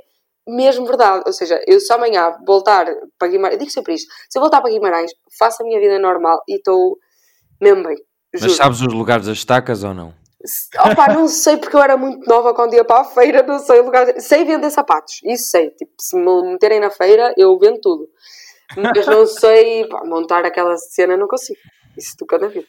mesmo 0.47 0.85
verdade. 0.85 1.23
Ou 1.25 1.33
seja, 1.33 1.61
eu 1.67 1.79
se 1.79 1.91
amanhã 1.91 2.35
voltar 2.45 2.85
para 3.17 3.27
Guimarães, 3.27 3.53
eu 3.53 3.59
digo 3.59 3.71
sempre 3.71 3.93
isto: 3.93 4.07
se 4.29 4.37
eu 4.37 4.41
voltar 4.41 4.61
para 4.61 4.71
Guimarães, 4.71 5.11
faço 5.37 5.61
a 5.61 5.65
minha 5.65 5.79
vida 5.79 5.99
normal 5.99 6.41
e 6.47 6.55
estou 6.55 6.97
mesmo 7.61 7.83
bem. 7.83 7.97
Mas 8.33 8.41
Juro. 8.41 8.53
sabes 8.53 8.81
os 8.81 8.93
lugares 8.93 9.25
das 9.25 9.37
estacas 9.37 9.83
ou 9.83 9.93
não? 9.93 10.13
Opa, 10.79 11.13
não 11.13 11.27
sei 11.29 11.57
porque 11.57 11.75
eu 11.75 11.81
era 11.81 11.97
muito 11.97 12.27
nova 12.27 12.53
quando 12.53 12.73
ia 12.73 12.85
para 12.85 13.01
a 13.01 13.05
feira, 13.05 13.43
não 13.43 13.59
sei 13.59 13.79
o 13.79 13.85
lugar. 13.85 14.19
Sei 14.19 14.45
vender 14.45 14.69
sapatos, 14.69 15.19
isso 15.23 15.49
sei. 15.49 15.71
Tipo, 15.71 15.91
se 15.99 16.15
me 16.15 16.51
meterem 16.51 16.79
na 16.79 16.89
feira, 16.89 17.33
eu 17.37 17.57
vendo 17.57 17.79
tudo. 17.81 18.07
Mas 18.75 19.07
não 19.07 19.25
sei, 19.25 19.87
pá, 19.87 20.03
montar 20.05 20.45
aquela 20.45 20.75
cena 20.77 21.15
não 21.15 21.27
consigo. 21.27 21.59
Isso 21.97 22.15
nunca 22.19 22.37
na 22.37 22.47
vida. 22.47 22.67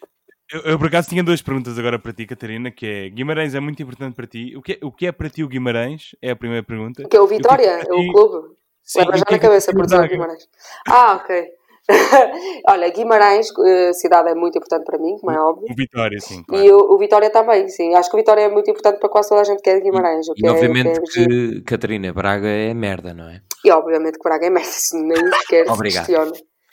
Eu, 0.53 0.61
eu, 0.63 0.79
por 0.79 0.89
acaso 0.89 1.09
tinha 1.09 1.23
duas 1.23 1.43
perguntas 1.43 1.79
agora 1.79 1.99
para 1.99 2.13
ti, 2.13 2.27
Catarina, 2.27 2.71
que 2.71 2.87
é 2.87 3.09
Guimarães 3.11 3.55
é 3.55 3.61
muito 3.61 3.83
importante 3.83 4.15
para 4.15 4.27
ti. 4.27 4.57
O 4.57 4.63
que 4.63 4.73
é, 4.73 4.79
o 4.83 4.91
que 4.91 5.07
é 5.07 5.13
para 5.13 5.29
ti 5.29 5.45
o 5.45 5.49
Guimarães? 5.49 6.17
É 6.23 6.31
a 6.31 6.37
primeira 6.37 6.65
pergunta. 6.65 7.03
O 7.05 7.09
que 7.09 7.17
é 7.17 7.21
o 7.21 7.27
Vitória? 7.27 7.67
E 7.67 7.69
o 7.69 7.81
é 7.81 7.85
para 7.85 7.95
É 7.95 7.99
o 7.99 8.13
clube? 8.13 8.49
Sim, 8.83 9.01
Leva 9.01 9.17
e 9.17 9.19
já 9.19 9.25
é 9.29 9.31
na 9.31 9.37
é 9.37 9.41
cabeça 9.41 9.73
para 9.73 9.81
por 9.81 9.87
dizer? 9.87 10.09
Guimarães. 10.09 10.49
Ah, 10.89 11.17
ok. 11.17 11.47
Olha, 12.69 12.89
Guimarães, 12.91 13.49
eh, 13.67 13.93
cidade 13.93 14.31
é 14.31 14.35
muito 14.35 14.57
importante 14.57 14.85
para 14.85 14.99
mim, 14.99 15.17
como 15.19 15.33
é 15.33 15.41
óbvio. 15.41 15.69
O 15.71 15.75
Vitória, 15.75 16.21
sim, 16.21 16.43
claro. 16.43 16.65
E 16.65 16.71
o, 16.71 16.95
o 16.95 16.99
Vitória 16.99 17.31
também, 17.31 17.69
sim. 17.69 17.95
Acho 17.95 18.11
que 18.11 18.17
o 18.17 18.19
Vitória 18.19 18.43
é 18.43 18.49
muito 18.49 18.71
importante 18.71 18.99
para 18.99 19.09
quase 19.09 19.29
toda 19.29 19.41
a 19.43 19.45
gente 19.45 19.63
que 19.63 19.71
é 19.71 19.77
de 19.77 19.83
Guimarães. 19.83 20.27
E 20.37 20.47
é- 20.47 20.51
obviamente 20.51 21.01
que 21.01 21.21
é 21.21 21.27
que, 21.27 21.61
Catarina, 21.63 22.13
Braga 22.13 22.49
é 22.49 22.73
merda, 22.75 23.13
não 23.15 23.29
é? 23.29 23.41
E 23.65 23.71
obviamente 23.71 24.19
que 24.19 24.23
Braga 24.23 24.47
é 24.47 24.51
merda, 24.51 24.69
isso 24.69 24.97
nem 24.97 25.33
sequer 25.41 25.67
se 25.67 25.73
Obrigado. 25.73 26.33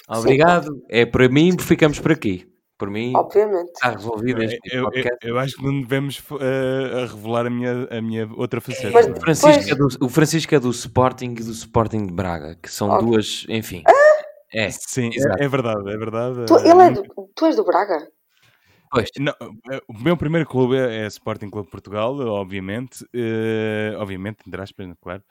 Obrigado. 0.09 0.81
É 0.89 1.05
por 1.05 1.29
mim, 1.29 1.57
ficamos 1.59 1.99
por 1.99 2.11
aqui. 2.11 2.45
Por 2.77 2.89
mim, 2.89 3.13
Obviamente. 3.15 3.71
está 3.71 3.91
resolvido 3.91 4.43
este 4.43 4.59
Eu, 4.65 4.79
eu, 4.79 4.83
podcast. 4.91 5.17
eu 5.27 5.39
acho 5.39 5.55
que 5.55 5.63
não 5.63 5.81
devemos 5.81 6.21
eh, 6.41 7.03
a 7.03 7.05
revelar 7.05 7.45
a 7.45 7.49
minha, 7.49 7.87
a 7.89 8.01
minha 8.01 8.29
outra 8.35 8.59
faceta. 8.59 8.91
Mas-? 8.91 9.07
O 9.07 9.15
Francisco, 9.15 9.53
Pois. 9.53 9.69
é 9.71 9.75
do, 9.75 10.05
o 10.05 10.09
Francisco 10.09 10.55
é 10.55 10.59
do 10.59 10.69
Sporting 10.71 11.31
e 11.39 11.43
do 11.43 11.51
Sporting 11.51 12.05
de 12.07 12.13
Braga, 12.13 12.57
que 12.61 12.69
são 12.69 12.89
Ok. 12.89 13.05
duas, 13.07 13.45
enfim. 13.47 13.81
É, 14.53 14.69
Sim, 14.71 15.09
é, 15.39 15.45
é 15.45 15.47
verdade, 15.47 15.89
é 15.89 15.97
verdade. 15.97 16.45
Tu, 16.47 16.55
Eh, 16.57 16.69
ele 16.69 16.81
é 16.83 16.91
do, 16.91 17.03
tu 17.35 17.45
és 17.45 17.55
do 17.55 17.63
Braga? 17.63 18.07
Pois. 18.91 19.09
Não, 19.19 19.33
eh, 19.71 19.81
o 19.87 19.93
meu 19.97 20.15
primeiro 20.17 20.47
clube 20.47 20.75
é, 20.77 21.03
é 21.03 21.07
Sporting 21.07 21.49
Clube 21.49 21.67
de 21.67 21.71
Portugal, 21.71 22.17
obviamente, 22.19 23.05
eh, 23.13 23.93
obviamente, 23.97 24.39
entre 24.47 24.61
aspas, 24.61 24.87
claro. 25.01 25.21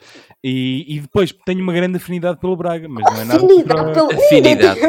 E, 0.42 0.84
e 0.96 1.00
depois 1.00 1.32
tenho 1.44 1.62
uma 1.62 1.72
grande 1.72 1.96
afinidade 1.96 2.38
pelo 2.40 2.56
Braga, 2.56 2.88
mas 2.88 3.04
não 3.04 3.20
é 3.20 3.24
nada. 3.24 3.44
Afinidade 3.44 3.92
pelo. 3.94 4.10
Afinidade. 4.12 4.80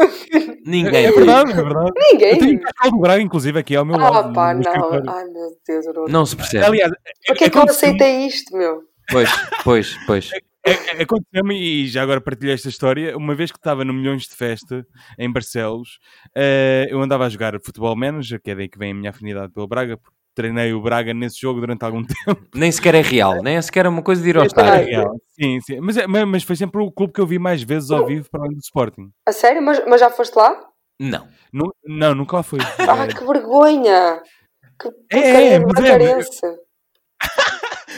Ninguém 0.66 0.66
Ninguém. 0.66 1.06
É 1.06 1.12
verdade, 1.12 1.52
é 1.52 1.56
verdade. 1.56 1.88
Eu 1.88 1.94
tenho 1.94 2.40
Ninguém. 2.42 2.56
um 2.56 2.60
cascal 2.60 2.92
do 2.92 2.98
Braga, 3.00 3.22
inclusive, 3.22 3.60
aqui 3.60 3.76
ao 3.76 3.86
meu 3.86 3.96
Ah, 3.98 4.10
lado. 4.10 4.34
pá, 4.34 4.54
no 4.54 4.62
não. 4.62 4.72
escritório. 4.72 5.10
Ai, 5.10 5.26
meu 5.26 5.58
Deus. 5.68 5.86
Eu 5.86 5.94
não... 5.94 6.06
Não 6.08 6.26
se 6.26 6.36
percebe. 6.36 6.66
Aliás, 6.66 6.92
Por 7.28 7.36
que 7.38 7.44
é 7.44 7.50
que 7.50 7.58
eu 7.58 7.64
aceitei 7.64 8.26
isto, 8.26 8.58
meu? 8.58 8.82
Pois, 9.12 9.30
pois, 9.64 9.96
pois. 10.08 10.30
É- 10.66 10.72
é- 10.98 11.04
Aconteceu-me, 11.04 11.56
e 11.60 11.88
já 11.88 12.02
agora 12.02 12.20
partilhei 12.20 12.54
esta 12.56 12.70
história, 12.70 13.16
uma 13.16 13.36
vez 13.36 13.52
que 13.52 13.58
estava 13.58 13.86
no 13.86 13.94
Milhões 13.94 14.24
de 14.24 14.36
Festa, 14.36 14.86
em 15.20 15.32
Barcelos, 15.32 16.00
eh, 16.36 16.88
eu 16.90 17.00
andava 17.02 17.26
a 17.26 17.30
jogar 17.30 17.54
Futebol 17.64 17.96
Manager, 17.96 18.42
que 18.42 18.50
é 18.52 18.56
daí 18.56 18.68
que 18.68 18.78
vem 18.80 18.92
a 18.92 18.96
minha 18.96 19.10
afinidade 19.12 19.54
pelo 19.54 19.68
Braga, 19.68 19.96
porque 19.98 20.16
treinei 20.34 20.74
o 20.74 20.82
Braga 20.82 21.14
nesse 21.14 21.40
jogo 21.40 21.60
durante 21.60 21.84
algum 21.84 22.04
tempo. 22.44 22.48
Nem 22.56 22.72
sequer 22.72 22.96
é 22.96 23.02
real, 23.02 23.42
nem 23.44 23.62
sequer 23.62 23.86
é 23.86 23.90
uma 23.90 24.02
coisa 24.02 24.24
de 24.24 24.30
ir 24.30 24.38
ao 24.38 24.42
Ai. 24.42 24.48
estádio. 24.48 24.88
Real. 24.88 25.16
Sim, 25.40 25.62
sim. 25.62 25.80
Mas, 25.80 25.98
é- 25.98 26.08
mas 26.08 26.44
foi 26.44 26.56
sempre 26.56 26.82
o 26.82 26.92
clube 26.92 27.14
que 27.14 27.22
eu 27.22 27.28
vi 27.28 27.38
mais 27.38 27.62
vezes 27.62 27.92
ao 27.92 28.06
vivo 28.08 28.28
para 28.32 28.42
além 28.42 28.56
do 28.58 28.62
Sporting. 28.64 29.12
A 29.28 29.32
sério? 29.32 29.62
Mas, 29.62 29.82
mas 29.88 30.00
já 30.02 30.10
foste 30.10 30.36
lá? 30.36 30.60
Não. 31.00 31.28
Nu- 31.54 31.74
Não, 31.86 32.16
nunca 32.16 32.38
lá 32.38 32.44
fui. 32.44 32.60
Ah, 32.62 33.08
que 33.08 33.24
vergonha! 33.26 34.22
Que 34.80 34.90
É, 35.18 35.54
é, 35.54 35.60
mas 35.60 35.84
é, 35.86 36.20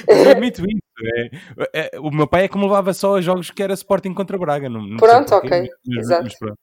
eu 0.10 0.30
admito 0.32 0.62
isso. 0.66 0.82
É, 1.74 1.90
é, 1.96 2.00
o 2.00 2.10
meu 2.12 2.28
pai 2.28 2.46
é 2.46 2.48
que 2.48 2.58
me 2.58 2.64
levava 2.64 2.94
só 2.94 3.16
a 3.18 3.22
jogos 3.22 3.52
que 3.52 3.62
era 3.64 3.74
Sporting 3.74 4.14
contra 4.14 4.38
Braga. 4.38 4.70
Não, 4.70 4.82
não 4.82 4.98
Pronto, 4.98 5.36
ok. 5.36 5.50
mas- 5.86 5.98
Exato. 6.06 6.24
mas 6.24 6.38
pronto. 6.38 6.58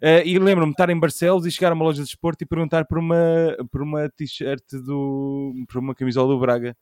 Eh, 0.00 0.22
e 0.26 0.38
lembro-me 0.38 0.70
de 0.72 0.74
estar 0.74 0.90
em 0.90 0.98
Barcelos 0.98 1.46
e 1.46 1.50
chegar 1.50 1.70
a 1.72 1.74
uma 1.74 1.84
loja 1.84 1.98
de 2.02 2.04
desporto 2.08 2.42
e 2.42 2.46
perguntar 2.46 2.84
por 2.86 2.98
uma, 2.98 3.56
por 3.70 3.82
uma 3.82 4.08
t-shirt 4.08 4.64
do. 4.84 5.52
por 5.68 5.78
uma 5.78 5.94
camisola 5.94 6.32
do 6.32 6.40
Braga. 6.40 6.76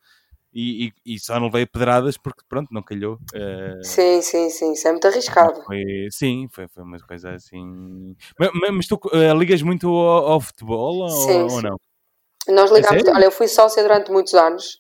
E, 0.52 0.86
e, 1.06 1.14
e 1.14 1.18
só 1.20 1.38
não 1.38 1.46
levei 1.46 1.64
pedradas 1.64 2.16
porque, 2.18 2.42
pronto, 2.48 2.68
não 2.72 2.82
calhou. 2.82 3.18
Eh, 3.32 3.78
Sim, 3.82 4.20
sim, 4.20 4.50
sim. 4.50 4.72
Isso 4.72 4.88
é 4.88 4.90
muito 4.90 5.06
arriscado. 5.06 5.62
foi, 5.64 5.84
sim, 6.10 6.48
foi, 6.50 6.66
foi 6.66 6.82
uma 6.82 6.98
coisa 6.98 7.30
assim. 7.30 8.16
Mas, 8.38 8.50
mas- 8.72 8.86
tu 8.88 8.98
eh, 9.12 9.32
ligas 9.34 9.62
muito 9.62 9.86
ao, 9.88 10.26
ao 10.32 10.40
futebol 10.40 11.08
Sim, 11.08 11.42
ou, 11.42 11.42
ou 11.44 11.50
sim. 11.50 11.62
não? 11.62 11.76
Nós 12.48 12.70
ligámos. 12.72 13.00
sério? 13.02 13.12
Olha, 13.14 13.26
eu 13.26 13.30
fui 13.30 13.46
sócia 13.46 13.80
durante 13.82 14.10
muitos 14.10 14.34
anos. 14.34 14.76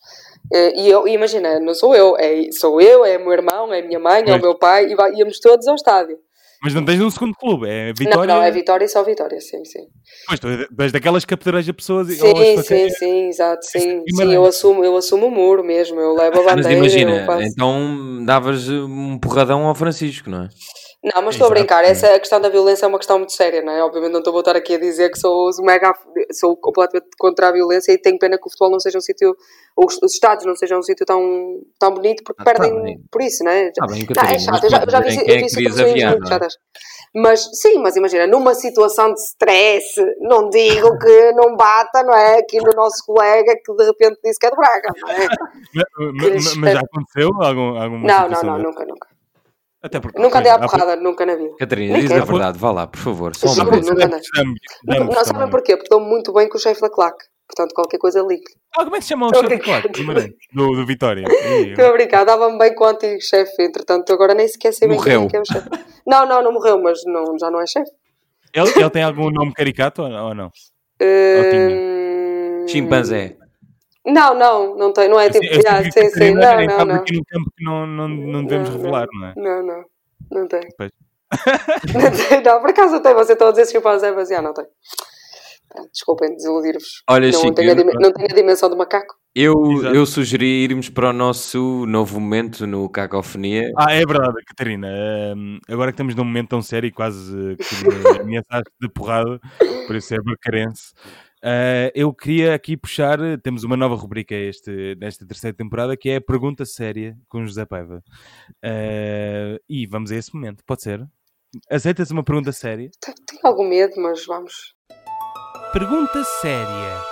Eh, 0.52 0.72
E 0.80 0.88
eu, 0.90 1.06
imagina, 1.08 1.58
não 1.60 1.74
sou 1.74 1.94
eu, 1.94 2.16
é, 2.18 2.50
sou 2.52 2.80
eu, 2.80 3.04
é 3.04 3.18
meu 3.18 3.32
irmão, 3.32 3.72
é 3.72 3.82
minha 3.82 3.98
mãe, 3.98 4.22
é 4.28 4.34
o 4.34 4.40
meu 4.40 4.54
pai, 4.58 4.86
e 4.90 4.94
vai- 4.94 5.12
íamos 5.14 5.38
todos 5.40 5.66
ao 5.68 5.74
estádio. 5.74 6.18
Mas 6.62 6.74
não 6.74 6.84
tens 6.84 7.00
um 7.00 7.08
segundo 7.10 7.34
clube, 7.34 7.66
é 7.66 7.86
Não, 7.88 7.94
Vitória. 7.96 8.34
não, 8.34 8.42
é 8.42 8.50
Vitória 8.50 8.84
e 8.84 8.88
só 8.88 9.02
Vitória, 9.02 9.40
sim, 9.40 9.64
sim. 9.64 9.86
Pois, 10.26 10.38
tu 10.38 10.46
és 10.78 10.92
daquelas 10.92 11.24
que 11.24 11.32
apedreja 11.32 11.72
pessoas 11.72 12.10
e- 12.10 12.16
Sim, 12.16 12.34
sim, 12.36 12.56
facas- 12.56 12.98
sim, 12.98 13.28
exato, 13.28 13.64
sim. 13.64 13.78
Sim, 13.80 14.04
Guimarães. 14.04 14.34
eu 14.34 14.44
assumo, 14.44 14.84
eu 14.84 14.94
assumo 14.96 15.28
o 15.28 15.30
muro 15.30 15.64
mesmo, 15.64 15.98
eu 15.98 16.12
levo 16.14 16.38
a 16.40 16.42
Mas 16.42 16.56
bandeira, 16.56 16.72
imagina, 16.78 17.20
eu 17.20 17.24
faço... 17.26 17.42
então 17.46 18.22
davas 18.26 18.68
um 18.68 19.18
porradão 19.18 19.66
ao 19.66 19.74
Francisco, 19.74 20.28
não 20.28 20.42
é? 20.44 20.48
Não, 21.02 21.22
mas 21.22 21.34
estou 21.34 21.46
a 21.46 21.50
brincar. 21.50 21.82
Essa 21.82 22.14
a 22.14 22.18
questão 22.18 22.38
da 22.38 22.50
violência 22.50 22.84
é 22.84 22.88
uma 22.88 22.98
questão 22.98 23.18
muito 23.18 23.32
séria, 23.32 23.62
não 23.62 23.72
é? 23.72 23.82
Obviamente 23.82 24.12
não 24.12 24.18
estou 24.18 24.32
a 24.32 24.34
voltar 24.34 24.54
aqui 24.54 24.74
a 24.74 24.78
dizer 24.78 25.10
que 25.10 25.18
sou 25.18 25.48
mega, 25.60 25.94
sou 26.32 26.54
completamente 26.58 27.08
contra 27.18 27.48
a 27.48 27.52
violência 27.52 27.90
e 27.92 27.98
tenho 27.98 28.18
pena 28.18 28.36
que 28.36 28.46
o 28.46 28.50
futebol 28.50 28.70
não 28.70 28.78
seja 28.78 28.98
um 28.98 29.00
sítio, 29.00 29.34
os, 29.74 29.98
os 30.02 30.12
estados 30.12 30.44
não 30.44 30.54
sejam 30.54 30.78
um 30.78 30.82
sítio 30.82 31.06
tão, 31.06 31.62
tão 31.78 31.94
bonito 31.94 32.22
porque 32.22 32.42
Ah, 32.42 32.44
tá 32.44 32.52
perdem 32.52 33.02
por 33.10 33.22
isso, 33.22 33.42
não 33.42 33.50
é? 33.50 33.68
Está 33.68 33.86
bem, 33.86 34.06
Não, 34.14 34.22
é 34.24 34.38
chato, 34.38 34.64
eu 34.64 34.70
já, 34.70 34.82
eu 34.84 34.90
já 34.90 35.00
vi, 35.00 35.16
mas 35.56 35.78
é 35.78 35.84
vi 35.84 36.04
muito 36.04 36.24
é? 36.24 36.28
chatas. 36.28 36.58
Mas 37.14 37.48
sim, 37.54 37.78
mas 37.78 37.96
imagina, 37.96 38.26
numa 38.26 38.54
situação 38.54 39.14
de 39.14 39.20
stress, 39.20 39.96
não 40.20 40.50
digo 40.50 40.98
que 40.98 41.32
não 41.32 41.56
bata, 41.56 42.02
não 42.02 42.14
é? 42.14 42.40
Aqui 42.40 42.58
no 42.58 42.72
nosso 42.76 43.04
colega 43.06 43.54
que 43.64 43.72
de 43.74 43.84
repente 43.84 44.18
disse 44.22 44.38
que 44.38 44.46
é 44.46 44.50
de 44.50 44.56
Braga, 44.56 44.92
não 45.00 45.08
é? 45.08 45.28
Ma- 45.74 45.84
ma- 45.98 46.12
ma- 46.12 46.54
Mas, 46.60 46.72
já 46.74 46.80
aconteceu 46.80 47.30
algum, 47.42 47.76
alguma 47.80 48.06
Não, 48.06 48.28
não, 48.28 48.42
não, 48.42 48.58
nunca, 48.58 48.84
nunca. 48.84 49.08
Até 49.82 49.98
porque, 49.98 50.20
Nunca 50.20 50.38
andei 50.38 50.52
à 50.52 50.58
pois, 50.58 50.72
há 50.72 50.76
porrada, 50.76 51.00
nunca 51.00 51.24
na 51.24 51.34
vida. 51.36 51.56
Catarina, 51.58 51.98
diz 51.98 52.10
a 52.10 52.24
verdade, 52.24 52.58
vá 52.58 52.70
lá, 52.70 52.86
por 52.86 52.98
favor. 52.98 53.34
Só 53.34 53.48
uma 53.48 53.70
vez. 53.70 53.86
Não, 53.86 55.24
sabem 55.24 55.48
porquê? 55.48 55.76
Porque 55.76 55.88
dou 55.88 56.00
muito 56.00 56.32
bem 56.32 56.48
com 56.48 56.58
o 56.58 56.60
chefe 56.60 56.80
da 56.80 56.90
claque. 56.90 57.24
Portanto, 57.46 57.74
qualquer 57.74 57.98
coisa 57.98 58.20
ligue. 58.20 58.44
Ah, 58.76 58.84
como 58.84 58.94
é 58.94 58.98
que 58.98 59.04
se 59.04 59.08
chama 59.08 59.26
o 59.26 59.34
chefe 59.34 59.58
claro, 59.58 59.88
Guimarães? 59.88 60.30
do, 60.52 60.76
do 60.76 60.86
Vitória? 60.86 61.24
Estou 61.26 61.86
a 61.86 61.92
brincar, 61.92 62.24
dava-me 62.24 62.56
bem 62.58 62.74
com 62.74 62.84
o 62.84 62.86
antigo 62.86 63.20
chefe, 63.20 63.60
entretanto, 63.62 64.12
agora 64.12 64.34
nem 64.34 64.46
sequer 64.46 64.72
sei 64.72 64.86
bem 64.86 65.00
quem 65.00 65.16
Morreu. 65.16 65.26
é 65.26 65.30
que 65.30 65.36
é 65.36 65.40
o 65.40 65.44
chefe. 65.44 65.68
Não, 66.06 66.26
não, 66.26 66.42
não 66.44 66.52
morreu, 66.52 66.80
mas 66.80 67.00
não, 67.06 67.36
já 67.38 67.50
não 67.50 67.60
é 67.60 67.66
chefe. 67.66 67.90
Ele, 68.54 68.70
ele 68.76 68.90
tem 68.90 69.02
algum 69.02 69.30
nome 69.30 69.52
caricato 69.52 70.02
ou 70.02 70.34
não? 70.34 70.52
Hum, 71.02 72.66
Chimpanzé. 72.68 73.36
Não, 74.06 74.34
não, 74.34 74.76
não 74.76 74.92
tem, 74.92 75.08
não 75.08 75.20
é 75.20 75.28
tipo. 75.28 75.44
Eu 75.44 75.60
sei 75.60 75.70
ah, 75.70 75.82
que 75.82 75.92
sim, 75.92 76.08
sim, 76.08 76.34
não, 76.34 76.66
não, 76.66 76.84
não. 76.86 76.94
aqui 76.96 77.14
num 77.14 77.22
campo 77.28 77.50
que 77.56 77.64
não, 77.64 77.86
não, 77.86 78.08
não 78.08 78.44
devemos 78.44 78.70
Não, 78.70 78.76
revelar, 78.76 79.06
não 79.12 79.26
é? 79.26 79.34
Não, 79.36 79.66
não, 79.66 79.84
não 80.30 80.48
tem. 80.48 80.60
Pois. 80.76 80.90
Não 81.94 82.10
tem, 82.10 82.42
não, 82.42 82.60
por 82.60 82.70
acaso 82.70 83.00
tem, 83.00 83.14
você 83.14 83.34
está 83.34 83.46
a 83.46 83.50
dizer 83.52 83.66
chimpanzé, 83.66 84.10
mas 84.10 84.28
já 84.28 84.42
não 84.42 84.52
tem. 84.52 84.64
Desculpem 85.92 86.34
desiludi-vos. 86.34 87.04
Olha, 87.08 87.30
Não 87.30 87.40
Chico, 87.40 87.54
tenho, 87.54 87.72
a 87.72 87.76
eu- 87.76 87.84
não 88.00 88.12
tenho 88.12 88.28
a 88.28 88.34
dimensão 88.34 88.68
do 88.68 88.76
macaco. 88.76 89.14
Eu, 89.32 89.54
Exato. 89.72 89.94
eu 89.94 90.04
sugeri 90.06 90.64
irmos 90.64 90.88
para 90.88 91.10
o 91.10 91.12
nosso 91.12 91.86
novo 91.86 92.18
momento 92.18 92.66
no 92.66 92.88
Cacofonia. 92.88 93.70
Ah, 93.78 93.92
é 93.92 94.04
verdade, 94.04 94.34
Catarina. 94.44 94.88
Agora 95.68 95.92
que 95.92 95.94
estamos 95.94 96.16
num 96.16 96.24
momento 96.24 96.48
tão 96.48 96.60
sério 96.60 96.88
e 96.88 96.90
quase 96.90 97.52
eh, 97.52 97.56
que 97.56 97.86
me 97.86 98.20
ameaçaste 98.20 98.72
de 98.80 98.88
porrada, 98.88 99.38
por 99.86 99.94
isso 99.94 100.12
é 100.12 100.18
bacarense. 100.20 100.92
Uh, 101.42 101.88
eu 101.94 102.12
queria 102.12 102.54
aqui 102.54 102.76
puxar, 102.76 103.18
temos 103.42 103.64
uma 103.64 103.76
nova 103.76 103.94
rubrica 103.94 104.34
este, 104.34 104.94
nesta 104.96 105.26
terceira 105.26 105.56
temporada 105.56 105.96
que 105.96 106.10
é 106.10 106.16
a 106.16 106.20
Pergunta 106.20 106.66
Séria 106.66 107.16
com 107.28 107.46
José 107.46 107.64
Paiva. 107.64 108.02
Uh, 108.64 109.58
e 109.68 109.86
vamos 109.86 110.12
a 110.12 110.16
esse 110.16 110.34
momento, 110.34 110.62
pode 110.66 110.82
ser? 110.82 111.06
Aceitas 111.70 112.10
uma 112.10 112.22
pergunta 112.22 112.52
séria? 112.52 112.90
Tenho 113.00 113.16
tenho 113.26 113.40
algum 113.44 113.68
medo, 113.68 113.94
mas 113.96 114.24
vamos. 114.24 114.74
Pergunta 115.72 116.22
séria. 116.24 117.02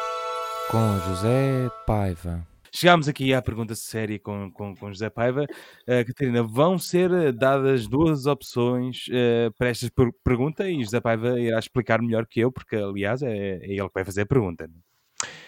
Com 0.70 0.98
José 1.08 1.70
Paiva. 1.86 2.46
Chegámos 2.78 3.08
aqui 3.08 3.34
à 3.34 3.42
pergunta 3.42 3.74
séria 3.74 4.20
com, 4.20 4.52
com, 4.52 4.72
com 4.72 4.92
José 4.92 5.10
Paiva. 5.10 5.42
Uh, 5.82 6.06
Catarina, 6.06 6.44
vão 6.44 6.78
ser 6.78 7.10
eh, 7.10 7.32
dadas 7.32 7.88
duas 7.88 8.24
opções 8.24 9.06
eh, 9.10 9.50
para 9.58 9.70
esta 9.70 9.90
per- 9.90 10.12
pergunta 10.22 10.70
e 10.70 10.84
José 10.84 11.00
Paiva 11.00 11.40
irá 11.40 11.58
explicar 11.58 12.00
melhor 12.00 12.24
que 12.24 12.38
eu, 12.38 12.52
porque 12.52 12.76
aliás 12.76 13.20
é, 13.20 13.56
é 13.56 13.72
ele 13.72 13.88
que 13.88 13.94
vai 13.94 14.04
fazer 14.04 14.20
a 14.20 14.26
pergunta. 14.26 14.70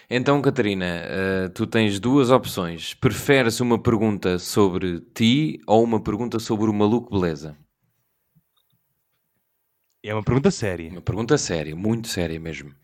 Então, 0.09 0.41
Catarina, 0.41 0.85
eh, 0.85 1.49
tu 1.55 1.65
tens 1.65 2.01
duas 2.01 2.31
opções. 2.31 2.93
Preferes 2.95 3.61
uma 3.61 3.81
pergunta 3.81 4.37
sobre 4.37 4.99
ti 4.99 5.57
ou 5.65 5.85
uma 5.85 6.03
pergunta 6.03 6.37
sobre 6.37 6.69
o 6.69 6.73
maluco 6.73 7.17
beleza? 7.17 7.55
É 10.03 10.13
uma 10.13 10.21
pergunta 10.21 10.51
séria. 10.51 10.91
Uma 10.91 11.01
pergunta 11.01 11.37
séria, 11.37 11.73
muito 11.77 12.09
séria 12.09 12.37
mesmo. 12.41 12.75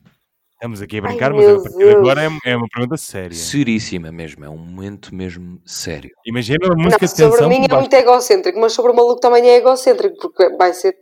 Estamos 0.58 0.82
aqui 0.82 0.98
a 0.98 1.02
Ai, 1.04 1.08
brincar, 1.10 1.34
mas 1.34 1.46
meu 1.46 1.56
a 1.58 1.62
partir 1.62 1.78
de 1.78 1.84
Deus. 1.86 1.96
agora 1.98 2.22
é, 2.24 2.30
é 2.52 2.56
uma 2.58 2.68
pergunta 2.68 2.98
séria. 2.98 3.36
Seríssima 3.38 4.12
mesmo, 4.12 4.44
é 4.44 4.50
um 4.50 4.58
momento 4.58 5.14
mesmo 5.14 5.62
sério. 5.64 6.10
Imagina 6.26 6.66
uma 6.66 6.76
música 6.76 7.06
Não, 7.06 7.08
de 7.08 7.16
tensão. 7.16 7.32
sobre 7.32 7.48
mim 7.60 7.66
é 7.70 7.76
muito 7.76 7.94
egocêntrico, 7.94 8.60
mas 8.60 8.74
sobre 8.74 8.92
o 8.92 8.96
maluco 8.96 9.20
também 9.22 9.48
é 9.48 9.58
egocêntrico, 9.58 10.18
porque 10.20 10.50
vai 10.58 10.74
ser. 10.74 10.96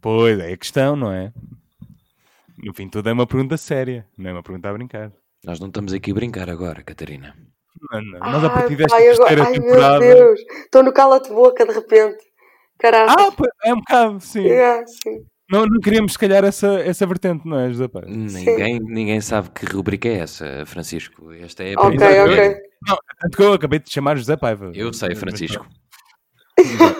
Pois, 0.00 0.38
é 0.38 0.52
a 0.52 0.56
questão, 0.58 0.94
não 0.94 1.10
é? 1.10 1.32
No 2.62 2.74
fim, 2.74 2.86
tudo 2.88 3.08
é 3.08 3.12
uma 3.14 3.26
pergunta 3.26 3.56
séria, 3.56 4.06
não 4.16 4.28
é 4.28 4.32
uma 4.34 4.42
pergunta 4.42 4.68
a 4.68 4.72
brincar. 4.74 5.10
Nós 5.42 5.58
não 5.58 5.68
estamos 5.68 5.94
aqui 5.94 6.10
a 6.10 6.14
brincar 6.14 6.50
agora, 6.50 6.82
Catarina. 6.82 7.34
Não, 7.90 8.02
não. 8.02 8.18
Nós, 8.30 8.44
a 8.44 8.50
partir 8.50 8.72
Ai, 8.72 8.76
desta 8.76 8.96
pai, 8.96 9.08
agora- 9.08 9.26
terceira 9.28 9.44
ai, 9.44 9.52
temporada. 9.54 9.98
meu 10.00 10.14
Deus. 10.16 10.40
Estou 10.64 10.82
no 10.82 10.92
cala-te-boca 10.92 11.64
de 11.64 11.72
repente. 11.72 12.18
Caraca. 12.78 13.14
Ah, 13.18 13.28
é 13.64 13.72
um 13.72 13.78
bocado, 13.78 14.20
sim. 14.20 14.46
É, 14.48 14.84
sim. 14.86 15.24
Não, 15.50 15.64
não 15.64 15.80
queríamos, 15.80 16.12
se 16.12 16.18
calhar, 16.18 16.44
essa, 16.44 16.74
essa 16.80 17.06
vertente, 17.06 17.46
não 17.46 17.58
é, 17.58 17.68
José 17.68 17.88
Paiva? 17.88 18.08
Ninguém, 18.10 18.78
ninguém 18.80 19.20
sabe 19.20 19.48
que 19.50 19.64
rubrica 19.64 20.06
é 20.08 20.18
essa, 20.18 20.64
Francisco. 20.66 21.32
Esta 21.32 21.64
é 21.64 21.74
a 21.74 21.80
Ok, 21.80 21.88
primeira. 21.96 22.24
ok. 22.24 22.56
Tanto 23.20 23.36
que 23.36 23.42
eu 23.42 23.52
acabei 23.54 23.78
de 23.78 23.90
chamar 23.90 24.16
José 24.16 24.36
Paiva. 24.36 24.70
Eu 24.74 24.92
sei, 24.92 25.14
Francisco. 25.14 25.66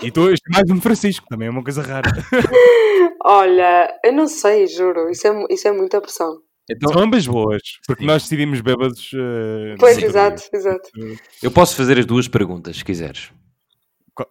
E 0.03 0.11
tu 0.11 0.30
mais-me 0.51 0.80
Francisco, 0.80 1.26
também 1.28 1.49
é 1.49 1.51
uma 1.51 1.62
coisa 1.62 1.82
rara. 1.82 2.11
Olha, 3.24 3.92
eu 4.05 4.12
não 4.12 4.26
sei, 4.26 4.66
juro. 4.66 5.11
Isso 5.11 5.26
é, 5.26 5.44
isso 5.51 5.68
é 5.68 5.72
muita 5.72 6.01
pressão. 6.01 6.38
Então, 6.70 6.92
São 6.92 7.03
ambas 7.03 7.26
boas, 7.26 7.61
porque 7.86 8.03
Sim. 8.03 8.07
nós 8.07 8.22
decidimos 8.22 8.61
bêbados. 8.61 9.11
eh, 9.14 9.74
Pois, 9.78 9.96
não 9.96 10.05
exato, 10.05 10.42
exato. 10.53 10.90
eu 11.42 11.51
posso 11.51 11.74
fazer 11.74 11.99
as 11.99 12.05
duas 12.07 12.28
perguntas, 12.28 12.76
se 12.76 12.84
quiseres. 12.84 13.30
Qual 14.14 14.28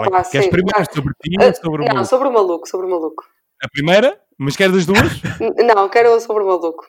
é 0.00 0.02
que- 0.04 0.08
Opa, 0.08 0.24
queres 0.24 0.44
sim. 0.46 0.50
primeiro 0.50 0.78
Ah, 0.78 0.84
sobre 0.92 1.12
ti 1.20 1.36
ou 1.40 1.54
sobre 1.54 1.82
o 1.82 1.84
não, 1.84 1.94
maluco? 1.94 2.06
sobre 2.08 2.28
o 2.28 2.32
maluco, 2.32 2.68
sobre 2.68 2.86
o 2.86 2.90
maluco. 2.90 3.24
A 3.64 3.68
primeira? 3.68 4.20
Mas 4.38 4.56
queres 4.56 4.74
das 4.74 4.86
duas? 4.86 5.22
Não, 5.74 5.88
quero 5.88 6.20
sobre 6.20 6.42
o 6.42 6.46
maluco. 6.46 6.84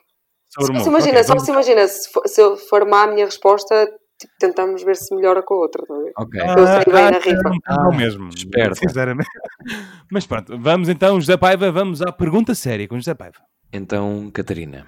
Sobre 0.48 0.78
se 0.80 0.88
imagina, 0.88 1.12
Ok, 1.14 1.22
só 1.24 1.28
vamos- 1.34 1.44
se 1.44 1.50
imagina, 1.52 1.88
se 1.88 2.10
for, 2.12 2.28
se 2.28 2.40
eu 2.40 2.56
for 2.56 2.84
má 2.86 3.04
a 3.04 3.06
minha 3.06 3.24
resposta, 3.24 3.86
tipo, 4.18 4.32
tentamos 4.38 4.82
ver 4.82 4.96
se 4.96 5.14
melhora 5.14 5.42
com 5.42 5.54
a 5.54 5.58
outra. 5.58 5.84
tá? 5.86 5.94
Ok. 6.18 6.40
eu 6.40 6.66
saí 6.66 6.84
bem 6.84 7.10
na 7.10 7.16
Ah, 7.16 7.20
rifa. 7.20 7.50
não, 7.68 7.84
não 7.90 7.96
mesmo. 7.96 8.28
esperta. 8.28 8.74
Sinceramente. 8.74 9.28
Mas 10.10 10.26
pronto, 10.26 10.58
vamos 10.58 10.88
então, 10.88 11.20
José 11.20 11.36
Paiva, 11.36 11.70
vamos 11.72 12.02
à 12.02 12.10
pergunta 12.12 12.54
séria 12.54 12.86
com 12.88 12.96
José 12.96 13.14
Paiva. 13.14 13.38
Então, 13.72 14.30
Catarina, 14.32 14.86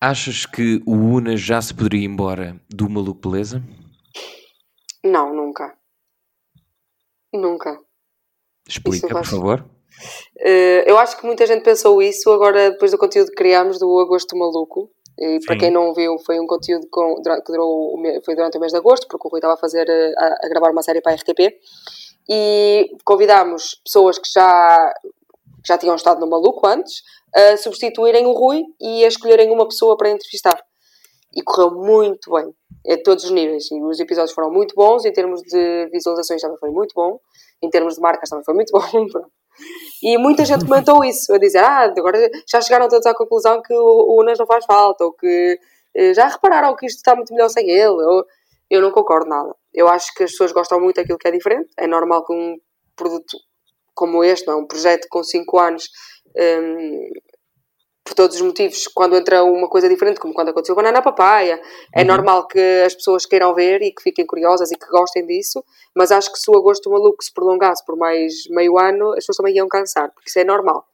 achas 0.00 0.46
que 0.46 0.82
o 0.86 0.92
Una 0.94 1.36
já 1.36 1.60
se 1.62 1.72
poderia 1.74 2.00
ir 2.00 2.04
embora 2.06 2.60
do 2.68 2.88
Maluco 2.88 3.30
Beleza? 3.30 3.62
Não, 5.04 5.34
nunca. 5.34 5.74
Nunca. 7.32 7.78
Explica, 8.68 9.08
por 9.08 9.14
faz- 9.14 9.30
favor. 9.30 9.64
Eh, 10.38 10.90
eu 10.90 10.98
acho 10.98 11.16
que 11.18 11.26
muita 11.26 11.46
gente 11.46 11.62
pensou 11.62 12.02
isso 12.02 12.30
agora 12.30 12.70
depois 12.70 12.90
do 12.90 12.98
conteúdo 12.98 13.28
que 13.28 13.36
criámos 13.36 13.78
do 13.78 13.98
Agosto 14.00 14.36
Maluco. 14.36 14.90
E 15.18 15.38
para 15.44 15.54
Sim. 15.54 15.60
quem 15.60 15.70
não 15.70 15.92
viu, 15.92 16.16
foi 16.24 16.40
um 16.40 16.46
conteúdo 16.46 16.86
que 16.90 17.52
durou 17.52 17.96
foi 18.24 18.34
durante 18.34 18.56
o 18.56 18.60
mês 18.60 18.72
de 18.72 18.78
agosto, 18.78 19.06
porque 19.06 19.26
o 19.26 19.30
Rui 19.30 19.38
estava 19.38 19.54
a 19.54 19.58
fazer 19.58 19.88
eh, 19.88 20.12
a, 20.16 20.46
a 20.46 20.48
gravar 20.48 20.70
uma 20.70 20.82
série 20.82 21.00
para 21.00 21.12
a 21.12 21.14
RTP. 21.14 21.54
E 22.28 22.90
convidámos 23.04 23.80
pessoas 23.84 24.18
que 24.18 24.30
já, 24.32 24.94
já 25.66 25.76
tinham 25.76 25.94
estado 25.96 26.20
no 26.20 26.28
Maluco 26.28 26.66
antes 26.66 27.02
a 27.34 27.56
substituírem 27.56 28.26
o 28.26 28.32
Rui 28.32 28.62
e 28.80 29.04
a 29.04 29.08
escolherem 29.08 29.50
uma 29.50 29.66
pessoa 29.66 29.96
para 29.96 30.10
entrevistar. 30.10 30.58
E 31.34 31.42
correu 31.42 31.70
muito 31.70 32.30
bem, 32.30 32.54
a 32.92 33.02
todos 33.02 33.24
os 33.24 33.30
níveis. 33.30 33.70
E 33.70 33.82
os 33.82 33.98
episódios 34.00 34.32
foram 34.32 34.50
muito 34.50 34.74
bons, 34.74 35.04
em 35.04 35.12
termos 35.12 35.40
de 35.42 35.88
visualizações 35.90 36.42
também 36.42 36.58
foi 36.58 36.70
muito 36.70 36.92
bom, 36.94 37.18
em 37.62 37.70
termos 37.70 37.94
de 37.94 38.00
marcas 38.00 38.28
também 38.28 38.44
foi 38.44 38.54
muito 38.54 38.70
bom. 38.72 39.26
E 40.02 40.18
muita 40.18 40.44
gente 40.44 40.66
comentou 40.66 41.04
isso, 41.04 41.32
a 41.32 41.38
dizer, 41.38 41.58
ah, 41.58 41.92
agora 41.96 42.18
já 42.46 42.60
chegaram 42.60 42.88
todos 42.88 43.06
à 43.06 43.14
conclusão 43.14 43.62
que 43.62 43.74
o, 43.74 44.20
Unas 44.20 44.38
não 44.38 44.46
faz 44.46 44.64
falta, 44.64 45.04
ou 45.04 45.12
que 45.12 45.58
eh, 45.94 46.14
já 46.14 46.26
repararam 46.26 46.74
que 46.76 46.86
isto 46.86 46.98
está 46.98 47.14
muito 47.14 47.32
melhor 47.32 47.48
sem 47.48 47.68
ele. 47.68 48.02
Eu, 48.02 48.24
eu 48.70 48.80
não 48.80 48.90
concordo 48.90 49.28
nada. 49.28 49.54
Eu 49.72 49.88
acho 49.88 50.12
que 50.14 50.24
as 50.24 50.30
pessoas 50.32 50.52
gostam 50.52 50.80
muito 50.80 50.96
daquilo 50.96 51.18
que 51.18 51.28
é 51.28 51.30
diferente. 51.30 51.70
É 51.76 51.86
normal 51.86 52.24
que 52.24 52.32
um 52.32 52.56
produto 52.96 53.36
como 53.94 54.24
este, 54.24 54.46
não, 54.46 54.54
é? 54.54 54.56
um 54.56 54.66
projeto 54.66 55.06
com 55.10 55.22
5 55.22 55.58
anos, 55.58 55.88
hum, 56.36 57.10
por 58.12 58.14
todos 58.14 58.36
os 58.36 58.42
motivos, 58.42 58.86
quando 58.88 59.16
entra 59.16 59.42
uma 59.42 59.68
coisa 59.68 59.88
diferente, 59.88 60.20
como 60.20 60.34
quando 60.34 60.50
aconteceu 60.50 60.76
Banana 60.76 61.00
Papaya, 61.00 61.58
é 61.94 62.04
normal 62.04 62.46
que 62.46 62.82
as 62.84 62.94
pessoas 62.94 63.24
queiram 63.24 63.54
ver 63.54 63.80
e 63.80 63.90
que 63.90 64.02
fiquem 64.02 64.26
curiosas 64.26 64.70
e 64.70 64.76
que 64.76 64.86
gostem 64.88 65.26
disso, 65.26 65.64
mas 65.94 66.12
acho 66.12 66.30
que 66.30 66.38
se 66.38 66.50
o 66.50 66.56
agosto 66.56 66.90
maluco 66.90 67.24
se 67.24 67.32
prolongasse 67.32 67.82
por 67.86 67.96
mais 67.96 68.46
meio 68.50 68.78
ano, 68.78 69.12
as 69.12 69.24
pessoas 69.24 69.38
também 69.38 69.56
iam 69.56 69.66
cansar, 69.66 70.10
porque 70.12 70.28
isso 70.28 70.38
é 70.38 70.44
normal. 70.44 70.84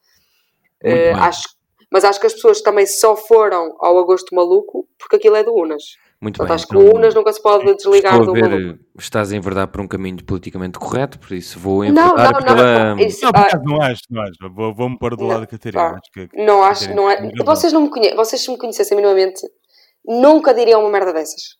Bem. 0.80 1.10
acho, 1.14 1.42
mas 1.90 2.04
acho 2.04 2.20
que 2.20 2.26
as 2.26 2.34
pessoas 2.34 2.60
também 2.60 2.86
só 2.86 3.16
foram 3.16 3.74
ao 3.80 3.98
agosto 3.98 4.32
maluco 4.32 4.86
porque 4.96 5.16
aquilo 5.16 5.34
é 5.34 5.42
do 5.42 5.52
Unas. 5.52 5.96
Muito 6.20 6.36
Portanto, 6.38 6.66
bem. 6.68 6.80
então, 6.80 6.92
o 6.92 6.96
Unas 6.98 7.14
nunca 7.14 7.32
se 7.32 7.40
pode 7.40 7.74
desligar 7.76 8.18
estou 8.18 8.26
do 8.34 8.44
a 8.44 8.48
ver, 8.48 8.60
maluco. 8.60 8.84
estás 8.98 9.32
a 9.32 9.36
enverdar 9.36 9.68
por 9.68 9.80
um 9.80 9.86
caminho 9.86 10.24
politicamente 10.24 10.76
correto, 10.76 11.16
por 11.18 11.32
isso 11.32 11.58
vou 11.60 11.84
enverdar 11.84 12.32
não, 12.32 12.40
não. 12.40 12.42
pela... 12.56 12.94
não. 12.96 12.98
Isso- 12.98 13.24
Não, 13.24 13.30
por 13.30 13.38
ah, 13.38 13.42
acaso 13.42 13.64
não 13.64 13.80
acho, 13.82 14.00
não 14.10 14.22
acho. 14.22 14.32
Vou- 14.52 14.74
Vou-me 14.74 14.98
pôr 14.98 15.14
do 15.14 15.22
Não, 15.22 15.28
lado 15.28 15.40
da 15.42 15.46
Catarina. 15.46 15.82
Acho 15.90 16.10
que, 16.12 16.28
Não 16.34 16.62
acho, 16.62 16.80
Catarina 16.88 17.02
não 17.02 17.10
é. 17.10 17.44
Vocês 17.44 17.72
não 17.72 17.82
me 17.82 17.88
conhecem, 17.90 18.16
vocês 18.16 18.42
se 18.42 18.50
me 18.50 18.58
conhecessem 18.58 18.96
minimamente, 18.96 19.40
nunca 20.04 20.52
diriam 20.52 20.80
uma 20.80 20.90
merda 20.90 21.12
dessas. 21.12 21.56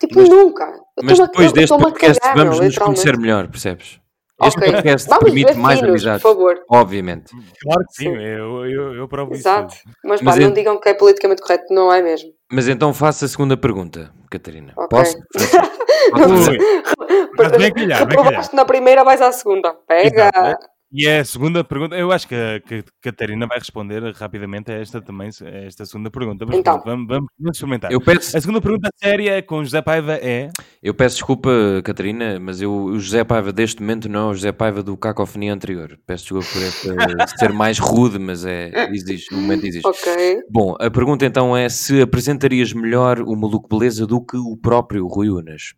Tipo, 0.00 0.18
Mas- 0.18 0.28
nunca. 0.28 0.64
Eu 0.66 1.04
Mas 1.04 1.20
a- 1.20 1.26
depois 1.26 1.52
deste 1.52 1.76
podcast 1.78 2.20
cagar, 2.20 2.36
vamos 2.36 2.58
nos 2.60 2.78
conhecer 2.78 3.16
melhor, 3.16 3.46
percebes? 3.48 4.00
Este 4.42 4.58
Ok. 4.58 4.72
podcast 4.72 5.08
Vamos 5.08 5.24
permite 5.24 5.54
mais 5.54 5.78
finos, 5.80 5.90
amizades. 5.90 6.22
por 6.22 6.32
favor. 6.32 6.60
Obviamente. 6.68 7.30
Claro 7.62 7.84
que 7.86 7.94
sim, 7.94 8.04
Sim. 8.10 8.16
Eu, 8.16 8.66
eu, 8.66 8.94
eu 8.94 9.08
provo 9.08 9.34
Exato. 9.34 9.74
isso. 9.74 9.82
Mas, 10.04 10.20
Mas 10.22 10.36
pá, 10.36 10.40
é- 10.42 10.44
não 10.46 10.52
digam 10.52 10.78
que 10.80 10.88
é 10.88 10.94
politicamente 10.94 11.42
correto, 11.42 11.72
não 11.74 11.92
é 11.92 12.00
mesmo. 12.02 12.30
Mas 12.50 12.68
então 12.68 12.92
faça 12.94 13.24
a 13.24 13.28
segunda 13.28 13.56
pergunta, 13.56 14.10
Catarina. 14.30 14.72
Ok. 14.76 14.88
Posso? 14.98 15.16
Posso 16.10 16.28
Não 16.28 16.36
fazer? 16.38 16.58
Ui, 16.60 17.28
Mas 17.38 17.52
bem 17.52 17.72
calhar, 17.72 17.72
bem 17.72 17.74
calhar. 17.74 17.98
Reprovaste 18.08 18.56
na 18.56 18.64
primeira, 18.64 19.04
vais 19.04 19.20
à 19.22 19.30
segunda. 19.32 19.74
Pega! 19.86 20.30
Exato. 20.34 20.66
E 20.92 21.06
é 21.06 21.20
a 21.20 21.24
segunda 21.24 21.62
pergunta, 21.62 21.96
eu 21.96 22.10
acho 22.10 22.26
que 22.26 22.34
a, 22.34 22.60
que 22.60 22.74
a 22.76 22.82
Catarina 23.00 23.46
vai 23.46 23.58
responder 23.58 24.02
rapidamente 24.12 24.72
a 24.72 24.74
esta 24.74 25.00
também, 25.00 25.30
a 25.42 25.48
esta 25.66 25.86
segunda 25.86 26.10
pergunta. 26.10 26.44
Mas 26.44 26.58
Então. 26.58 26.82
vamos, 26.84 27.06
vamos, 27.06 27.28
vamos 27.38 27.56
experimentar. 27.56 27.92
Eu 27.92 28.00
peço, 28.00 28.36
A 28.36 28.40
segunda 28.40 28.60
pergunta 28.60 28.90
séria 28.96 29.40
com 29.40 29.62
José 29.62 29.80
Paiva 29.80 30.14
é. 30.14 30.50
eu 30.82 30.92
peço 30.92 31.16
desculpa, 31.16 31.50
Catarina, 31.84 32.40
mas 32.40 32.60
eu, 32.60 32.72
o 32.72 32.98
José 32.98 33.22
Paiva 33.22 33.52
deste 33.52 33.80
momento 33.80 34.08
não 34.08 34.28
é 34.28 34.32
o 34.32 34.34
José 34.34 34.50
Paiva 34.50 34.82
do 34.82 34.96
Cacofonia 34.96 35.54
anterior. 35.54 35.96
Peço 36.04 36.24
desculpa 36.24 36.48
por 36.52 36.62
esta, 36.62 37.36
ser 37.38 37.52
mais 37.52 37.78
rude, 37.78 38.18
mas 38.18 38.44
é, 38.44 38.90
existe, 38.90 39.32
no 39.32 39.40
momento 39.40 39.66
existe. 39.66 39.86
Ok. 39.86 40.40
Bom, 40.50 40.74
a 40.80 40.90
pergunta 40.90 41.24
então 41.24 41.56
é 41.56 41.68
se 41.68 42.02
apresentarias 42.02 42.72
melhor 42.72 43.20
o 43.20 43.36
Maluco 43.36 43.68
Beleza 43.68 44.08
do 44.08 44.20
que 44.20 44.36
o 44.36 44.56
próprio 44.56 45.06
Rui 45.06 45.30
Unas? 45.30 45.74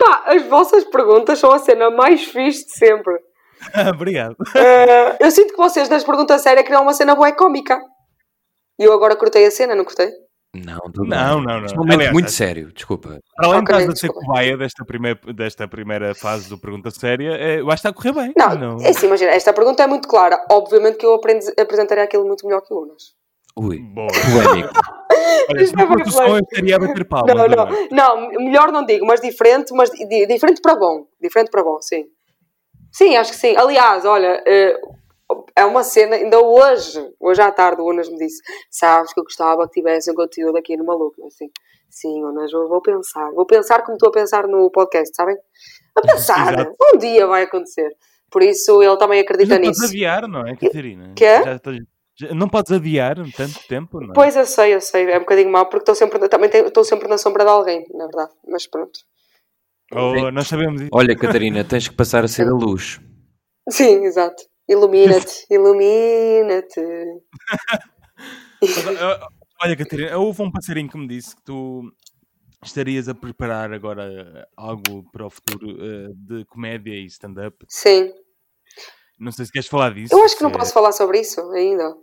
Pá, 0.07 0.23
as 0.27 0.41
vossas 0.47 0.85
perguntas 0.85 1.37
são 1.37 1.51
a 1.51 1.59
cena 1.59 1.89
mais 1.89 2.23
fixe 2.23 2.65
de 2.65 2.77
sempre. 2.77 3.13
Obrigado. 3.93 4.35
Eh, 4.55 5.17
eu 5.19 5.29
sinto 5.31 5.51
que 5.51 5.57
vocês, 5.57 5.89
nas 5.89 6.03
perguntas 6.05 6.41
sérias, 6.41 6.65
criam 6.65 6.83
uma 6.83 6.93
cena 6.93 7.13
boa 7.13 7.31
cómica. 7.33 7.77
E 8.79 8.83
eu 8.85 8.93
agora 8.93 9.17
cortei 9.17 9.45
a 9.45 9.51
cena, 9.51 9.75
não 9.75 9.83
cortei? 9.83 10.09
Não, 10.55 10.79
tudo 10.79 11.05
Não, 11.05 11.37
bem. 11.37 11.45
não, 11.45 11.59
não. 11.59 11.65
Este 11.65 11.75
momento 11.77 11.95
Aliás, 11.95 12.13
muito 12.13 12.31
sério, 12.31 12.71
desculpa. 12.73 13.19
Para 13.35 13.47
além 13.47 13.59
Ok, 13.59 13.75
de 13.75 13.81
estás 13.81 13.89
a 13.89 13.95
ser 13.95 14.07
cobaia 14.13 14.57
desta 14.57 14.85
primeira, 14.85 15.19
desta 15.33 15.67
primeira 15.67 16.15
fase 16.15 16.49
do 16.49 16.57
Pergunta 16.57 16.89
Séria, 16.89 17.31
é, 17.35 17.59
eu 17.59 17.69
acho 17.69 17.81
que 17.81 17.87
está 17.87 17.89
a 17.89 17.93
correr 17.93 18.13
bem. 18.13 18.33
Não, 18.37 18.77
é 18.79 18.89
assim, 18.89 19.07
imagina, 19.07 19.31
esta 19.31 19.51
pergunta 19.51 19.83
é 19.83 19.87
muito 19.87 20.07
clara. 20.07 20.41
Obviamente 20.49 20.97
que 20.97 21.05
eu 21.05 21.13
aprendi, 21.15 21.45
apresentaria 21.59 22.03
aquilo 22.05 22.25
muito 22.25 22.45
melhor 22.47 22.61
que 22.61 22.73
o 22.73 22.81
Unas. 22.81 23.03
Ui, 23.57 23.79
Boa. 23.79 24.07
polémico. 24.07 24.73
Olha, 25.49 25.65
se 25.65 25.73
é 25.73 25.77
não 25.77 25.87
bem 25.87 25.97
fosse 26.05 26.09
o 26.09 26.13
som, 26.13 26.27
eu 26.35 26.39
estaria 26.39 26.75
a 26.75 26.79
bater 26.79 27.07
palmas. 27.07 27.33
Não, 27.35 27.47
não, 27.47 27.63
agora. 27.63 27.87
não, 27.91 28.27
melhor 28.43 28.71
não 28.71 28.85
digo, 28.85 29.05
mas 29.05 29.21
diferente, 29.21 29.73
mas 29.73 29.89
di- 29.89 30.25
diferente 30.27 30.61
para 30.61 30.75
bom. 30.75 31.05
Diferente 31.21 31.49
para 31.49 31.63
bom, 31.63 31.81
sim. 31.81 32.05
Sim, 32.91 33.15
acho 33.15 33.31
que 33.31 33.37
sim. 33.37 33.55
Aliás, 33.57 34.03
olha, 34.05 34.43
eh, 34.45 34.79
é 35.55 35.65
uma 35.65 35.83
cena, 35.83 36.15
ainda 36.17 36.39
hoje, 36.41 36.99
hoje 37.19 37.41
à 37.41 37.51
tarde, 37.51 37.81
o 37.81 37.85
Unas 37.89 38.09
me 38.09 38.17
disse: 38.17 38.41
Sabes 38.69 39.13
que 39.13 39.19
eu 39.19 39.23
gostava 39.23 39.65
que 39.67 39.73
tivesse 39.79 40.11
um 40.11 40.15
conteúdo 40.15 40.57
aqui 40.57 40.75
no 40.75 40.85
Maluco. 40.85 41.25
Assim, 41.25 41.49
sim, 41.89 42.23
Unas, 42.23 42.51
eu 42.51 42.67
vou 42.67 42.81
pensar. 42.81 43.31
Vou 43.31 43.45
pensar 43.45 43.83
como 43.83 43.93
estou 43.95 44.09
a 44.09 44.13
pensar 44.13 44.47
no 44.47 44.69
podcast, 44.69 45.15
sabem? 45.15 45.37
A 45.95 46.01
pensar. 46.01 46.53
Exato. 46.53 46.75
um 46.93 46.97
dia 46.97 47.25
vai 47.25 47.43
acontecer. 47.43 47.89
Por 48.29 48.43
isso 48.43 48.83
ele 48.83 48.97
também 48.97 49.21
acredita 49.21 49.55
podes 49.55 49.69
nisso. 49.69 49.85
adiar, 49.85 50.27
não 50.27 50.45
é, 50.45 50.55
Catarina? 50.57 51.13
Quê? 51.15 51.41
Já 51.43 51.55
estás- 51.55 51.77
já- 51.77 51.83
não 52.33 52.47
podes 52.49 52.71
adiar 52.71 53.15
tanto 53.35 53.59
tempo, 53.67 53.99
não 53.99 54.11
é? 54.11 54.13
Pois 54.13 54.35
eu 54.35 54.45
sei, 54.45 54.73
eu 54.75 54.81
sei, 54.81 55.09
é 55.11 55.17
um 55.17 55.21
bocadinho 55.21 55.51
mau 55.51 55.65
porque 55.65 55.83
estou 55.83 55.95
sempre, 55.95 56.27
também 56.29 56.49
tenho- 56.49 56.67
estou 56.67 56.83
sempre 56.83 57.07
na 57.07 57.17
sombra 57.17 57.43
de 57.43 57.49
alguém, 57.49 57.85
na 57.93 58.05
verdade. 58.05 58.31
Mas 58.47 58.65
pronto. 58.67 58.99
Ou 59.93 60.31
nós 60.31 60.47
sabemos 60.47 60.81
isso. 60.81 60.89
Olha, 60.93 61.15
Catarina, 61.15 61.63
tens 61.63 61.87
que 61.87 61.95
passar 61.95 62.23
a 62.23 62.27
ser 62.27 62.47
a 62.47 62.51
luz. 62.53 62.99
Sim, 63.69 64.03
exato. 64.05 64.43
Ilumina-te, 64.67 65.45
ilumina-te. 65.49 66.81
Olha, 69.63 69.75
Catarina, 69.75 70.17
houve 70.17 70.41
um 70.41 70.51
passarinho 70.51 70.89
que 70.89 70.97
me 70.97 71.07
disse 71.07 71.35
que 71.35 71.41
tu 71.43 71.83
estarias 72.63 73.07
a 73.07 73.15
preparar 73.15 73.71
agora 73.73 74.47
algo 74.55 75.09
para 75.11 75.25
o 75.25 75.29
futuro 75.29 75.69
eh, 75.69 76.09
de 76.15 76.45
comédia 76.45 76.93
e 76.93 77.05
stand-up. 77.05 77.57
Sim. 77.67 78.11
Não 79.19 79.31
sei 79.31 79.45
se 79.45 79.51
queres 79.51 79.67
falar 79.67 79.93
disso. 79.93 80.13
Eu 80.13 80.23
acho 80.23 80.35
que 80.37 80.43
não 80.43 80.51
se- 80.51 80.57
posso 80.57 80.73
falar 80.73 80.91
sobre 80.91 81.19
isso 81.21 81.41
ainda. 81.51 81.95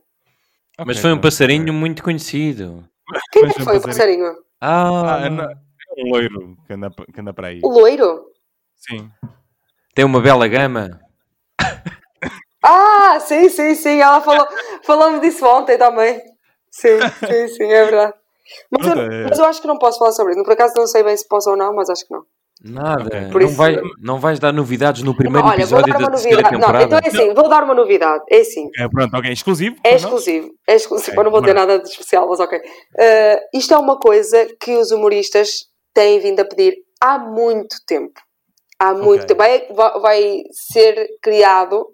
Ok, 0.79 0.85
Mas 0.87 0.99
foi 0.99 1.11
um 1.11 1.15
pronto. 1.15 1.23
passarinho 1.25 1.73
muito 1.73 2.03
conhecido. 2.03 2.89
Quem 3.33 3.45
é 3.45 3.53
que 3.53 3.63
foi 3.63 3.79
o 3.79 3.83
passarinho. 3.83 4.37
Ah, 4.61 5.25
Ah, 5.25 5.31
não, 5.31 5.45
é 5.45 5.57
um 5.99 6.11
loiro 6.11 6.57
que 6.67 6.73
anda, 6.73 6.91
que 6.91 7.21
anda 7.21 7.33
para 7.33 7.49
aí. 7.49 7.61
O 7.63 7.69
loiro? 7.71 8.27
Sim. 8.77 9.11
tem 9.95 10.05
uma 10.05 10.21
bela 10.21 10.47
gama. 10.49 11.01
Ah, 12.67 13.21
sim, 13.21 13.51
sim, 13.51 13.75
sim. 13.75 14.01
Ela 14.01 14.23
falou, 14.23 14.49
falou-me 14.85 15.21
disso 15.21 15.45
ontem 15.47 15.77
também. 15.77 16.19
Sim, 16.71 16.99
sim, 17.27 17.49
sim, 17.49 17.65
é 17.65 17.85
verdade. 17.85 18.15
Mas 18.71 18.87
eu, 18.87 19.03
é- 19.03 19.25
mas 19.29 19.39
eu 19.39 19.45
acho 19.45 19.61
que 19.61 19.67
não 19.67 19.79
posso 19.79 19.99
falar 19.99 20.13
sobre 20.13 20.33
isso. 20.33 20.43
Por 20.43 20.55
acaso 20.55 20.73
não 20.75 20.87
sei 20.87 21.03
bem 21.03 21.15
se 21.15 21.29
posso 21.29 21.51
ou 21.51 21.57
não, 21.59 21.75
mas 21.75 21.91
acho 21.91 22.07
que 22.07 22.15
não. 22.15 22.25
Nada. 22.65 23.29
Por 23.31 23.43
não, 23.43 23.49
isso- 23.49 23.57
vai, 23.57 23.79
não 24.01 24.19
vais 24.19 24.39
dar 24.39 24.51
novidades 24.53 25.03
no 25.03 25.15
primeiro 25.15 25.47
Olha, 25.47 25.67
vou 25.67 25.79
episódio 25.81 25.93
dar 25.93 25.99
da 25.99 26.05
uma 26.07 26.11
terceira 26.13 26.37
novidade. 26.43 26.55
Não, 26.55 26.61
temporada? 26.67 26.85
então 26.87 26.99
é 26.99 27.09
assim, 27.09 27.35
vou 27.35 27.49
dar 27.49 27.63
uma 27.65 27.75
novidade. 27.75 28.25
É 28.31 28.41
assim. 28.41 28.71
É, 28.79 28.89
pronto, 28.89 29.15
ok, 29.17 29.31
exclusivo. 29.33 29.77
É 29.77 29.81
para 29.83 29.91
nós? 29.93 30.03
exclusivo, 30.03 30.51
é 30.67 30.75
exclusivo, 30.75 31.11
Ok, 31.11 31.21
eu 31.21 31.25
não 31.25 31.31
vou 31.31 31.41
bora. 31.43 31.53
nada 31.55 31.79
de 31.79 31.89
especial, 31.89 32.27
mas 32.29 32.41
ok. 32.41 32.59
Uh, 32.59 32.63
isto 33.59 33.75
é 33.75 33.77
uma 33.77 33.99
coisa 33.99 34.47
que 34.59 34.73
os 34.77 34.91
humoristas 34.91 35.67
têm 35.93 36.19
vindo 36.21 36.41
a 36.41 36.45
pedir 36.45 36.77
há 37.01 37.19
muito 37.19 37.77
tempo. 37.87 38.19
Há 38.79 38.95
muito 38.95 39.25
Ok. 39.25 39.27
tempo. 39.27 39.39
Vai, 39.39 39.67
vai- 39.73 40.01
vai 40.01 40.43
ser 40.53 41.07
criado. 41.23 41.87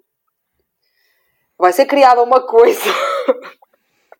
Vai 1.59 1.73
ser 1.73 1.85
criada 1.85 2.23
uma 2.23 2.39
coisa. 2.47 2.79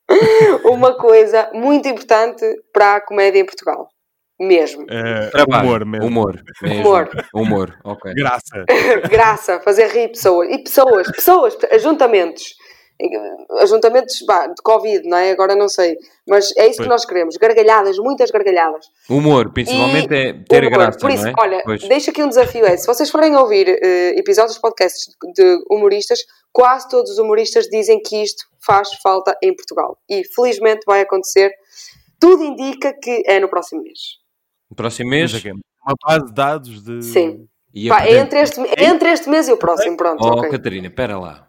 uma 0.65 0.95
coisa 0.97 1.49
muito 1.53 1.87
importante 1.87 2.43
para 2.73 2.97
a 2.97 3.01
comédia 3.01 3.39
em 3.39 3.45
Portugal. 3.45 3.89
Mesmo. 4.41 4.85
Eh, 4.89 5.29
Trabalho. 5.29 5.63
humor 5.67 5.85
mesmo. 5.85 6.07
Humor. 6.07 6.41
mesmo. 6.63 6.79
Humor. 6.81 7.09
Humor, 7.33 7.77
ok. 7.85 8.13
Graça. 8.15 8.65
Graça, 9.09 9.59
fazer 9.59 9.87
rir 9.89 10.07
pessoas. 10.09 10.49
E 10.49 10.57
pessoas, 10.63 11.11
pessoas, 11.11 11.57
ajuntamentos. 11.71 12.55
Ajuntamentos 13.61 14.23
vá, 14.27 14.45
de 14.47 14.61
Covid, 14.63 15.07
não 15.07 15.17
é? 15.17 15.31
Agora 15.31 15.55
não 15.55 15.67
sei. 15.67 15.95
Mas 16.27 16.55
é 16.55 16.67
isso 16.67 16.77
Pois. 16.77 16.87
que 16.87 16.87
nós 16.89 17.05
queremos. 17.05 17.35
Gargalhadas, 17.37 17.97
muitas 17.97 18.29
gargalhadas. 18.31 18.85
Humor, 19.09 19.51
principalmente 19.51 20.13
E 20.13 20.17
é 20.17 20.33
ter 20.47 20.63
humor. 20.65 20.71
graça, 20.79 20.99
Por 20.99 21.09
isso, 21.11 21.23
não 21.23 21.31
é? 21.31 21.33
olha, 21.39 21.61
Pois. 21.63 21.87
deixa 21.87 22.11
aqui 22.11 22.21
um 22.23 22.29
desafio: 22.29 22.65
é 22.65 22.77
se 22.77 22.85
vocês 22.85 23.09
forem 23.09 23.35
ouvir 23.35 23.67
eh, 23.69 24.13
episódios 24.19 24.55
de 24.55 24.61
podcasts 24.61 25.15
de 25.35 25.57
humoristas, 25.69 26.19
quase 26.53 26.87
todos 26.89 27.11
os 27.11 27.17
humoristas 27.17 27.65
dizem 27.67 27.99
que 28.01 28.21
isto 28.21 28.43
faz 28.65 28.89
falta 29.01 29.35
em 29.43 29.55
Portugal. 29.55 29.97
E 30.09 30.23
felizmente 30.35 30.81
vai 30.85 31.01
acontecer. 31.01 31.51
Tudo 32.19 32.43
indica 32.43 32.93
que 33.01 33.23
é 33.25 33.39
no 33.39 33.49
próximo 33.49 33.81
mês. 33.81 34.20
No 34.71 34.75
próximo 34.75 35.09
mês. 35.09 35.31
Uma 35.43 35.93
base 36.07 36.25
de 36.25 36.33
dados 36.33 36.81
de. 36.83 37.01
Sim. 37.03 37.47
E 37.73 37.89
Pá, 37.89 38.05
é 38.05 38.17
entre 38.17 38.39
este, 38.39 38.59
é 38.59 38.85
entre 38.85 39.09
este 39.11 39.29
mês 39.29 39.47
e 39.47 39.51
o 39.51 39.57
próximo, 39.57 39.95
pronto. 39.97 40.23
Oh, 40.23 40.39
ok. 40.39 40.49
Catarina, 40.49 40.87
espera 40.87 41.17
lá. 41.19 41.47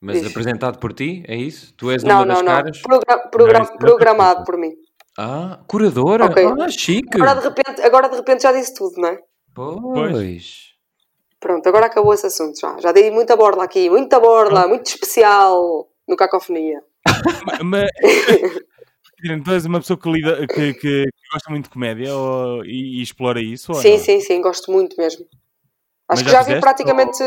Mas 0.00 0.20
Diz. 0.20 0.30
apresentado 0.30 0.78
por 0.78 0.92
ti, 0.92 1.22
é 1.28 1.36
isso? 1.36 1.74
Tu 1.76 1.90
és 1.90 2.02
Não, 2.02 2.18
uma 2.20 2.26
das 2.26 2.36
não, 2.38 2.44
não. 2.44 2.52
caras? 2.52 2.80
Progra- 2.80 3.18
progra- 3.28 3.58
Não, 3.58 3.66
não 3.66 3.74
é 3.74 3.78
programado 3.78 4.44
por 4.44 4.56
mim. 4.56 4.72
Ah, 5.18 5.60
curadora? 5.66 6.24
Ok. 6.26 6.44
Ah, 6.60 6.68
chique. 6.70 7.20
Agora 7.20 7.34
de, 7.40 7.48
repente, 7.48 7.82
agora 7.82 8.08
de 8.08 8.16
repente 8.16 8.42
já 8.42 8.52
disse 8.52 8.72
tudo, 8.74 9.00
não 9.00 9.08
é? 9.08 9.18
Pois. 9.54 10.70
Pronto, 11.38 11.66
agora 11.68 11.86
acabou 11.86 12.14
esse 12.14 12.26
assunto 12.26 12.58
já. 12.58 12.78
Já 12.78 12.92
dei 12.92 13.10
muita 13.10 13.36
borla 13.36 13.64
aqui, 13.64 13.90
muita 13.90 14.18
borla, 14.20 14.66
muito 14.68 14.86
especial 14.86 15.88
no 16.08 16.16
Cacofonia. 16.16 16.82
Mas. 17.64 17.88
Catarina, 19.22 19.44
Tu 19.44 19.50
és 19.52 19.64
uma 19.66 19.80
pessoa 19.80 19.98
que, 19.98 20.10
lida, 20.10 20.46
que, 20.46 20.74
que- 20.74 21.04
que 21.04 21.28
gosta 21.32 21.50
muito 21.50 21.64
de 21.64 21.70
comédia 21.70 22.14
ou- 22.14 22.64
e, 22.64 22.98
e 22.98 23.02
explora 23.02 23.40
isso? 23.40 23.72
ou 23.72 23.78
Sim, 23.80 23.98
sim, 23.98 24.20
sim, 24.20 24.40
gosto 24.40 24.70
muito 24.72 24.96
mesmo. 24.98 25.26
Mas 26.08 26.18
Acho 26.18 26.24
que 26.24 26.30
já 26.32 26.38
já 26.38 26.42
vi 26.42 26.46
fizeste, 26.46 26.60
praticamente. 26.60 27.18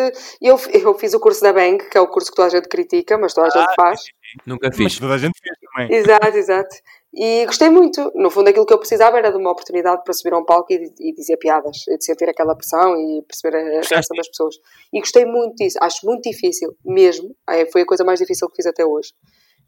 Eu, 0.42 0.60
eu 0.74 0.94
fiz 1.00 1.14
o 1.14 1.20
curso 1.20 1.42
da 1.42 1.54
Bang, 1.54 1.78
que 1.90 1.98
é 1.98 2.02
o 2.02 2.08
curso 2.08 2.30
que 2.30 2.36
toda 2.36 2.48
a 2.50 2.52
gente 2.52 2.68
critica, 2.68 3.18
mas 3.18 3.34
toda 3.34 3.48
a 3.48 3.50
gente 3.50 3.74
faz. 3.76 4.02
Nunca 4.46 4.68
Mas 4.68 4.76
fiz. 4.78 5.00
toda 5.00 5.14
a 5.14 5.18
gente 5.18 5.40
fez 5.40 5.58
também. 5.72 5.98
Exato, 5.98 6.38
exato. 6.38 6.76
E 7.14 7.46
gostei 7.46 7.70
muito. 7.70 8.12
No 8.14 8.30
fundo, 8.30 8.50
aquilo 8.50 8.66
que 8.66 8.74
eu 8.74 8.78
precisava 8.80 9.18
era 9.18 9.32
de 9.32 9.38
uma 9.38 9.52
oportunidade 9.52 10.04
para 10.04 10.14
subir 10.14 10.34
a 10.34 10.38
um 10.38 10.44
palco 10.44 10.74
e, 10.74 10.92
e 11.00 11.14
dizer 11.14 11.38
piadas, 11.38 11.88
e 11.88 11.98
de 11.98 12.04
sentir 12.04 12.28
aquela 12.28 12.56
pressão 12.56 12.94
e 12.98 13.22
perceber 13.22 13.56
a 13.58 13.62
reação 13.88 14.18
das 14.18 14.28
pessoas. 14.28 14.56
E 14.92 15.00
gostei 15.00 15.24
muito 15.26 15.56
disso. 15.56 15.78
Acho 15.82 16.06
muito 16.06 16.30
difícil, 16.30 16.76
mesmo. 16.84 17.34
É, 17.50 17.66
Foi 17.68 17.84
a 17.84 17.86
coisa 17.86 18.04
mais 18.04 18.20
difícil 18.20 18.50
que 18.50 18.56
fiz 18.58 18.66
até 18.66 18.84
hoje. 18.86 19.14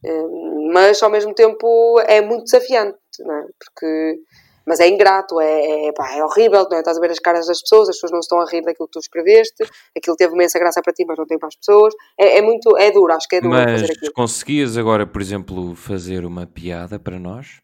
Hum, 0.06 0.72
Mas, 0.74 1.02
ao 1.02 1.10
mesmo 1.10 1.34
tempo, 1.34 2.00
é 2.08 2.22
muito 2.22 2.44
desafiante, 2.46 2.98
não 3.20 3.34
é? 3.36 3.46
Porque. 3.60 4.20
Mas 4.68 4.80
é 4.80 4.88
ingrato, 4.88 5.40
é, 5.40 5.90
é, 5.90 5.92
pá, 5.94 6.12
é 6.16 6.24
horrível, 6.24 6.66
não 6.68 6.78
é? 6.78 6.80
Estás 6.80 6.98
a 6.98 7.00
ver 7.00 7.12
as 7.12 7.20
caras 7.20 7.46
das 7.46 7.62
pessoas, 7.62 7.88
as 7.88 7.98
pessoas 7.98 8.12
não 8.12 8.20
se 8.22 8.26
estão 8.26 8.42
a 8.42 8.50
rir 8.50 8.64
daquilo 8.64 8.88
que 8.88 8.94
tu 8.94 9.00
escreveste, 9.00 9.64
aquilo 9.96 10.16
teve 10.16 10.34
imensa 10.34 10.58
graça 10.58 10.82
para 10.82 10.92
ti, 10.92 11.06
mas 11.06 11.20
não 11.20 11.26
tem 11.28 11.38
para 11.38 11.50
as 11.50 11.56
pessoas. 11.56 11.94
É, 12.20 12.40
é 12.40 12.42
muito, 12.42 12.76
é 12.76 12.90
duro, 12.90 13.14
acho 13.14 13.28
que 13.28 13.36
é 13.36 13.42
duro 13.42 13.54
Mas 13.54 13.82
fazer 13.82 13.94
aquilo. 13.94 14.14
conseguias 14.14 14.76
agora, 14.76 15.06
por 15.06 15.22
exemplo, 15.22 15.76
fazer 15.76 16.26
uma 16.26 16.48
piada 16.48 16.98
para 16.98 17.20
nós? 17.20 17.60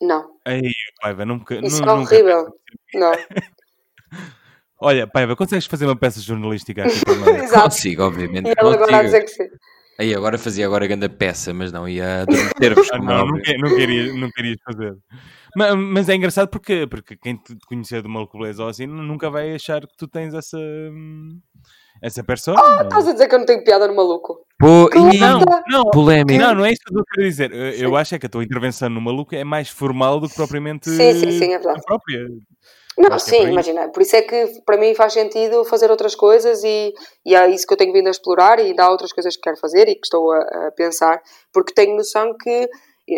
Não, 0.00 0.30
Ei, 0.46 0.70
Paiva, 1.02 1.24
nunca. 1.24 1.56
isso 1.56 1.82
é 1.82 1.92
horrível. 1.92 2.46
Não. 2.94 3.10
Olha, 4.80 5.06
Paiva, 5.06 5.34
consegues 5.34 5.66
fazer 5.66 5.86
uma 5.86 5.96
peça 5.98 6.20
jornalística 6.20 6.84
aqui 6.84 7.00
para 7.04 7.14
nós? 7.16 7.42
Exato. 7.44 7.64
Consigo, 7.64 8.02
obviamente. 8.04 8.48
E 8.48 8.54
ela 8.56 8.74
agora 8.74 8.98
a 8.98 9.02
dizer 9.02 9.22
que 9.22 9.28
sim. 9.28 9.48
Aí 9.98 10.14
agora 10.14 10.36
fazia 10.36 10.66
agora 10.66 10.86
grande 10.86 11.08
peça, 11.08 11.54
mas 11.54 11.70
não 11.70 11.88
ia 11.88 12.22
adormecer-vos 12.22 12.88
Ah, 12.92 12.98
não, 12.98 13.26
não, 13.26 13.38
não, 13.58 13.76
querias, 13.76 14.14
não 14.16 14.30
querias 14.30 14.56
fazer. 14.64 14.96
Mas, 15.56 15.74
mas 15.76 16.08
é 16.08 16.16
engraçado 16.16 16.48
porque, 16.48 16.86
porque 16.88 17.16
quem 17.16 17.36
te 17.36 17.56
conhecer 17.66 18.02
de 18.02 18.08
uma 18.08 18.26
beleza 18.26 18.62
ou 18.64 18.68
assim 18.68 18.86
nunca 18.86 19.30
vai 19.30 19.54
achar 19.54 19.80
que 19.82 19.96
tu 19.96 20.08
tens 20.08 20.34
essa. 20.34 20.58
essa 22.02 22.24
persona. 22.24 22.60
Ah, 22.60 22.82
Estás 22.82 23.06
a 23.06 23.12
dizer 23.12 23.28
que 23.28 23.34
eu 23.36 23.38
não 23.38 23.46
tenho 23.46 23.62
piada 23.62 23.86
no 23.86 23.94
maluco? 23.94 24.44
Pô, 24.58 24.90
e 24.92 25.18
não, 25.18 25.40
não, 25.68 25.90
polémica. 25.90 26.44
não, 26.44 26.54
não 26.56 26.64
é 26.64 26.72
isso 26.72 26.82
que 26.84 26.98
eu 26.98 27.04
quero 27.04 27.28
dizer. 27.28 27.52
Eu, 27.52 27.90
eu 27.90 27.96
acho 27.96 28.16
é 28.16 28.18
que 28.18 28.26
a 28.26 28.28
tua 28.28 28.42
intervenção 28.42 28.88
no 28.88 29.00
maluco 29.00 29.34
é 29.34 29.44
mais 29.44 29.68
formal 29.68 30.18
do 30.18 30.28
que 30.28 30.34
propriamente 30.34 30.90
Sim, 30.90 31.12
sim, 31.12 31.30
sim, 31.38 31.52
é 31.52 31.58
verdade. 31.58 31.78
a 31.78 31.82
própria. 31.82 32.26
Não, 32.96 33.18
sim, 33.18 33.48
imagina. 33.48 33.88
Por 33.88 34.02
isso 34.02 34.16
é 34.16 34.22
que 34.22 34.60
para 34.64 34.76
mim 34.76 34.94
faz 34.94 35.12
sentido 35.12 35.64
fazer 35.64 35.90
outras 35.90 36.14
coisas 36.14 36.62
e, 36.62 36.94
e 37.26 37.34
é 37.34 37.48
isso 37.50 37.66
que 37.66 37.72
eu 37.72 37.76
tenho 37.76 37.92
vindo 37.92 38.06
a 38.06 38.10
explorar 38.10 38.60
e 38.60 38.74
há 38.78 38.90
outras 38.90 39.12
coisas 39.12 39.34
que 39.34 39.42
quero 39.42 39.56
fazer 39.56 39.88
e 39.88 39.94
que 39.94 40.04
estou 40.06 40.30
a, 40.32 40.38
a 40.38 40.72
pensar, 40.72 41.20
porque 41.52 41.74
tenho 41.74 41.96
noção 41.96 42.36
que 42.36 42.68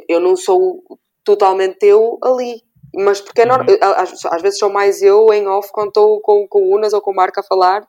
eu 0.08 0.18
não 0.20 0.34
sou 0.36 0.82
totalmente 1.22 1.84
eu 1.84 2.18
ali. 2.22 2.62
Mas 2.94 3.20
porque 3.20 3.42
é 3.42 3.46
normal. 3.46 3.76
Às, 3.96 4.24
às 4.24 4.42
vezes 4.42 4.58
sou 4.58 4.70
mais 4.70 5.02
eu 5.02 5.32
em 5.32 5.46
off 5.46 5.70
quando 5.72 5.88
estou 5.88 6.20
com, 6.20 6.46
com 6.48 6.62
o 6.62 6.74
Unas 6.74 6.94
ou 6.94 7.02
com 7.02 7.10
o 7.10 7.14
Marco 7.14 7.40
a 7.40 7.42
falar 7.42 7.86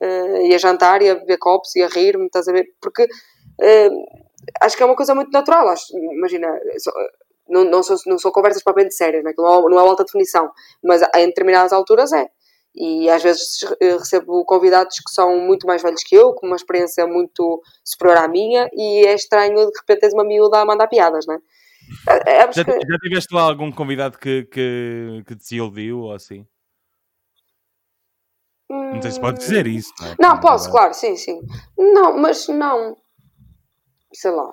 eh, 0.00 0.48
e 0.48 0.54
a 0.54 0.58
jantar 0.58 1.00
e 1.00 1.08
a 1.08 1.14
beber 1.14 1.38
copos 1.38 1.74
e 1.76 1.82
a 1.82 1.88
rir-me, 1.88 2.26
estás 2.26 2.48
a 2.48 2.52
ver? 2.52 2.66
Porque 2.80 3.08
eh, 3.60 3.88
acho 4.60 4.76
que 4.76 4.82
é 4.82 4.86
uma 4.86 4.96
coisa 4.96 5.14
muito 5.14 5.30
natural. 5.30 5.68
Acho, 5.68 5.96
imagina, 5.96 6.48
não, 7.52 7.64
não, 7.64 7.82
sou, 7.82 7.96
não 8.06 8.18
sou 8.18 8.32
conversas 8.32 8.62
propriamente 8.62 8.94
sérias, 8.94 9.22
não, 9.22 9.30
é, 9.30 9.34
não 9.70 9.78
é 9.78 9.82
alta 9.88 10.04
definição, 10.04 10.50
mas 10.82 11.02
em 11.14 11.26
determinadas 11.26 11.72
alturas 11.72 12.12
é. 12.12 12.26
E 12.74 13.10
às 13.10 13.22
vezes 13.22 13.58
eh, 13.80 13.98
recebo 13.98 14.44
convidados 14.46 14.96
que 14.96 15.12
são 15.12 15.38
muito 15.38 15.66
mais 15.66 15.82
velhos 15.82 16.02
que 16.02 16.14
eu, 16.14 16.32
com 16.32 16.46
uma 16.46 16.56
experiência 16.56 17.06
muito 17.06 17.62
superior 17.84 18.16
à 18.16 18.26
minha, 18.26 18.68
e 18.72 19.06
é 19.06 19.14
estranho 19.14 19.54
de 19.70 19.78
repente 19.78 20.00
teres 20.00 20.14
uma 20.14 20.24
miúda 20.24 20.58
a 20.58 20.64
mandar 20.64 20.86
piadas, 20.88 21.26
não 21.26 21.34
é? 21.34 21.38
É, 22.08 22.36
é, 22.36 22.52
Já, 22.52 22.64
porque- 22.64 22.86
já 22.86 22.98
tiveste 22.98 23.34
lá 23.34 23.42
algum 23.42 23.70
convidado 23.70 24.16
que, 24.16 24.44
que, 24.44 25.22
que 25.26 25.34
te 25.34 25.38
desiludiu 25.38 25.98
ou 26.00 26.14
assim? 26.14 26.46
Não 28.70 29.02
sei 29.02 29.10
se 29.10 29.20
pode 29.20 29.38
dizer 29.38 29.66
isso. 29.66 29.92
Não, 30.00 30.06
é? 30.06 30.12
Hum. 30.12 30.16
Não, 30.18 30.40
posso, 30.40 30.70
claro, 30.70 30.94
sim, 30.94 31.14
sim. 31.16 31.40
Não, 31.76 32.16
mas 32.16 32.48
não. 32.48 32.96
Sei 34.14 34.30
lá. 34.30 34.50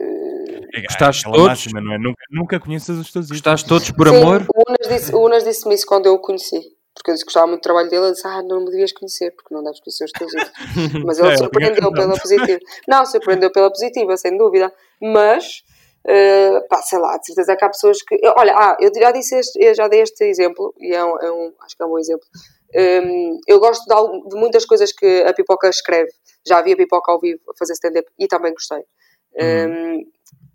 É, 0.00 0.82
Gostaste 0.82 1.24
todos? 1.24 1.40
máxima, 1.46 1.80
não 1.80 1.92
é? 1.94 1.98
Nunca, 1.98 2.22
nunca 2.30 2.60
conheças 2.60 2.96
os 2.98 3.12
teus 3.12 3.26
ídolos. 3.26 3.40
Gostaste 3.40 3.68
todos 3.68 3.90
por 3.90 4.08
Sim, 4.08 4.16
amor? 4.16 4.46
O 4.54 4.62
Unas 4.70 4.88
disse- 4.88 5.14
o 5.14 5.18
Unas 5.24 5.44
disse-me 5.44 5.74
isso 5.74 5.86
quando 5.86 6.06
eu 6.06 6.14
o 6.14 6.18
conheci. 6.20 6.60
Porque 6.94 7.10
eu 7.10 7.14
disse 7.14 7.24
que 7.24 7.28
gostava 7.28 7.46
muito 7.46 7.60
do 7.60 7.62
trabalho 7.62 7.88
dele. 7.88 8.04
Ele 8.06 8.12
disse: 8.12 8.26
Ah, 8.26 8.42
não 8.42 8.60
me 8.60 8.70
devias 8.70 8.92
conhecer, 8.92 9.30
porque 9.32 9.54
não 9.54 9.62
deves 9.62 9.80
conhecer 9.80 10.04
os 10.04 10.12
teus 10.12 10.32
ídolos. 10.32 10.52
Mas 11.06 11.18
ele 11.18 11.28
É, 11.28 11.36
surpreendeu 11.36 11.92
pela 11.92 12.18
positiva. 12.18 12.58
Não, 12.88 13.06
surpreendeu 13.06 13.52
pela 13.52 13.70
positiva, 13.70 14.16
sem 14.16 14.36
dúvida. 14.36 14.72
Mas, 15.00 15.62
eh, 16.06 16.60
pá, 16.68 16.82
sei 16.82 16.98
lá, 16.98 17.16
de 17.18 17.26
certeza 17.26 17.56
que 17.56 17.64
há 17.64 17.68
pessoas 17.68 18.02
que. 18.02 18.14
eu- 18.20 18.34
olha, 18.36 18.52
ah, 18.56 18.76
eu 18.80 18.90
já 18.94 19.12
disse 19.12 19.36
este, 19.36 19.62
eu 19.62 19.74
já 19.74 19.86
dei 19.88 20.00
este 20.02 20.24
exemplo, 20.24 20.74
e 20.80 20.92
é 20.92 21.04
um, 21.04 21.18
é 21.20 21.30
um- 21.32 21.52
acho 21.62 21.76
que 21.76 21.82
é 21.82 21.86
um 21.86 21.90
bom 21.90 21.98
exemplo. 21.98 22.26
Hum, 22.74 23.40
eu 23.46 23.58
gosto 23.60 23.84
de, 23.86 24.28
de 24.28 24.36
muitas 24.36 24.64
coisas 24.66 24.92
que 24.92 25.22
a 25.22 25.32
Pipoca 25.32 25.68
escreve. 25.68 26.10
Já 26.46 26.60
vi 26.62 26.72
a 26.72 26.76
Pipoca 26.76 27.12
ao 27.12 27.20
vivo 27.20 27.40
a 27.48 27.56
fazer 27.56 27.72
stand-up 27.74 28.08
e 28.18 28.26
também 28.26 28.52
gostei. 28.52 28.82
Hum, 29.40 30.04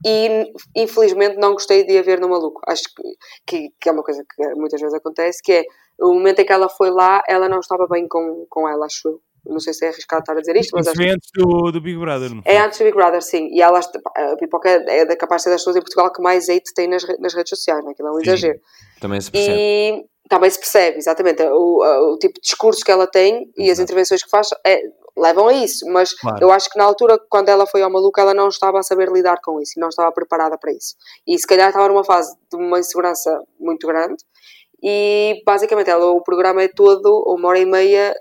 e 0.06 0.52
infelizmente 0.76 1.38
não 1.38 1.54
gostei 1.54 1.86
de 1.86 1.98
a 1.98 2.02
ver 2.02 2.20
no 2.20 2.30
maluco. 2.30 2.62
Acho 2.68 2.84
que, 2.84 3.04
que, 3.46 3.70
que 3.80 3.90
é 3.90 3.92
uma 3.92 4.04
coisa 4.04 4.24
que 4.24 4.56
muitas 4.56 4.82
vezes 4.82 4.94
acontece, 4.94 5.42
que 5.42 5.54
é 5.54 5.64
o 6.00 6.14
momento 6.14 6.40
em 6.40 6.46
que 6.46 6.52
ela 6.52 6.68
foi 6.68 6.92
lá, 6.92 7.24
ela 7.28 7.48
não 7.48 7.60
estava 7.60 7.88
bem 7.88 8.08
com, 8.08 8.46
com 8.50 8.68
ela, 8.68 8.86
acho 8.86 9.08
eu. 9.08 9.22
Não 9.46 9.60
sei 9.60 9.74
se 9.74 9.86
é 9.86 9.90
arriscado 9.90 10.22
estar 10.22 10.38
a 10.38 10.40
dizer 10.40 10.56
isto, 10.56 10.72
mas 10.74 10.88
Isso 10.88 10.92
acho 10.92 11.02
foi 11.02 11.10
antes 11.10 11.30
do, 11.34 11.72
do 11.72 11.82
Big 11.82 11.98
Brother, 11.98 12.34
não 12.34 12.42
foi? 12.42 12.52
é 12.54 12.60
antes 12.60 12.80
do 12.80 12.86
Big 12.86 12.96
Brother, 12.96 13.22
sim. 13.22 13.50
E 13.52 13.62
ela, 13.62 13.80
a 13.80 14.36
Pipoca 14.38 14.70
é 14.70 15.06
da 15.06 15.16
capaz 15.18 15.42
de 15.42 15.44
ser 15.44 15.50
das 15.50 15.62
pessoas 15.62 15.76
em 15.76 15.82
Portugal 15.82 16.12
que 16.14 16.22
mais 16.22 16.48
hate 16.48 16.74
tem 16.74 16.88
nas, 16.88 17.04
nas 17.20 17.34
redes 17.34 17.50
sociais, 17.50 17.84
né? 17.84 17.92
aquilo 17.92 18.08
é 18.08 18.12
um 18.12 18.22
exagero. 18.22 18.60
Também 19.02 19.20
se 19.20 19.30
percebe. 19.30 19.58
E 19.60 20.06
também 20.30 20.50
se 20.50 20.60
percebe, 20.60 20.98
exatamente, 20.98 21.44
o, 21.44 22.14
o 22.14 22.18
tipo 22.18 22.36
de 22.36 22.42
discurso 22.42 22.86
que 22.86 22.92
ela 22.92 23.06
tem 23.06 23.52
e 23.58 23.70
as 23.70 23.80
intervenções 23.80 24.24
que 24.24 24.30
faz 24.30 24.48
é, 24.66 24.82
levam 25.18 25.48
a 25.48 25.54
isso. 25.54 25.86
Mas 25.92 26.14
Claro. 26.14 26.38
eu 26.42 26.52
acho 26.52 26.70
que 26.70 26.78
na 26.78 26.86
altura, 26.86 27.20
quando 27.30 27.50
ela 27.50 27.66
foi 27.66 27.82
ao 27.82 27.92
maluco, 27.92 28.20
ela 28.20 28.34
não 28.34 28.48
estava 28.48 28.80
a 28.80 28.84
saber 28.84 29.10
lidar 29.12 29.38
com 29.44 29.62
isso 29.62 29.74
e 29.78 29.80
não 29.82 29.90
estava 29.90 30.12
preparada 30.12 30.58
para 30.58 30.72
isso. 30.72 30.96
E 31.28 31.38
se 31.38 31.46
calhar 31.48 31.68
estava 31.70 31.88
numa 31.88 32.04
fase 32.04 32.36
de 32.52 32.58
uma 32.58 32.80
insegurança 32.80 33.42
muito 33.60 33.88
grande. 33.88 34.24
E 34.82 35.42
basicamente, 35.46 35.90
ela, 35.90 36.12
o 36.12 36.22
programa 36.22 36.62
é 36.62 36.68
todo, 36.68 37.24
uma 37.28 37.48
hora 37.50 37.60
e 37.60 37.66
meia, 37.66 38.14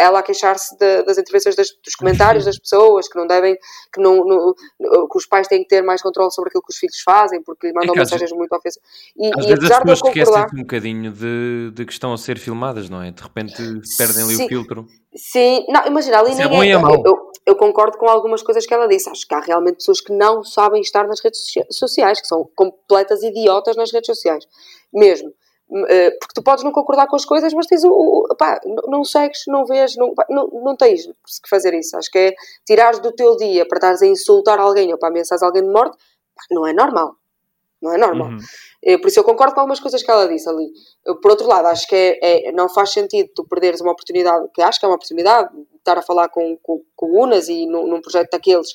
ela 0.00 0.20
a 0.20 0.22
queixar-se 0.22 0.76
das 0.78 1.18
intervenções 1.18 1.54
das- 1.54 1.68
dos 1.84 1.94
comentários 1.94 2.44
das 2.44 2.58
pessoas, 2.58 3.08
que 3.08 3.18
não 3.18 3.26
devem, 3.26 3.56
que, 3.92 4.00
não, 4.00 4.24
não- 4.24 4.54
que 5.08 5.16
os 5.18 5.26
pais 5.26 5.46
têm 5.46 5.62
que 5.62 5.68
ter 5.68 5.82
mais 5.82 6.00
controle 6.02 6.30
sobre 6.32 6.48
aquilo 6.48 6.62
que 6.62 6.72
os 6.72 6.78
filhos 6.78 7.00
fazem, 7.04 7.42
porque 7.42 7.66
lhe 7.66 7.72
mandam 7.72 7.90
É 7.90 7.94
que 7.94 8.00
às 8.00 8.10
mensagens 8.10 8.32
muito 8.32 8.52
ofensivas. 8.54 8.88
E, 9.16 9.26
Às 9.28 9.44
e 9.44 9.48
vezes 9.48 9.52
as 9.52 9.58
apesar 9.70 9.80
eu 9.80 9.86
pessoas 9.86 10.08
esquecem-se 10.16 10.54
um 10.56 10.60
bocadinho 10.60 11.12
de, 11.12 11.70
de 11.74 11.84
que 11.84 11.92
estão 11.92 12.12
a 12.12 12.18
ser 12.18 12.38
filmadas, 12.38 12.88
não 12.88 13.02
é? 13.02 13.10
De 13.10 13.22
repente 13.22 13.56
perdem 13.98 14.24
ali 14.24 14.36
Sim. 14.36 14.44
o 14.46 14.48
filtro. 14.48 14.86
Sim, 15.14 15.66
não, 15.68 15.86
imagina, 15.86 16.18
ali 16.20 16.30
Isso 16.32 16.40
é 16.42 16.48
nem 16.48 16.56
bom 16.58 16.64
e 16.64 16.70
é 16.70 16.78
mau. 16.78 17.02
eu, 17.04 17.30
eu, 17.46 17.56
concordo 17.56 17.98
com 17.98 18.08
algumas 18.08 18.42
coisas 18.42 18.64
que 18.64 18.72
ela 18.72 18.86
disse. 18.86 19.10
Acho 19.10 19.26
que 19.26 19.34
há 19.34 19.40
realmente 19.40 19.76
pessoas 19.76 20.00
que 20.00 20.12
não 20.12 20.42
sabem 20.44 20.80
estar 20.80 21.06
nas 21.06 21.20
redes 21.20 21.40
socia- 21.44 21.66
sociais, 21.70 22.20
que 22.20 22.26
são 22.28 22.48
completas 22.54 23.22
idiotas 23.22 23.76
nas 23.76 23.92
redes 23.92 24.06
sociais. 24.06 24.44
Mesmo. 24.92 25.32
M- 25.70 25.86
eh, 25.88 26.10
Porque 26.18 26.34
tu 26.34 26.42
podes 26.42 26.64
não 26.64 26.72
concordar 26.72 27.06
com 27.06 27.16
as 27.16 27.24
coisas, 27.24 27.52
mas 27.54 27.66
tens 27.66 27.84
o. 27.84 27.90
o 27.90 28.36
pá, 28.36 28.60
não, 28.88 29.04
segues, 29.04 29.42
não 29.46 29.64
vês, 29.64 29.96
não, 29.96 30.14
pá, 30.14 30.24
não, 30.28 30.48
não 30.48 30.76
tens 30.76 31.06
que 31.06 31.48
fazer 31.48 31.72
isso. 31.74 31.96
Acho 31.96 32.10
que 32.10 32.18
é 32.18 32.34
tirares 32.66 32.98
do 33.00 33.12
teu 33.12 33.36
dia 33.36 33.66
para 33.66 33.76
estares 33.78 34.02
a 34.02 34.06
insultar 34.06 34.58
alguém 34.58 34.92
ou 34.92 34.98
para 34.98 35.08
ameaçar 35.10 35.38
alguém 35.42 35.62
de 35.62 35.70
morte, 35.72 35.96
pá, 36.34 36.42
não 36.50 36.66
é 36.66 36.72
normal. 36.72 37.14
Não 37.82 37.92
é 37.94 37.96
normal. 37.96 38.28
Uhum. 38.28 38.38
Eh, 38.84 38.98
Por 38.98 39.08
isso 39.08 39.18
eu 39.20 39.24
concordo 39.24 39.54
com 39.54 39.60
algumas 39.60 39.80
coisas 39.80 40.02
que 40.02 40.10
ela 40.10 40.28
disse 40.28 40.46
ali. 40.48 40.70
Eu, 41.06 41.18
Por 41.18 41.30
outro 41.30 41.46
lado, 41.46 41.66
acho 41.66 41.86
que 41.88 41.94
é, 41.96 42.48
é- 42.48 42.52
não 42.52 42.68
faz 42.68 42.90
sentido 42.90 43.30
tu 43.34 43.42
perderes 43.48 43.80
uma 43.80 43.92
oportunidade, 43.92 44.48
que 44.54 44.60
acho 44.60 44.78
que 44.78 44.84
é 44.84 44.88
uma 44.88 44.96
oportunidade, 44.96 45.48
de 45.56 45.64
estar 45.78 45.96
a 45.96 46.02
falar 46.02 46.28
com, 46.28 46.58
com, 46.62 46.82
com 46.94 47.06
Unas 47.22 47.48
e 47.48 47.64
num, 47.66 47.86
num 47.86 48.02
projeto 48.02 48.32
daqueles 48.32 48.68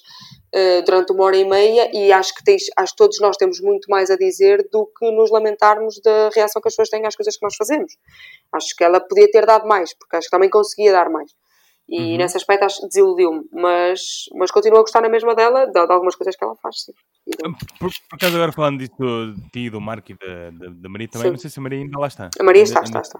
eh, 0.58 0.82
durante 0.84 1.12
uma 1.12 1.26
hora 1.26 1.36
e 1.36 1.44
meia 1.44 1.90
e 1.94 2.12
acho 2.14 2.34
que, 2.34 2.44
tens, 2.44 2.64
acho 2.78 2.94
que 2.94 2.98
todos 2.98 3.20
nós 3.20 3.36
temos 3.36 3.60
muito 3.60 3.90
mais 3.90 4.10
a 4.10 4.16
dizer 4.16 4.68
do 4.72 4.86
que 4.98 5.12
nos 5.12 5.30
lamentarmos 5.30 6.00
da 6.02 6.30
reação 6.34 6.62
que 6.62 6.70
as 6.70 6.74
pessoas 6.74 6.90
têm 6.90 7.06
às 7.06 7.16
coisas 7.16 7.36
que 7.36 7.44
nós 7.44 7.56
fazemos. 7.58 7.98
Acho 8.54 8.74
que 8.76 8.84
ela 8.84 9.00
podia 9.02 9.30
ter 9.30 9.46
dado 9.46 9.68
mais, 9.68 9.94
porque 9.94 10.16
acho 10.16 10.28
que 10.28 10.32
também 10.32 10.50
conseguia 10.50 10.94
dar 10.94 11.10
mais. 11.10 11.30
E 11.88 12.00
Uhum. 12.00 12.18
nesse 12.18 12.36
aspecto 12.38 12.64
acho 12.64 12.82
que 12.82 12.88
desiludiu-me, 12.88 13.44
mas, 13.52 14.00
mas 14.34 14.50
continuo 14.50 14.80
a 14.80 14.82
gostar 14.82 15.02
na 15.02 15.10
mesma 15.10 15.36
dela, 15.36 15.68
de, 15.68 15.72
de 15.74 15.92
algumas 15.92 16.16
coisas 16.16 16.36
que 16.36 16.44
ela 16.44 16.56
faz, 16.56 16.82
sim. 16.84 16.94
Por, 17.80 17.92
por 18.10 18.16
acaso, 18.16 18.36
agora 18.36 18.52
falando 18.52 18.80
disso 18.80 18.94
de 19.36 19.50
ti, 19.52 19.70
do 19.70 19.80
Marco 19.82 20.12
e 20.12 20.16
da, 20.16 20.50
da, 20.52 20.74
da 20.74 20.90
Maria 20.90 21.08
também, 21.08 21.28
Sim. 21.28 21.32
não 21.34 21.38
sei 21.38 21.50
se 21.52 21.60
a 21.60 21.62
Maria 21.62 21.80
ainda 21.80 22.00
lá 22.00 22.08
está. 22.08 22.30
A 22.40 22.44
Maria 22.44 22.64
está, 22.64 22.80
Ainda- 22.80 23.02
está, 23.02 23.20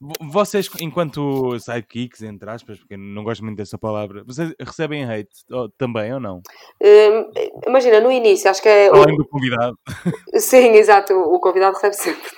Vo- 0.00 0.12
Vocês, 0.30 0.68
enquanto 0.80 1.58
sidekicks, 1.58 2.22
entre 2.22 2.50
aspas, 2.50 2.78
porque 2.78 2.96
não 2.96 3.24
gosto 3.24 3.44
muito 3.44 3.56
dessa 3.58 3.78
palavra, 3.78 4.22
vocês 4.26 4.52
recebem 4.60 5.04
hate 5.04 5.28
oh, 5.52 5.68
também 5.78 6.12
ou 6.14 6.20
não? 6.20 6.40
Hum, 6.82 7.30
imagina, 7.66 8.00
no 8.00 8.10
início, 8.10 8.50
acho 8.50 8.62
que 8.62 8.68
é. 8.68 8.90
o- 8.90 8.94
Além 8.96 9.16
do 9.16 9.26
convidado. 9.28 9.76
Sim, 10.36 10.72
exato, 10.74 11.12
o 11.14 11.40
o 11.40 11.40
convidado 11.40 11.74
recebe 11.74 11.94
sempre. 11.94 12.30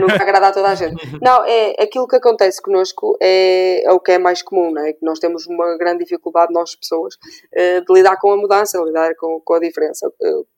Nunca 0.00 0.22
agrada 0.22 0.48
a 0.48 0.52
toda 0.52 0.68
a 0.70 0.74
gente. 0.74 0.96
Não, 1.20 1.44
é 1.44 1.74
aquilo 1.82 2.06
que 2.08 2.16
acontece 2.16 2.62
connosco 2.62 3.16
é, 3.20 3.84
é 3.84 3.92
o 3.92 4.00
que 4.00 4.12
é 4.12 4.18
mais 4.18 4.40
comum, 4.42 4.70
não 4.72 4.82
é? 4.82 4.92
Que 4.94 5.04
nós 5.04 5.18
temos 5.18 5.46
uma 5.46 5.76
grande 5.76 6.04
dificuldade, 6.04 6.52
nós 6.54 6.74
pessoas, 6.74 7.14
eh, 7.54 7.80
de 7.80 7.92
lidar 7.92 8.16
com 8.18 8.32
a 8.32 8.36
mudança, 8.36 8.78
de 8.78 8.84
lidar 8.86 9.14
com, 9.16 9.40
com 9.44 9.54
a 9.54 9.60
diferença. 9.60 10.10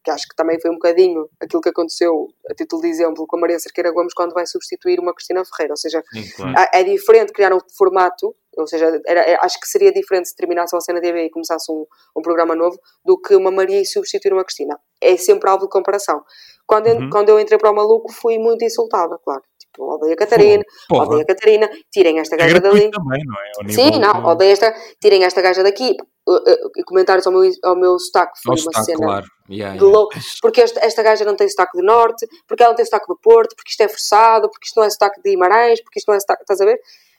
Que 0.04 0.10
acho 0.12 0.28
que 0.28 0.36
também 0.36 0.60
foi 0.60 0.70
um 0.70 0.74
bocadinho 0.74 1.28
aquilo 1.40 1.60
que 1.60 1.70
aconteceu, 1.70 2.28
a 2.48 2.54
título 2.54 2.82
de 2.82 2.88
exemplo, 2.88 3.26
com 3.26 3.36
a 3.36 3.40
Maria 3.40 3.58
Cerqueira 3.58 3.90
Gomes 3.92 4.14
quando 4.14 4.32
vai 4.32 4.46
substituir 4.46 5.00
uma 5.00 5.12
Cristina 5.14 5.42
Ferreira. 5.44 5.74
Ou 5.84 5.90
seja, 5.90 6.02
Sim, 6.12 6.30
claro. 6.36 6.54
é 6.72 6.80
é 6.80 6.84
diferente 6.84 7.32
criar 7.32 7.52
um 7.54 7.58
formato, 7.76 8.34
ou 8.56 8.66
seja, 8.66 9.00
era- 9.06 9.20
é- 9.22 9.38
acho 9.42 9.58
que 9.60 9.66
seria 9.66 9.92
diferente 9.92 10.28
se 10.28 10.36
terminasse 10.36 10.74
uma 10.74 10.80
cena 10.80 11.00
de 11.00 11.06
TV 11.06 11.24
e 11.26 11.30
começasse 11.30 11.70
um, 11.72 11.84
um 12.16 12.22
programa 12.22 12.54
novo 12.54 12.78
do 13.04 13.18
que 13.20 13.34
uma 13.34 13.50
Maria 13.50 13.80
e 13.80 13.86
substituir 13.86 14.32
uma 14.32 14.44
Cristina. 14.44 14.78
É 15.00 15.16
sempre 15.16 15.48
alvo 15.50 15.64
de 15.64 15.70
comparação. 15.70 16.22
Quando, 16.66 16.86
eu- 16.86 16.96
Uhum. 16.96 17.10
quando 17.10 17.28
eu 17.30 17.40
entrei 17.40 17.58
para 17.58 17.70
o 17.70 17.74
maluco, 17.74 18.12
fui 18.12 18.38
muito 18.38 18.64
insultada, 18.64 19.18
claro. 19.24 19.42
Tipo, 19.58 19.94
odeio 19.94 20.12
a 20.12 20.16
Catarina, 20.16 20.62
Porra. 20.88 21.06
odeio 21.06 21.22
a 21.22 21.24
Catarina, 21.26 21.70
tirem 21.90 22.18
esta 22.20 22.34
É 22.36 22.38
gaja 22.38 22.60
dali. 22.60 22.90
também, 22.90 23.22
não 23.24 23.34
é? 23.36 23.50
Ao 23.64 23.68
Sim, 23.70 23.98
não, 23.98 24.24
odeio 24.26 24.52
esta, 24.52 24.72
tirem 25.00 25.24
esta 25.24 25.40
gaja 25.42 25.62
daqui. 25.62 25.96
Uh, 26.26 26.34
uh, 26.34 26.70
E 26.76 26.84
comentários 26.84 27.26
ao 27.26 27.32
meu, 27.32 27.50
ao 27.64 27.76
meu 27.76 27.98
sotaque 27.98 28.38
foi 28.42 28.52
Ao 28.52 28.56
uma 28.56 28.62
sotaque, 28.62 28.84
cena 28.84 28.98
claro. 28.98 29.26
Yeah, 29.50 29.76
de 29.76 29.84
yeah. 29.84 29.98
louco. 29.98 30.14
Porque 30.40 30.60
esta, 30.60 30.80
esta 30.84 31.02
gaja 31.02 31.24
não 31.24 31.34
tem 31.34 31.48
sotaque 31.48 31.76
do 31.76 31.84
norte, 31.84 32.26
porque 32.46 32.62
ela 32.62 32.72
não 32.72 32.76
tem 32.76 32.84
sotaque 32.84 33.06
do 33.08 33.18
Porto, 33.20 33.56
porque 33.56 33.70
isto 33.70 33.80
é 33.80 33.88
forçado, 33.88 34.48
porque 34.48 34.66
isto 34.66 34.76
não 34.76 34.84
é 34.84 34.90
sotaque 34.90 35.20
de 35.20 35.30
Guimarães, 35.30 35.82
porque 35.82 35.98
isto 35.98 36.08
não 36.08 36.14
é 36.14 36.20
sotaque. 36.20 36.42
Estás 36.42 36.60
a 36.60 36.64
ver? 36.64 36.78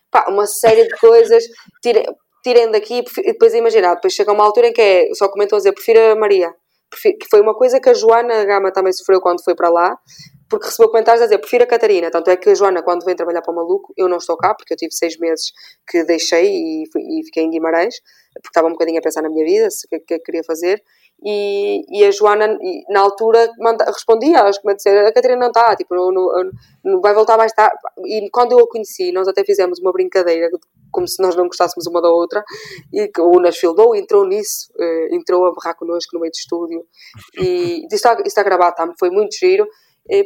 Pá, 0.10 0.26
uma 0.30 0.48
série 0.48 0.88
de 0.88 0.98
coisas. 0.98 1.44
Tirem, 1.82 2.06
tirem 2.44 2.72
daqui 2.72 3.04
e 3.18 3.32
depois 3.34 3.54
imagina, 3.54 3.96
depois 3.96 4.14
chega 4.14 4.32
uma 4.32 4.44
altura 4.44 4.68
em 4.68 4.74
que 4.74 4.82
é, 4.82 5.14
só 5.14 5.30
comentam 5.30 5.58
a 5.58 5.60
dizer 5.60 5.74
prefiro 5.74 6.00
a 6.12 6.16
Maria. 6.16 6.54
Que 6.92 7.28
foi 7.30 7.42
uma 7.42 7.56
coisa 7.56 7.80
que 7.80 7.90
a 7.90 7.94
Joana 7.94 8.46
Gama 8.46 8.72
também 8.72 8.94
sofreu 8.94 9.20
quando 9.20 9.44
foi 9.44 9.56
para 9.56 9.68
lá, 9.70 9.98
porque 10.54 10.68
recebeu 10.68 10.90
comentários 10.92 11.24
a 11.24 11.26
dizer 11.26 11.40
prefiro 11.40 11.64
a 11.64 11.68
Catarina. 11.68 12.12
Tanto 12.12 12.30
é 12.30 12.38
que 12.38 12.48
a 12.52 12.54
Joana, 12.54 12.84
quando 12.84 13.04
vem 13.04 13.16
trabalhar 13.16 13.42
para 13.42 13.52
o 13.52 13.56
Maluco, 13.56 13.92
eu 13.98 14.08
não 14.08 14.18
estou 14.18 14.38
cá, 14.38 14.54
porque 14.54 14.72
eu 14.74 14.78
tive 14.78 14.92
seis 14.92 15.18
meses 15.18 15.52
que 15.90 16.04
deixei 16.04 16.46
e, 16.46 16.84
fui- 16.92 17.02
e 17.02 17.26
fiquei 17.26 17.44
em 17.44 17.50
Guimarães, 17.50 17.96
porque 18.36 18.50
estava 18.50 18.68
um 18.68 18.72
bocadinho 18.74 19.00
a 19.00 19.02
pensar 19.02 19.24
na 19.24 19.30
minha 19.30 19.44
vida, 19.44 19.68
o 19.68 19.90
que, 20.06 20.14
é 20.14 20.20
que 20.20 20.20
queria 20.20 20.44
fazer. 20.44 20.80
E, 21.26 21.82
e 21.90 22.06
a 22.06 22.12
Joana, 22.12 22.56
na 22.90 23.00
altura, 23.00 23.50
manda, 23.58 23.84
respondia 23.86 24.42
aos 24.42 24.60
comentários, 24.60 25.08
a 25.08 25.12
Catarina 25.12 25.40
não 25.40 25.48
está, 25.48 25.76
tipo, 25.76 25.96
não, 25.96 26.12
não, 26.12 26.52
não 26.84 27.02
vai 27.02 27.16
voltar 27.16 27.36
mais 27.36 27.52
tarde. 27.54 27.76
E 28.06 28.30
quando 28.30 28.52
eu 28.52 28.60
a 28.60 28.70
conheci, 28.70 29.12
nós 29.12 29.28
até 29.28 29.44
fizemos 29.44 29.80
uma 29.80 29.92
brincadeira, 29.92 30.50
como 30.92 31.08
se 31.08 31.20
nós 31.24 31.36
não 31.36 31.48
gostássemos 31.48 31.88
uma 31.88 32.00
da 32.00 32.10
outra, 32.10 32.44
e 32.94 33.10
o 33.20 33.38
Unas 33.38 33.58
filmou, 33.58 33.96
entrou 33.96 34.28
nisso, 34.28 34.72
eh, 34.80 35.16
entrou 35.16 35.48
a 35.48 35.52
berrar 35.54 35.76
connosco 35.76 36.12
no 36.14 36.20
meio 36.20 36.32
do 36.32 36.36
estúdio, 36.36 36.86
e 37.40 37.86
isso 37.88 37.96
está, 37.96 38.14
isso 38.14 38.22
está 38.28 38.44
gravado, 38.44 38.76
tá? 38.76 38.88
foi 39.00 39.10
muito 39.10 39.36
giro, 39.36 39.66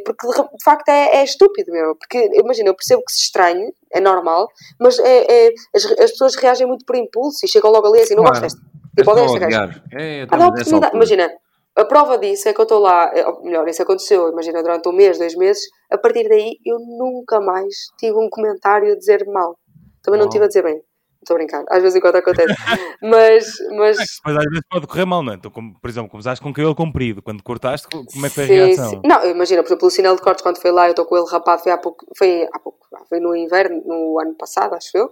porque 0.03 0.28
de, 0.28 0.63
facto 0.63 0.89
é, 0.89 1.17
é 1.17 1.23
estúpido, 1.23 1.71
meu, 1.71 1.95
porque 1.95 2.30
imagina, 2.34 2.69
eu 2.69 2.75
percebo 2.75 3.03
que 3.05 3.11
se 3.11 3.23
estranhe, 3.25 3.71
é 3.93 3.99
normal, 3.99 4.47
mas 4.80 4.97
é, 4.99 5.47
é- 5.47 5.53
as, 5.75 5.86
as 5.86 6.11
pessoas 6.11 6.36
reagem 6.36 6.65
muito 6.67 6.84
por 6.86 6.95
impulso 6.95 7.45
e 7.45 7.47
chegam 7.47 7.71
logo 7.71 7.88
ali 7.88 8.01
assim, 8.01 8.15
não 8.15 8.23
Claro. 8.23 8.41
gosto 8.41 8.55
desta, 8.55 8.71
tipo, 8.97 9.11
odeio 9.11 9.25
esta 9.25 9.39
gaja. 9.39 9.84
É, 9.93 10.28
Ah, 10.30 10.47
oportunidade. 10.47 10.95
Imagina, 10.95 11.32
a 11.75 11.86
prova 11.86 12.17
disso 12.17 12.49
é 12.49 12.53
que 12.53 12.59
eu 12.59 12.63
estou 12.63 12.80
lá, 12.80 13.11
é, 13.13 13.28
ou 13.28 13.43
melhor, 13.43 13.67
isso 13.67 13.82
aconteceu, 13.84 14.30
imagina, 14.32 14.63
durante 14.63 14.89
um 14.89 14.93
mês, 14.93 15.19
dois 15.19 15.36
meses, 15.36 15.63
a 15.91 15.97
partir 15.97 16.28
daí 16.28 16.57
eu 16.65 16.80
nunca 16.80 17.39
mais 17.39 17.75
tive 17.99 18.17
um 18.17 18.30
comentário 18.30 18.91
a 18.91 18.95
dizer 18.97 19.25
mal. 19.28 19.55
Também 20.01 20.19
não 20.19 20.25
Uau. 20.25 20.32
tive 20.32 20.45
a 20.45 20.47
dizer 20.47 20.63
bem. 20.63 20.82
Estou 21.28 21.36
a 21.36 21.39
brincar, 21.39 21.65
às 21.69 21.82
vezes 21.82 21.97
enquanto 21.97 22.15
acontece. 22.15 22.53
mas, 23.01 23.45
mas 23.75 23.97
Mas 24.25 24.38
às 24.38 24.45
vezes 24.45 24.61
pode 24.69 24.88
correr 24.88 25.05
mal, 25.05 25.21
não 25.21 25.34
é? 25.34 25.38
Tu, 25.38 25.51
como, 25.51 25.78
por 25.80 25.89
exemplo, 25.89 26.09
começaste 26.09 26.41
com 26.41 26.49
o 26.49 26.53
cabelo 26.53 26.73
comprido, 26.73 27.21
quando 27.21 27.43
cortaste, 27.43 27.86
co- 27.88 28.05
como 28.05 28.25
é 28.25 28.30
que 28.30 28.36
foi 28.36 28.43
a 28.45 28.47
sim, 28.47 28.53
reação? 28.53 28.89
sim. 28.91 29.01
Não, 29.03 29.25
imagina, 29.30 29.61
por 29.61 29.67
exemplo, 29.69 29.88
o 29.88 29.91
sinal 29.91 30.15
de 30.15 30.21
cortes 30.21 30.41
quando 30.41 30.61
foi 30.61 30.71
lá, 30.71 30.86
eu 30.88 30.91
estou 30.91 31.05
com 31.05 31.17
ele 31.17 31.25
rapado, 31.30 31.61
foi 31.63 31.71
há 31.71 31.78
pouco, 31.78 32.05
foi 32.17 32.47
há 32.53 32.59
pouco, 32.59 32.80
foi 33.09 33.19
no 33.19 33.36
inverno, 33.36 33.82
no 33.86 34.19
ano 34.19 34.36
passado, 34.36 34.73
acho 34.73 34.97
eu. 34.97 35.11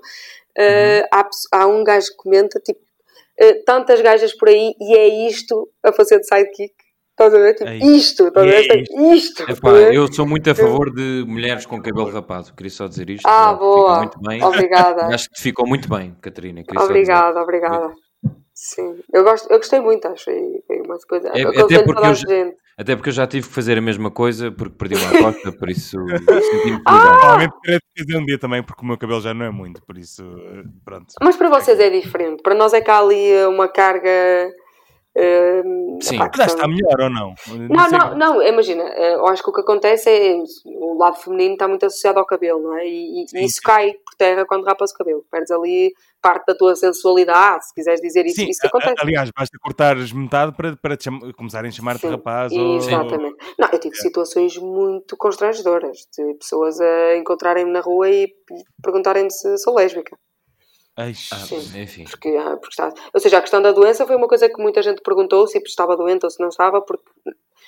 Eh, 0.57 1.07
há, 1.11 1.27
há 1.53 1.67
um 1.67 1.83
gajo 1.83 2.07
que 2.11 2.17
comenta, 2.17 2.59
tipo, 2.59 2.79
eh, 3.37 3.55
tantas 3.65 4.01
gajas 4.01 4.33
por 4.37 4.47
aí 4.49 4.73
e 4.79 4.95
é 4.97 5.07
isto 5.27 5.69
a 5.83 5.91
fazer 5.91 6.19
de 6.19 6.27
sidekick. 6.27 6.73
Estás 7.17 7.33
a 7.33 7.37
ver? 7.37 7.53
Tipo, 7.53 7.69
É 7.69 7.77
isto, 7.77 8.27
estás 8.27 8.45
a 8.45 8.49
ver? 8.49 8.71
É 8.71 8.81
Isto, 8.81 9.01
isto. 9.13 9.49
Epá, 9.51 9.69
eu 9.71 10.11
sou 10.11 10.27
muito 10.27 10.49
a 10.49 10.55
favor 10.55 10.93
de 10.93 11.23
mulheres 11.25 11.65
com 11.65 11.81
cabelo 11.81 12.11
rapado. 12.11 12.53
Queria 12.53 12.69
só 12.69 12.87
dizer 12.87 13.09
isto. 13.09 13.25
Ah, 13.25 13.53
boa. 13.53 13.83
Ficou 13.87 13.97
muito 13.99 14.19
bem. 14.21 14.43
Obrigada. 14.43 15.05
Acho 15.15 15.29
que 15.29 15.41
ficou 15.41 15.65
muito 15.65 15.87
bem, 15.87 16.13
Catarina. 16.21 16.61
Queria 16.61 16.79
só 16.81 16.85
Obrigada, 16.87 17.41
obrigada. 17.41 17.93
Sim, 18.53 18.99
eu, 19.13 19.23
gosto, 19.23 19.49
eu 19.51 19.57
gostei 19.57 19.79
muito, 19.79 20.05
acho. 20.07 20.25
Foi, 20.25 20.41
foi 20.67 20.77
uma 20.81 20.97
coisa. 21.07 21.29
É- 21.29 21.41
até 21.61 21.83
porque 21.83 21.99
eu 22.05 22.13
já- 22.15 22.27
gente. 22.27 22.55
Até 22.77 22.93
porque 22.95 23.07
eu 23.09 23.13
já 23.13 23.25
tive 23.25 23.47
que 23.47 23.53
fazer 23.53 23.77
a 23.77 23.81
mesma 23.81 24.11
coisa 24.11 24.51
porque 24.51 24.75
perdi 24.77 24.95
uma 24.95 25.07
aposta, 25.37 25.51
por 25.53 25.69
isso 25.69 25.97
senti-me 26.07 26.81
Ah! 26.85 26.99
Provavelmente 27.01 27.53
terei 27.63 27.79
de 27.79 28.03
fazer 28.03 28.17
um 28.21 28.25
dia 28.25 28.37
também, 28.37 28.61
porque 28.63 28.81
o 28.81 28.85
meu 28.85 28.97
cabelo 28.97 29.21
já 29.21 29.33
não 29.33 29.45
é 29.45 29.49
muito, 29.51 29.81
por 29.85 29.97
isso, 29.97 30.21
eh, 30.23 30.63
pronto. 30.83 31.05
Mas 31.21 31.37
para 31.37 31.47
vocês 31.49 31.79
é 31.79 31.89
diferente. 31.89 32.41
Para 32.43 32.53
nós 32.55 32.73
é 32.73 32.81
que 32.81 32.91
há 32.91 32.97
ali 32.99 33.45
uma 33.45 33.69
carga. 33.69 34.09
Sim. 36.01 36.19
que 36.29 36.41
está 36.41 36.67
melhor 36.67 37.01
ou 37.01 37.09
não? 37.09 37.33
Não, 37.69 37.89
não, 37.89 38.17
não, 38.17 38.41
imagina, 38.41 38.83
eh, 38.83 39.15
eu 39.15 39.25
acho 39.27 39.41
que 39.41 39.49
o 39.49 39.53
que 39.53 39.61
acontece 39.61 40.09
é 40.09 40.35
o 40.65 40.97
lado 40.97 41.17
feminino 41.17 41.53
está 41.53 41.67
muito 41.67 41.85
associado 41.85 42.19
ao 42.19 42.25
cabelo, 42.25 42.61
não 42.61 42.77
é? 42.77 42.85
E, 42.85 43.23
e 43.23 43.27
Sim, 43.27 43.45
isso 43.45 43.55
sim. 43.55 43.61
cai 43.63 43.93
por 43.93 44.13
terra 44.17 44.45
quando 44.45 44.65
rapas 44.65 44.91
o 44.91 44.93
cabelo. 44.93 45.25
Perdes 45.31 45.51
ali 45.51 45.93
parte 46.21 46.47
da 46.47 46.55
tua 46.55 46.75
sensualidade, 46.75 47.67
se 47.67 47.73
quiseres 47.73 48.01
dizer 48.01 48.25
isso, 48.25 48.41
Sim, 48.41 48.49
isso 48.49 48.59
que 48.59 48.67
acontece. 48.67 48.95
aliás, 48.99 49.29
basta 49.35 49.57
cortares 49.61 50.11
metade 50.11 50.55
para, 50.57 50.75
para 50.75 50.97
te 50.97 51.05
cham- 51.05 51.31
começarem 51.37 51.69
a 51.69 51.71
chamar-te 51.71 52.07
rapaz 52.07 52.51
ou... 52.51 52.77
Exatamente. 52.77 53.37
Não, 53.57 53.69
eu 53.71 53.79
tive 53.79 53.95
situações 53.95 54.57
muito 54.57 55.15
constrangedoras 55.17 55.97
de 56.17 56.33
pessoas 56.35 56.81
a 56.81 57.15
encontrarem-me 57.15 57.71
na 57.71 57.79
rua 57.79 58.09
e 58.09 58.27
perguntarem-me 58.81 59.31
se 59.31 59.57
sou 59.59 59.75
lésbica. 59.75 60.17
Ah, 60.97 61.13
Sim. 61.13 61.81
enfim. 61.81 62.03
Porque, 62.05 62.29
ah, 62.37 62.51
porque 62.57 62.69
está... 62.69 62.93
Ou 63.13 63.19
seja, 63.19 63.37
a 63.37 63.41
questão 63.41 63.61
da 63.61 63.71
doença 63.73 64.05
foi 64.07 64.15
uma 64.15 64.27
coisa 64.27 64.47
que 64.47 64.61
muita 64.61 64.81
gente 64.81 65.01
perguntou 65.01 65.45
se 65.47 65.57
estava 65.65 65.95
doente 65.97 66.23
ou 66.23 66.29
se 66.29 66.39
não 66.39 66.47
estava, 66.47 66.81
porque 66.81 67.03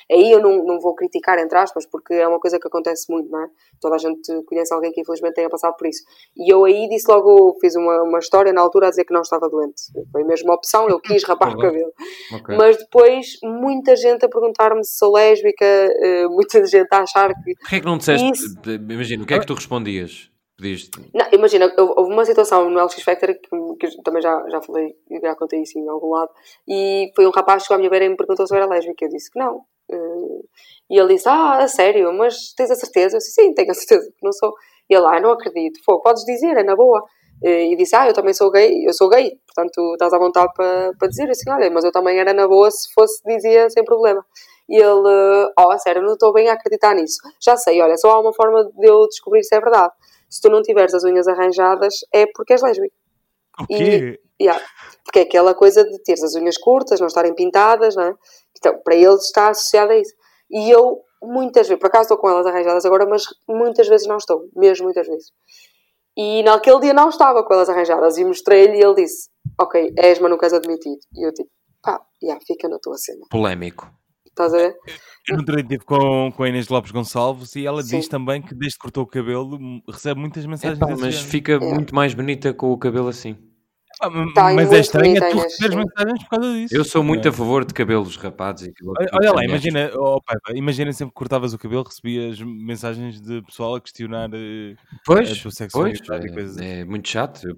aí 0.09 0.31
eu 0.31 0.41
não, 0.41 0.63
não 0.63 0.79
vou 0.79 0.95
criticar, 0.95 1.37
entre 1.37 1.57
aspas, 1.57 1.85
porque 1.85 2.13
é 2.13 2.25
uma 2.25 2.39
coisa 2.39 2.57
que 2.57 2.65
acontece 2.67 3.11
muito, 3.11 3.29
não 3.29 3.43
é? 3.43 3.47
Toda 3.81 3.95
a 3.95 3.97
gente 3.97 4.21
conhece 4.45 4.73
alguém 4.73 4.93
que 4.93 5.01
infelizmente 5.01 5.33
tenha 5.33 5.49
passado 5.49 5.75
por 5.75 5.85
isso. 5.87 6.03
E 6.37 6.49
eu 6.53 6.63
aí 6.63 6.87
disse 6.87 7.11
logo, 7.11 7.57
fiz 7.59 7.75
uma, 7.75 8.03
uma 8.03 8.19
história 8.19 8.53
na 8.53 8.61
altura 8.61 8.87
a 8.87 8.89
dizer 8.91 9.03
que 9.03 9.13
não 9.13 9.21
estava 9.21 9.49
doente. 9.49 9.81
Foi 10.09 10.23
mesmo 10.23 10.47
uma 10.47 10.55
opção, 10.55 10.87
eu 10.87 10.97
quis 10.97 11.21
rapar 11.27 11.53
o 11.53 11.57
cabelo. 11.59 11.91
Ok. 12.33 12.55
Mas 12.55 12.77
depois, 12.77 13.27
muita 13.43 13.97
gente 13.97 14.25
a 14.25 14.29
perguntar-me 14.29 14.85
se 14.85 14.97
sou 14.97 15.11
lésbica, 15.13 15.65
eh, 15.65 16.27
muita 16.29 16.65
gente 16.65 16.87
a 16.93 16.99
achar 16.99 17.33
que. 17.43 17.55
Porquê 17.55 17.75
é 17.75 17.79
que 17.81 17.85
não 17.85 17.97
disseste? 17.97 18.31
Isso- 18.31 18.55
Imagina, 18.89 19.23
o 19.23 19.27
que 19.27 19.33
é 19.33 19.39
que 19.39 19.45
tu 19.45 19.53
respondias? 19.53 20.29
Podias... 20.57 20.89
Não, 21.13 21.25
imagina, 21.31 21.71
houve 21.77 22.11
uma 22.11 22.25
situação 22.25 22.69
no 22.69 22.83
LX 22.83 23.03
Factor 23.03 23.29
que, 23.35 23.87
que 23.87 24.01
também 24.03 24.21
já, 24.21 24.43
já 24.49 24.59
falei, 24.61 24.95
já 25.21 25.35
contei 25.35 25.61
isso 25.61 25.77
em 25.77 25.87
algum 25.87 26.09
lado, 26.09 26.31
e 26.67 27.11
foi 27.15 27.27
um 27.27 27.31
rapaz 27.31 27.61
que 27.61 27.67
chegou 27.67 27.75
à 27.75 27.77
minha 27.77 27.89
beira 27.91 28.05
e 28.05 28.09
me 28.09 28.17
perguntou 28.17 28.47
se 28.47 28.53
eu 28.53 28.57
era 28.57 28.65
lésbica. 28.65 29.05
Eu 29.05 29.09
disse 29.09 29.31
que 29.31 29.37
não. 29.39 29.61
Eh, 29.91 30.41
E 30.89 30.97
ele 30.99 31.13
disse: 31.15 31.29
Ah, 31.29 31.59
a 31.59 31.67
sério, 31.67 32.11
mas 32.13 32.53
tens 32.55 32.71
a 32.71 32.75
certeza? 32.75 33.15
Eu 33.15 33.19
disse: 33.19 33.31
Sim, 33.33 33.53
tenho 33.53 33.69
a 33.71 33.73
certeza 33.73 34.09
que 34.11 34.23
não 34.23 34.31
sou. 34.33 34.53
E 34.89 34.95
ele: 34.95 35.05
Ah, 35.05 35.19
não 35.19 35.31
acredito. 35.31 35.79
Pô, 35.85 36.01
podes 36.01 36.23
dizer, 36.25 36.57
é 36.57 36.63
na 36.63 36.75
boa. 36.75 37.03
Eh, 37.43 37.65
E 37.71 37.75
disse: 37.75 37.95
Ah, 37.95 38.07
eu 38.07 38.13
também 38.13 38.33
sou 38.33 38.49
gay, 38.51 38.83
eu 38.87 38.93
sou 38.93 39.09
gay, 39.09 39.39
portanto 39.45 39.93
estás 39.93 40.11
à 40.13 40.17
vontade 40.17 40.51
para, 40.55 40.91
para 40.97 41.07
dizer. 41.07 41.27
Disse: 41.27 41.49
Olha, 41.49 41.69
mas 41.69 41.83
eu 41.85 41.91
também 41.91 42.17
era 42.19 42.33
na 42.33 42.47
boa 42.47 42.71
se 42.71 42.91
fosse, 42.93 43.21
dizia 43.25 43.69
sem 43.69 43.83
problema. 43.85 44.25
E 44.69 44.75
ele: 44.75 45.51
Oh, 45.59 45.77
sério, 45.77 46.01
não 46.01 46.13
estou 46.13 46.33
bem 46.33 46.49
a 46.49 46.53
acreditar 46.53 46.95
nisso. 46.95 47.17
Já 47.41 47.55
sei, 47.57 47.81
olha, 47.81 47.95
só 47.97 48.09
há 48.11 48.19
uma 48.19 48.33
forma 48.33 48.63
de 48.75 48.87
eu 48.87 49.07
descobrir 49.07 49.43
se 49.43 49.55
é 49.55 49.59
verdade. 49.61 49.93
Se 50.29 50.41
tu 50.41 50.49
não 50.49 50.61
tiveres 50.61 50.93
as 50.93 51.03
unhas 51.03 51.27
arranjadas, 51.27 51.93
é 52.13 52.25
porque 52.33 52.53
és 52.53 52.61
lésbica. 52.61 52.95
O 53.59 53.65
quê? 53.67 54.19
Yeah. 54.39 54.63
Porque 55.03 55.19
é 55.19 55.21
aquela 55.23 55.55
coisa 55.55 55.83
de 55.83 56.01
teres 56.03 56.23
as 56.23 56.35
unhas 56.35 56.57
curtas, 56.57 56.99
não 56.99 57.07
estarem 57.07 57.33
pintadas, 57.33 57.95
não 57.95 58.03
é? 58.03 58.13
Então, 58.57 58.79
para 58.83 58.95
eles 58.95 59.23
está 59.23 59.49
associado 59.49 59.91
a 59.91 59.97
isso. 59.97 60.13
E 60.49 60.69
eu, 60.69 61.01
muitas 61.21 61.67
vezes, 61.67 61.79
por 61.79 61.87
acaso 61.87 62.03
estou 62.03 62.17
com 62.17 62.29
elas 62.29 62.45
arranjadas 62.45 62.85
agora, 62.85 63.05
mas 63.07 63.23
muitas 63.47 63.87
vezes 63.87 64.07
não 64.07 64.17
estou, 64.17 64.47
mesmo 64.55 64.85
muitas 64.85 65.07
vezes. 65.07 65.31
E 66.15 66.43
naquele 66.43 66.79
dia 66.81 66.93
não 66.93 67.09
estava 67.09 67.43
com 67.43 67.53
elas 67.53 67.69
arranjadas 67.69 68.17
e 68.17 68.25
mostrei-lhe 68.25 68.77
e 68.77 68.83
ele 68.83 68.95
disse: 68.95 69.29
Ok, 69.59 69.93
és, 69.97 70.19
mas 70.19 70.31
não 70.31 70.37
queres 70.37 70.53
admitir. 70.53 70.97
E 71.13 71.27
eu 71.27 71.33
tipo: 71.33 71.49
pá, 71.81 72.01
yeah, 72.21 72.43
fica 72.45 72.67
na 72.67 72.79
tua 72.79 72.97
cena. 72.97 73.25
Polémico. 73.29 73.87
Estás 74.37 74.53
a 74.53 74.57
ver? 74.57 74.75
Eu 75.27 75.43
dia 75.43 75.55
estive 75.61 75.83
com, 75.83 76.31
com 76.31 76.43
a 76.43 76.47
Inês 76.49 76.67
Lopes 76.69 76.91
Gonçalves 76.91 77.55
e 77.55 77.65
ela 77.65 77.81
Sim. 77.81 77.97
diz 77.97 78.07
também 78.07 78.41
que 78.41 78.53
desde 78.53 78.77
que 78.77 78.81
cortou 78.83 79.03
o 79.03 79.07
cabelo 79.07 79.57
recebe 79.89 80.19
muitas 80.19 80.45
mensagens 80.45 80.77
Epá, 80.77 80.91
mas 80.91 81.15
género. 81.15 81.29
fica 81.29 81.59
muito 81.59 81.93
mais 81.93 82.13
bonita 82.13 82.53
com 82.53 82.71
o 82.71 82.77
cabelo 82.77 83.07
assim. 83.09 83.35
Ah, 83.99 84.09
Tá, 84.35 84.53
mas 84.53 84.71
é 84.71 84.79
estranho 84.79 85.17
é 85.17 85.29
tu 85.31 85.39
receberes 85.39 85.75
sim. 85.75 85.83
mensagens 85.83 86.23
por 86.23 86.29
causa 86.29 86.53
disso. 86.53 86.75
Eu 86.75 86.85
sou 86.85 87.03
muito 87.03 87.23
Não 87.25 87.31
a 87.31 87.33
é? 87.33 87.37
favor 87.37 87.65
de 87.65 87.73
cabelos 87.73 88.15
rapados 88.15 88.61
e 88.61 88.71
cabelo 88.71 88.93
Olha, 88.99 89.09
olha 89.13 89.31
lá, 89.33 89.43
imagina, 89.43 89.91
oh, 89.95 90.21
Paiva, 90.21 90.55
imagina 90.57 90.93
sempre 90.93 91.11
que 91.13 91.15
cortavas 91.17 91.51
o 91.53 91.57
cabelo, 91.57 91.83
recebias 91.83 92.39
mensagens 92.39 93.19
de 93.19 93.41
pessoal 93.41 93.73
a 93.75 93.81
questionar 93.81 94.29
eh, 94.33 94.75
a 94.77 94.95
Pois, 95.03 95.29
tua 95.41 95.41
pois, 95.41 95.55
sexualidade 95.55 96.27
e 96.27 96.31
coisas 96.31 96.57
assim. 96.57 96.65
é, 96.65 96.79
é 96.81 96.85
muito 96.85 97.09
chato. 97.09 97.41
Eu 97.47 97.55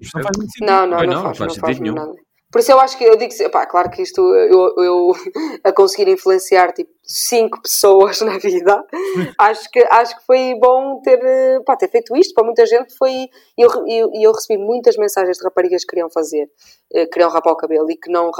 Não. 0.62 0.86
Não, 0.86 0.86
não, 0.86 0.96
Pois 0.96 1.10
não, 1.10 1.22
não, 1.22 1.22
faz, 1.34 1.38
não 1.38 1.46
não 1.46 1.54
faz 1.54 1.56
faz, 1.58 1.76
sentido 1.76 1.82
nenhum. 1.82 1.94
nada. 1.94 2.29
Por 2.50 2.58
isso 2.60 2.72
eu 2.72 2.80
acho 2.80 2.98
que 2.98 3.04
eu 3.04 3.16
digo, 3.16 3.32
pá, 3.50 3.64
claro 3.64 3.90
que 3.90 4.02
isto 4.02 4.20
eu, 4.20 4.74
eu 4.76 5.12
a 5.62 5.72
conseguir 5.72 6.10
influenciar 6.10 6.72
tipo 6.72 6.90
cinco 7.04 7.62
pessoas 7.62 8.20
na 8.22 8.38
vida, 8.38 8.84
acho 9.38 9.70
que 9.70 9.78
acho 9.78 10.18
que 10.18 10.26
foi 10.26 10.54
bom 10.60 11.00
ter, 11.00 11.20
pá, 11.64 11.76
ter 11.76 11.88
feito 11.88 12.16
isto 12.16 12.34
para 12.34 12.44
muita 12.44 12.66
gente 12.66 12.96
foi 12.96 13.12
e 13.12 13.28
eu, 13.56 13.68
eu, 13.86 14.10
eu 14.14 14.32
recebi 14.32 14.60
muitas 14.60 14.96
mensagens 14.96 15.36
de 15.38 15.44
raparigas 15.44 15.82
que 15.82 15.90
queriam 15.90 16.10
fazer, 16.10 16.50
eh, 16.92 17.06
queriam 17.06 17.30
rapar 17.30 17.52
o 17.52 17.56
cabelo 17.56 17.88
e 17.88 17.96
que 17.96 18.10
não 18.10 18.32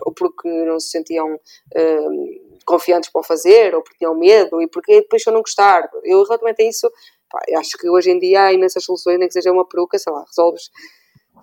ou 0.00 0.12
porque 0.12 0.48
não 0.48 0.80
se 0.80 0.90
sentiam 0.90 1.38
eh, 1.74 2.06
confiantes 2.64 3.10
para 3.10 3.20
o 3.20 3.24
fazer 3.24 3.74
ou 3.76 3.82
porque 3.82 3.98
tinham 3.98 4.16
medo 4.16 4.60
e 4.60 4.66
porque 4.66 5.02
depois 5.02 5.22
eu 5.24 5.32
não 5.32 5.40
gostar. 5.40 5.88
Eu 6.02 6.24
relativamente 6.24 6.62
a 6.62 6.68
isso, 6.68 6.90
pá, 7.30 7.40
acho 7.58 7.78
que 7.78 7.88
hoje 7.88 8.10
em 8.10 8.18
dia 8.18 8.44
há 8.44 8.52
imensas 8.52 8.84
soluções, 8.84 9.18
nem 9.18 9.28
que 9.28 9.34
seja 9.34 9.52
uma 9.52 9.68
peruca, 9.68 9.98
sei 9.98 10.12
lá, 10.12 10.24
resolves 10.26 10.64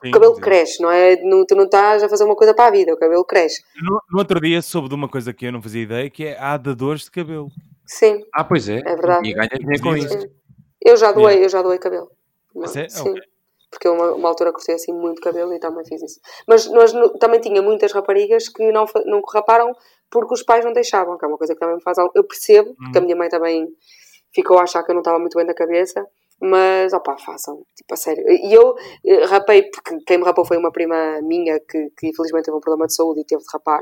Sim, 0.01 0.09
o 0.09 0.11
cabelo 0.11 0.35
sim. 0.35 0.41
cresce, 0.41 0.81
não 0.81 0.89
é? 0.91 1.15
Não, 1.21 1.45
tu 1.45 1.55
não 1.55 1.65
estás 1.65 2.01
a 2.03 2.09
fazer 2.09 2.23
uma 2.23 2.35
coisa 2.35 2.53
para 2.53 2.67
a 2.67 2.71
vida, 2.71 2.93
o 2.93 2.97
cabelo 2.97 3.25
cresce. 3.25 3.61
No, 3.81 3.99
no 4.11 4.19
outro 4.19 4.39
dia 4.39 4.61
soube 4.61 4.89
de 4.89 4.95
uma 4.95 5.09
coisa 5.09 5.33
que 5.33 5.45
eu 5.45 5.51
não 5.51 5.61
fazia 5.61 5.83
ideia, 5.83 6.09
que 6.09 6.25
é 6.25 6.37
a 6.37 6.53
adadores 6.53 7.03
de 7.03 7.11
cabelo. 7.11 7.49
Sim, 7.85 8.23
Ah, 8.33 8.43
pois 8.43 8.69
é. 8.69 8.79
É 8.79 8.95
verdade. 8.95 9.27
E 9.27 9.33
ganhas 9.33 9.49
dinheiro 9.59 9.81
com 9.83 9.97
isso. 9.97 10.27
Eu 10.83 10.95
já 10.95 11.11
doei, 11.11 11.43
eu 11.43 11.49
já 11.49 11.61
doei 11.61 11.77
cabelo. 11.79 12.09
Não, 12.55 12.61
Mas 12.61 12.75
é? 12.75 12.87
Sim. 12.87 13.09
Ok. 13.09 13.21
Porque 13.71 13.87
eu 13.87 13.93
uma, 13.93 14.13
uma 14.13 14.29
altura 14.29 14.51
cortei 14.51 14.73
assim 14.75 14.91
muito 14.91 15.21
cabelo 15.21 15.53
e 15.53 15.59
também 15.59 15.85
fiz 15.85 16.01
isso. 16.01 16.19
Mas 16.47 16.65
nós 16.71 16.91
no- 16.91 17.09
também 17.19 17.39
tinha 17.39 17.61
muitas 17.61 17.91
raparigas 17.91 18.49
que 18.49 18.71
não, 18.71 18.85
não 19.05 19.21
raparam 19.31 19.71
porque 20.09 20.33
os 20.33 20.41
pais 20.41 20.65
não 20.65 20.73
deixavam, 20.73 21.17
que 21.19 21.25
é 21.25 21.27
uma 21.27 21.37
coisa 21.37 21.53
que 21.53 21.59
também 21.59 21.75
me 21.75 21.81
faz 21.83 21.99
algo. 21.99 22.11
Eu 22.15 22.23
percebo, 22.23 22.73
porque 22.75 22.97
Uhum. 22.97 23.03
a 23.03 23.05
minha 23.05 23.15
mãe 23.15 23.29
também 23.29 23.67
ficou 24.33 24.57
a 24.57 24.63
achar 24.63 24.81
que 24.83 24.89
eu 24.89 24.95
não 24.95 25.01
estava 25.01 25.19
muito 25.19 25.37
bem 25.37 25.45
da 25.45 25.53
cabeça, 25.53 26.03
mas 26.41 26.93
opá, 26.93 27.17
façam, 27.17 27.63
tipo, 27.75 27.93
a 27.93 27.97
sério. 27.97 28.23
E 28.27 28.53
eu 28.53 28.75
eh, 29.05 29.25
rapei, 29.25 29.63
porque 29.63 29.97
quem 30.05 30.17
me 30.17 30.23
rapou 30.23 30.45
foi 30.45 30.57
uma 30.57 30.71
prima 30.71 31.19
minha 31.21 31.59
que, 31.59 31.89
que 31.97 32.07
infelizmente 32.07 32.45
teve 32.45 32.57
um 32.57 32.61
problema 32.61 32.87
de 32.87 32.95
saúde 32.95 33.21
e 33.21 33.25
teve 33.25 33.41
de 33.41 33.47
rapar, 33.51 33.81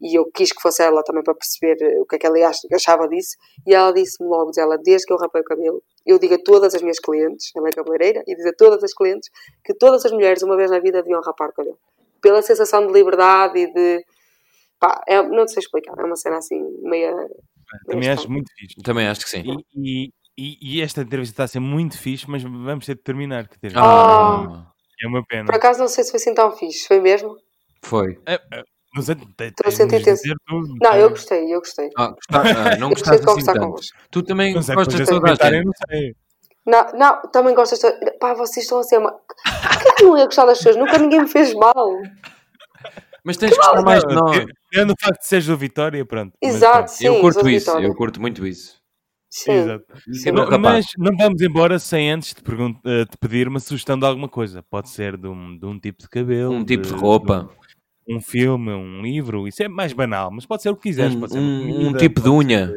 e 0.00 0.18
eu 0.18 0.24
quis 0.32 0.52
que 0.52 0.60
fosse 0.62 0.82
ela 0.82 1.02
também 1.02 1.22
para 1.22 1.34
perceber 1.34 1.76
eh, 1.82 2.00
o 2.00 2.06
que 2.06 2.16
é 2.16 2.18
que 2.18 2.26
ela 2.26 2.48
ach- 2.48 2.66
achava 2.72 3.08
disso, 3.08 3.36
e 3.66 3.74
ela 3.74 3.92
disse-me 3.92 4.28
logo, 4.28 4.50
diz 4.50 4.58
ela, 4.58 4.76
desde 4.78 5.06
que 5.06 5.12
eu 5.12 5.16
rapei 5.16 5.40
o 5.40 5.44
cabelo, 5.44 5.82
eu 6.04 6.18
digo 6.18 6.34
a 6.34 6.38
todas 6.38 6.74
as 6.74 6.82
minhas 6.82 7.00
clientes, 7.00 7.50
ela 7.56 7.68
é 7.68 7.72
cabeleireira, 7.72 8.22
e 8.26 8.36
diz 8.36 8.46
a 8.46 8.52
todas 8.52 8.82
as 8.84 8.92
clientes 8.94 9.28
que 9.64 9.74
todas 9.74 10.04
as 10.04 10.12
mulheres 10.12 10.42
uma 10.42 10.56
vez 10.56 10.70
na 10.70 10.78
vida 10.78 11.02
deviam 11.02 11.20
rapar 11.20 11.50
o 11.50 11.52
cabelo. 11.52 11.78
Pela 12.20 12.40
sensação 12.42 12.86
de 12.86 12.92
liberdade 12.92 13.58
e 13.58 13.72
de. 13.72 14.04
Pá, 14.78 15.02
é, 15.06 15.22
não 15.22 15.46
sei 15.48 15.60
explicar, 15.60 15.94
é 15.98 16.04
uma 16.04 16.16
cena 16.16 16.38
assim, 16.38 16.60
meia. 16.82 17.12
Também 17.86 18.08
acho 18.08 18.30
muito 18.30 18.50
fixe. 18.56 18.76
Também 18.82 19.06
acho 19.06 19.20
que 19.22 19.30
sim. 19.30 19.42
E, 19.74 20.06
e, 20.06 20.12
e- 20.38 20.58
e 20.60 20.82
esta 20.82 21.02
entrevista 21.02 21.32
está 21.32 21.44
a 21.44 21.48
ser 21.48 21.60
muito 21.60 21.98
fixe, 21.98 22.28
mas 22.28 22.42
vamos 22.42 22.84
ter 22.86 22.94
de 22.94 23.02
terminar. 23.02 23.48
Que 23.48 23.58
ter- 23.58 23.72
Ah, 23.76 24.66
É 25.02 25.06
uma 25.08 25.22
pena. 25.26 25.44
Por 25.46 25.54
acaso 25.54 25.78
não 25.80 25.88
sei 25.88 26.04
se 26.04 26.10
foi 26.10 26.18
assim 26.20 26.34
tão 26.34 26.50
fixe, 26.56 26.86
foi 26.86 27.00
mesmo? 27.00 27.36
foi. 27.82 28.18
É, 28.26 28.34
é, 28.34 28.62
não 28.94 29.02
sei, 29.02 29.14
de 29.14 29.24
dizer 30.00 30.34
tudo. 30.46 30.74
Não, 30.80 30.92
é? 30.92 31.02
eu 31.02 31.10
gostei, 31.10 31.54
eu 31.54 31.58
gostei. 31.60 31.90
Ah, 31.96 32.08
gosta- 32.08 32.18
ah, 32.32 32.34
não 32.80 32.88
Eu 32.90 32.94
gostei 32.94 32.94
gostaste 32.94 33.10
de 33.10 33.16
assim 33.16 33.24
conversar 33.26 33.52
tanto. 33.52 33.64
convosco. 33.66 33.98
Tu 34.10 34.22
também 34.22 34.54
Não 34.54 34.62
sei, 34.62 34.74
gostas 34.74 34.94
de 35.00 35.04
toda 35.06 35.30
a 35.32 35.34
gente. 35.50 35.64
não 35.66 35.72
sei. 35.90 36.14
Não, 36.66 36.92
não, 36.94 37.22
também 37.30 37.54
das 37.54 37.70
pessoas. 37.70 37.94
Pá, 38.18 38.34
vocês 38.34 38.64
estão 38.64 38.78
a 38.80 38.82
ser 38.82 38.98
uma. 38.98 39.12
Porquê 39.12 39.92
que 39.98 40.02
não 40.04 40.18
ia 40.18 40.24
gostar 40.24 40.46
das 40.46 40.58
pessoas? 40.58 40.76
Nunca 40.76 40.98
ninguém 40.98 41.20
me 41.20 41.28
fez 41.28 41.54
mal. 41.54 41.74
Mas 43.22 43.36
tens 43.36 43.50
que 43.50 43.56
gostar 43.56 43.82
mais 43.82 44.02
de 44.02 44.14
Não, 44.14 44.22
nós. 44.24 44.44
Tirando 44.72 44.90
o 44.92 44.94
facto 45.00 45.20
de 45.20 45.26
seres 45.28 45.46
do 45.46 45.56
Vitória, 45.56 46.04
pronto. 46.04 46.32
Mas 46.42 46.54
Exato, 46.56 46.74
pronto. 46.78 46.88
sim. 46.90 47.06
Eu 47.06 47.20
curto 47.20 47.42
de 47.44 47.54
isso, 47.54 47.70
eu 47.78 47.94
curto 47.94 48.20
muito 48.20 48.46
isso. 48.46 48.80
Sim. 49.28 49.52
Exato. 49.52 49.84
Sim, 50.12 50.30
Não- 50.30 50.44
rapaz. 50.44 50.60
mas 50.62 50.86
não 50.98 51.16
vamos 51.16 51.42
embora 51.42 51.78
sem 51.78 52.10
antes 52.10 52.32
te, 52.32 52.42
eh, 52.84 53.04
te 53.04 53.18
pedir 53.18 53.48
uma 53.48 53.60
sugestão 53.60 53.98
de 53.98 54.06
alguma 54.06 54.28
coisa. 54.28 54.62
Pode 54.70 54.88
ser 54.88 55.16
de 55.16 55.26
um, 55.28 55.58
de 55.58 55.66
um 55.66 55.78
tipo 55.78 56.02
de 56.02 56.08
cabelo, 56.08 56.52
Um 56.54 56.64
tipo 56.64 56.84
de 56.86 56.92
roupa, 56.94 57.48
de 58.06 58.14
um, 58.14 58.18
um 58.18 58.20
filme, 58.20 58.70
um 58.72 59.02
livro. 59.02 59.46
Isso 59.48 59.62
é 59.62 59.68
mais 59.68 59.92
banal, 59.92 60.30
mas 60.30 60.46
pode 60.46 60.62
ser 60.62 60.70
o 60.70 60.76
que 60.76 60.84
quiseres. 60.84 61.14
um, 61.14 61.20
pode 61.20 61.32
ser 61.32 61.38
uma 61.38 61.48
um- 61.48 61.68
um 61.68 61.72
comida, 61.74 61.98
tipo 61.98 62.20
de 62.20 62.28
unha. 62.30 62.72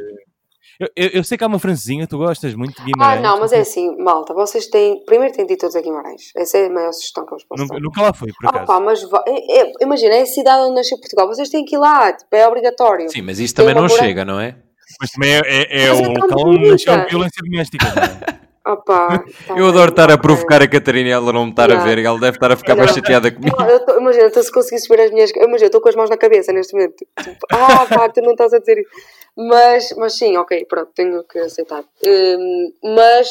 Eu, 0.79 0.87
eu- 0.95 1.09
eu 1.15 1.23
sei 1.25 1.37
que 1.37 1.43
há 1.43 1.47
uma 1.47 1.59
francesinha, 1.59 2.07
tu 2.07 2.17
gostas 2.17 2.55
muito 2.55 2.73
de 2.75 2.81
Ah, 2.81 2.85
Guimarães. 2.85 3.21
não, 3.21 3.39
mas 3.41 3.51
é 3.51 3.59
assim, 3.59 3.97
malta, 4.01 4.33
vocês 4.33 4.65
têm. 4.67 5.03
Primeiro 5.05 5.33
têm 5.33 5.45
de 5.45 5.53
ir 5.53 5.57
todos 5.57 5.75
a 5.75 5.81
Guimarães. 5.81 6.31
Essa 6.35 6.57
é 6.57 6.67
a 6.67 6.69
maior 6.69 6.93
sugestão 6.93 7.25
que 7.25 7.33
eu 7.33 7.37
vos 7.37 7.45
posso 7.45 7.61
Nunca, 7.63 7.75
dar. 7.75 7.81
nunca 7.81 8.01
lá 8.01 8.13
fui, 8.13 8.29
por 8.33 8.45
Ah, 8.47 8.49
acaso. 8.49 8.65
pá, 8.65 8.79
mas 8.79 9.03
é- 9.27 9.59
é- 9.61 9.71
imagina, 9.81 10.15
é 10.15 10.21
a 10.21 10.25
cidade 10.25 10.63
onde 10.63 10.75
nasceu 10.75 10.97
Portugal. 10.97 11.27
Vocês 11.27 11.49
têm 11.49 11.65
que 11.65 11.75
ir 11.75 11.79
lá, 11.79 12.13
tipo, 12.13 12.33
é 12.33 12.47
obrigatório. 12.47 13.09
Sim, 13.09 13.21
mas 13.23 13.39
isso 13.39 13.53
Tem 13.53 13.65
também 13.65 13.81
não 13.81 13.89
chega, 13.89 14.23
não 14.25 14.39
é? 14.39 14.55
Mas 14.99 15.11
também 15.11 15.31
é, 15.33 15.41
é, 15.45 15.85
é 15.87 15.91
o 15.93 15.95
é 15.95 16.01
tão 16.03 16.13
local 16.13 16.39
onde 16.47 16.69
nasceu 16.71 16.93
a 16.93 17.05
violência 17.05 17.41
doméstica. 17.43 17.85
é? 17.87 18.39
Pá, 18.85 19.17
tá 19.17 19.55
Eu 19.55 19.55
bem, 19.55 19.67
adoro 19.69 19.89
estar 19.89 20.11
a 20.11 20.13
ok. 20.13 20.21
provocar 20.21 20.61
a 20.61 20.67
Catarina 20.67 21.09
e 21.09 21.11
ela 21.11 21.33
não 21.33 21.45
me 21.45 21.49
estar 21.51 21.71
a 21.71 21.75
Não. 21.75 21.83
ver 21.83 21.97
e 21.97 22.05
ela 22.05 22.19
deve 22.19 22.37
estar 22.37 22.51
a 22.51 22.55
ficar 22.55 22.75
mais 22.75 22.91
chateada 22.91 23.31
comigo. 23.31 23.55
Não, 23.59 23.67
eu 23.67 23.83
tô- 23.83 23.97
imagina, 23.99 24.29
se 24.29 24.51
conseguisse 24.51 24.87
ver 24.87 25.01
as 25.01 25.11
minhas. 25.11 25.31
Imagina, 25.31 25.63
eu 25.63 25.65
estou 25.67 25.81
com 25.81 25.89
as 25.89 25.95
mãos 25.95 26.09
na 26.09 26.17
cabeça 26.17 26.53
neste 26.53 26.73
momento. 26.73 26.93
Tipo, 26.97 27.37
ah, 27.51 27.87
pá, 27.87 28.09
tu 28.09 28.21
não 28.21 28.33
estás 28.33 28.53
a 28.53 28.59
dizer 28.59 28.77
isso. 28.77 28.89
Mas, 29.35 29.91
mas 29.97 30.15
sim, 30.15 30.37
ok, 30.37 30.65
pronto, 30.65 30.91
tenho 30.93 31.23
que 31.23 31.39
aceitar. 31.39 31.83
Hum, 32.05 32.71
mas 32.95 33.29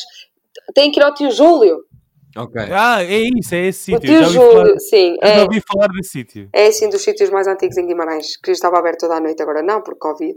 tem 0.74 0.90
que 0.90 0.98
ir 0.98 1.04
ao 1.04 1.14
tio 1.14 1.30
Júlio. 1.30 1.84
Ok. 2.36 2.60
Ah, 2.72 3.04
é 3.04 3.20
isso, 3.38 3.54
é 3.54 3.66
esse 3.68 3.92
O 3.94 4.00
sítio. 4.00 4.10
tio 4.10 4.18
Já 4.18 4.26
ouvi 4.26 4.34
Júlio, 4.38 4.52
falar, 4.64 4.78
sim, 4.80 5.16
eu 5.22 5.28
já 5.28 5.34
é, 5.34 5.42
ouvi 5.42 5.62
falar 5.72 5.86
desse 5.88 6.10
sítio. 6.10 6.48
é 6.52 6.66
assim 6.66 6.88
dos 6.88 7.02
sítios 7.02 7.30
mais 7.30 7.46
antigos 7.46 7.76
em 7.76 7.86
Guimarães, 7.86 8.36
que 8.42 8.50
estava 8.50 8.78
aberto 8.78 9.00
toda 9.00 9.14
a 9.16 9.20
noite, 9.20 9.40
agora 9.42 9.62
não, 9.62 9.82
por 9.82 9.96
Covid. 9.98 10.36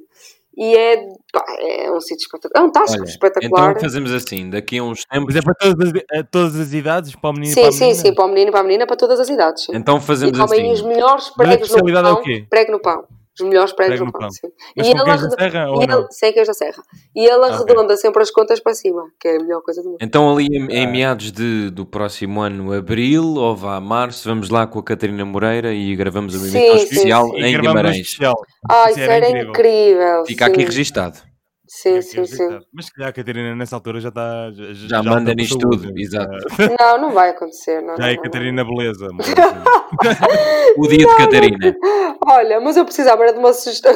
E 0.57 0.75
é, 0.75 0.97
pá, 1.31 1.43
é 1.59 1.91
um 1.91 1.99
sítio 2.01 2.23
espetacular. 2.25 2.61
É 2.63 2.67
um 2.67 2.71
tasco 2.71 2.97
Olha, 2.99 3.07
espetacular. 3.09 3.69
então 3.71 3.81
fazemos 3.81 4.11
assim, 4.11 4.49
daqui 4.49 4.77
a 4.79 4.83
uns 4.83 5.05
tempos, 5.05 5.33
Mas 5.33 5.35
é 5.37 5.41
para 5.41 5.53
todas 5.55 5.87
as, 5.87 6.23
todas 6.29 6.55
as 6.59 6.73
idades, 6.73 7.15
para 7.15 7.29
o 7.29 7.33
menino 7.33 7.51
e 7.51 7.55
sim, 7.55 7.61
para 7.61 7.69
a 7.69 7.71
sim, 7.71 7.79
menina? 7.85 8.01
sim, 8.01 8.13
para 8.13 8.25
o 8.25 8.27
menino 8.27 8.49
e 8.49 8.51
para 8.51 8.59
a 8.59 8.63
menina, 8.63 8.85
para 8.87 8.95
todas 8.97 9.19
as 9.19 9.29
idades. 9.29 9.63
Sim. 9.65 9.71
então 9.75 9.97
E 9.97 10.01
fazemos 10.01 10.37
comem 10.37 10.71
os 10.71 10.79
assim. 10.79 10.89
melhores 10.89 11.27
a 11.27 11.33
pregos 11.35 11.69
no 11.69 11.77
especialidade 11.77 12.07
é 12.07 12.11
o 12.11 12.15
pão. 12.15 12.23
quê? 12.23 12.45
Prego 12.49 12.71
no 12.73 12.81
pão. 12.81 13.03
Os 13.39 13.45
melhores 13.47 13.71
pão. 13.73 14.29
sim. 14.29 14.47
Mas 14.75 14.87
E 14.87 14.91
ele 14.91 15.03
da 15.05 15.29
serra 15.29 15.67
e 15.69 15.83
ele-? 15.83 16.07
Sem 16.11 16.33
queijo 16.33 16.47
da 16.47 16.53
serra. 16.53 16.83
E 17.15 17.25
ele 17.25 17.33
Ok. 17.45 17.49
arredonda 17.53 17.95
sempre 17.95 18.21
as 18.21 18.29
contas 18.29 18.59
para 18.59 18.73
cima, 18.73 19.03
que 19.19 19.27
é 19.27 19.37
a 19.37 19.39
melhor 19.39 19.61
coisa 19.61 19.81
do 19.81 19.89
mundo. 19.89 19.97
Então 20.01 20.31
ali 20.31 20.47
em, 20.47 20.65
em 20.69 20.87
meados 20.87 21.31
de, 21.31 21.69
do 21.69 21.85
próximo 21.85 22.41
ano, 22.41 22.73
abril 22.73 23.23
ou 23.35 23.55
vá 23.55 23.79
março, 23.79 24.27
vamos 24.27 24.49
lá 24.49 24.67
com 24.67 24.79
a 24.79 24.83
Catarina 24.83 25.23
Moreira 25.23 25.73
e 25.73 25.95
gravamos 25.95 26.35
uma 26.35 26.45
Sim, 26.45 26.57
emissão 26.57 26.77
sim, 26.77 26.83
especial 26.83 27.25
sim. 27.29 27.37
E 27.37 27.43
em 27.45 27.57
um 27.57 27.61
Guimarães. 27.61 27.97
especial. 27.97 28.35
Ah, 28.69 28.89
Isso 28.91 28.99
era 28.99 29.13
era 29.13 29.29
incrível. 29.29 29.49
incrível. 29.49 30.25
Fica 30.25 30.45
sim. 30.45 30.51
aqui 30.51 30.63
registado. 30.65 31.30
Sim, 31.73 32.01
sim, 32.01 32.25
sim. 32.25 32.59
Mas 32.73 32.87
se 32.87 32.93
calhar 32.93 33.11
a 33.11 33.13
Catarina 33.13 33.55
nessa 33.55 33.77
altura 33.77 34.01
já 34.01 34.09
está. 34.09 34.51
Já, 34.51 34.73
Já 34.89 35.03
manda 35.03 35.31
está 35.31 35.31
com 35.31 35.35
nisto 35.37 35.57
tudo, 35.57 35.93
exato. 35.97 36.29
Não, 36.77 36.97
não 36.99 37.11
vai 37.11 37.29
acontecer. 37.29 37.79
Não, 37.81 37.95
Já 37.95 38.03
não, 38.03 38.09
é 38.09 38.15
não, 38.17 38.23
Catarina 38.23 38.65
Beleza. 38.65 39.07
coisa 39.07 39.31
assim. 40.11 40.73
O 40.77 40.85
dia 40.85 40.97
de 40.97 41.15
Catarina. 41.15 41.57
não. 41.81 42.17
Olha, 42.27 42.59
mas 42.59 42.75
eu 42.75 42.83
precisava 42.83 43.23
era 43.23 43.31
de 43.31 43.39
uma 43.39 43.53
sugestão. 43.53 43.93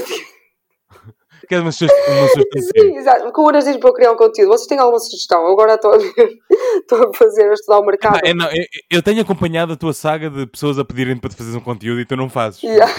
Queres 1.47 1.63
uma 1.63 1.71
sugestão? 1.71 2.13
Uma 2.13 2.27
sugestão? 2.27 2.61
Sim, 2.61 2.97
exato. 2.97 3.23
Porque 3.23 3.41
o 3.41 3.47
Unas 3.47 3.65
diz 3.65 3.77
para 3.77 3.89
eu 3.89 3.93
criar 3.93 4.11
um 4.11 4.15
conteúdo. 4.15 4.49
Vocês 4.49 4.67
têm 4.67 4.79
alguma 4.79 4.99
sugestão? 4.99 5.43
Eu 5.43 5.53
Agora 5.53 5.75
estou 5.75 5.93
a 5.93 5.97
ver, 5.97 6.11
estou 6.81 7.09
a 7.09 7.13
fazer, 7.13 7.49
a 7.49 7.53
estudar 7.53 7.79
o 7.79 7.85
mercado. 7.85 8.19
É, 8.23 8.33
não, 8.33 8.47
eu, 8.47 8.63
eu 8.91 9.03
tenho 9.03 9.21
acompanhado 9.21 9.73
a 9.73 9.75
tua 9.75 9.93
saga 9.93 10.29
de 10.29 10.45
pessoas 10.47 10.79
a 10.79 10.85
pedirem 10.85 11.17
para 11.17 11.29
te 11.29 11.35
fazeres 11.35 11.55
um 11.55 11.63
conteúdo 11.63 12.01
e 12.01 12.05
tu 12.05 12.15
não 12.15 12.29
fazes. 12.29 12.61
Yeah. 12.63 12.91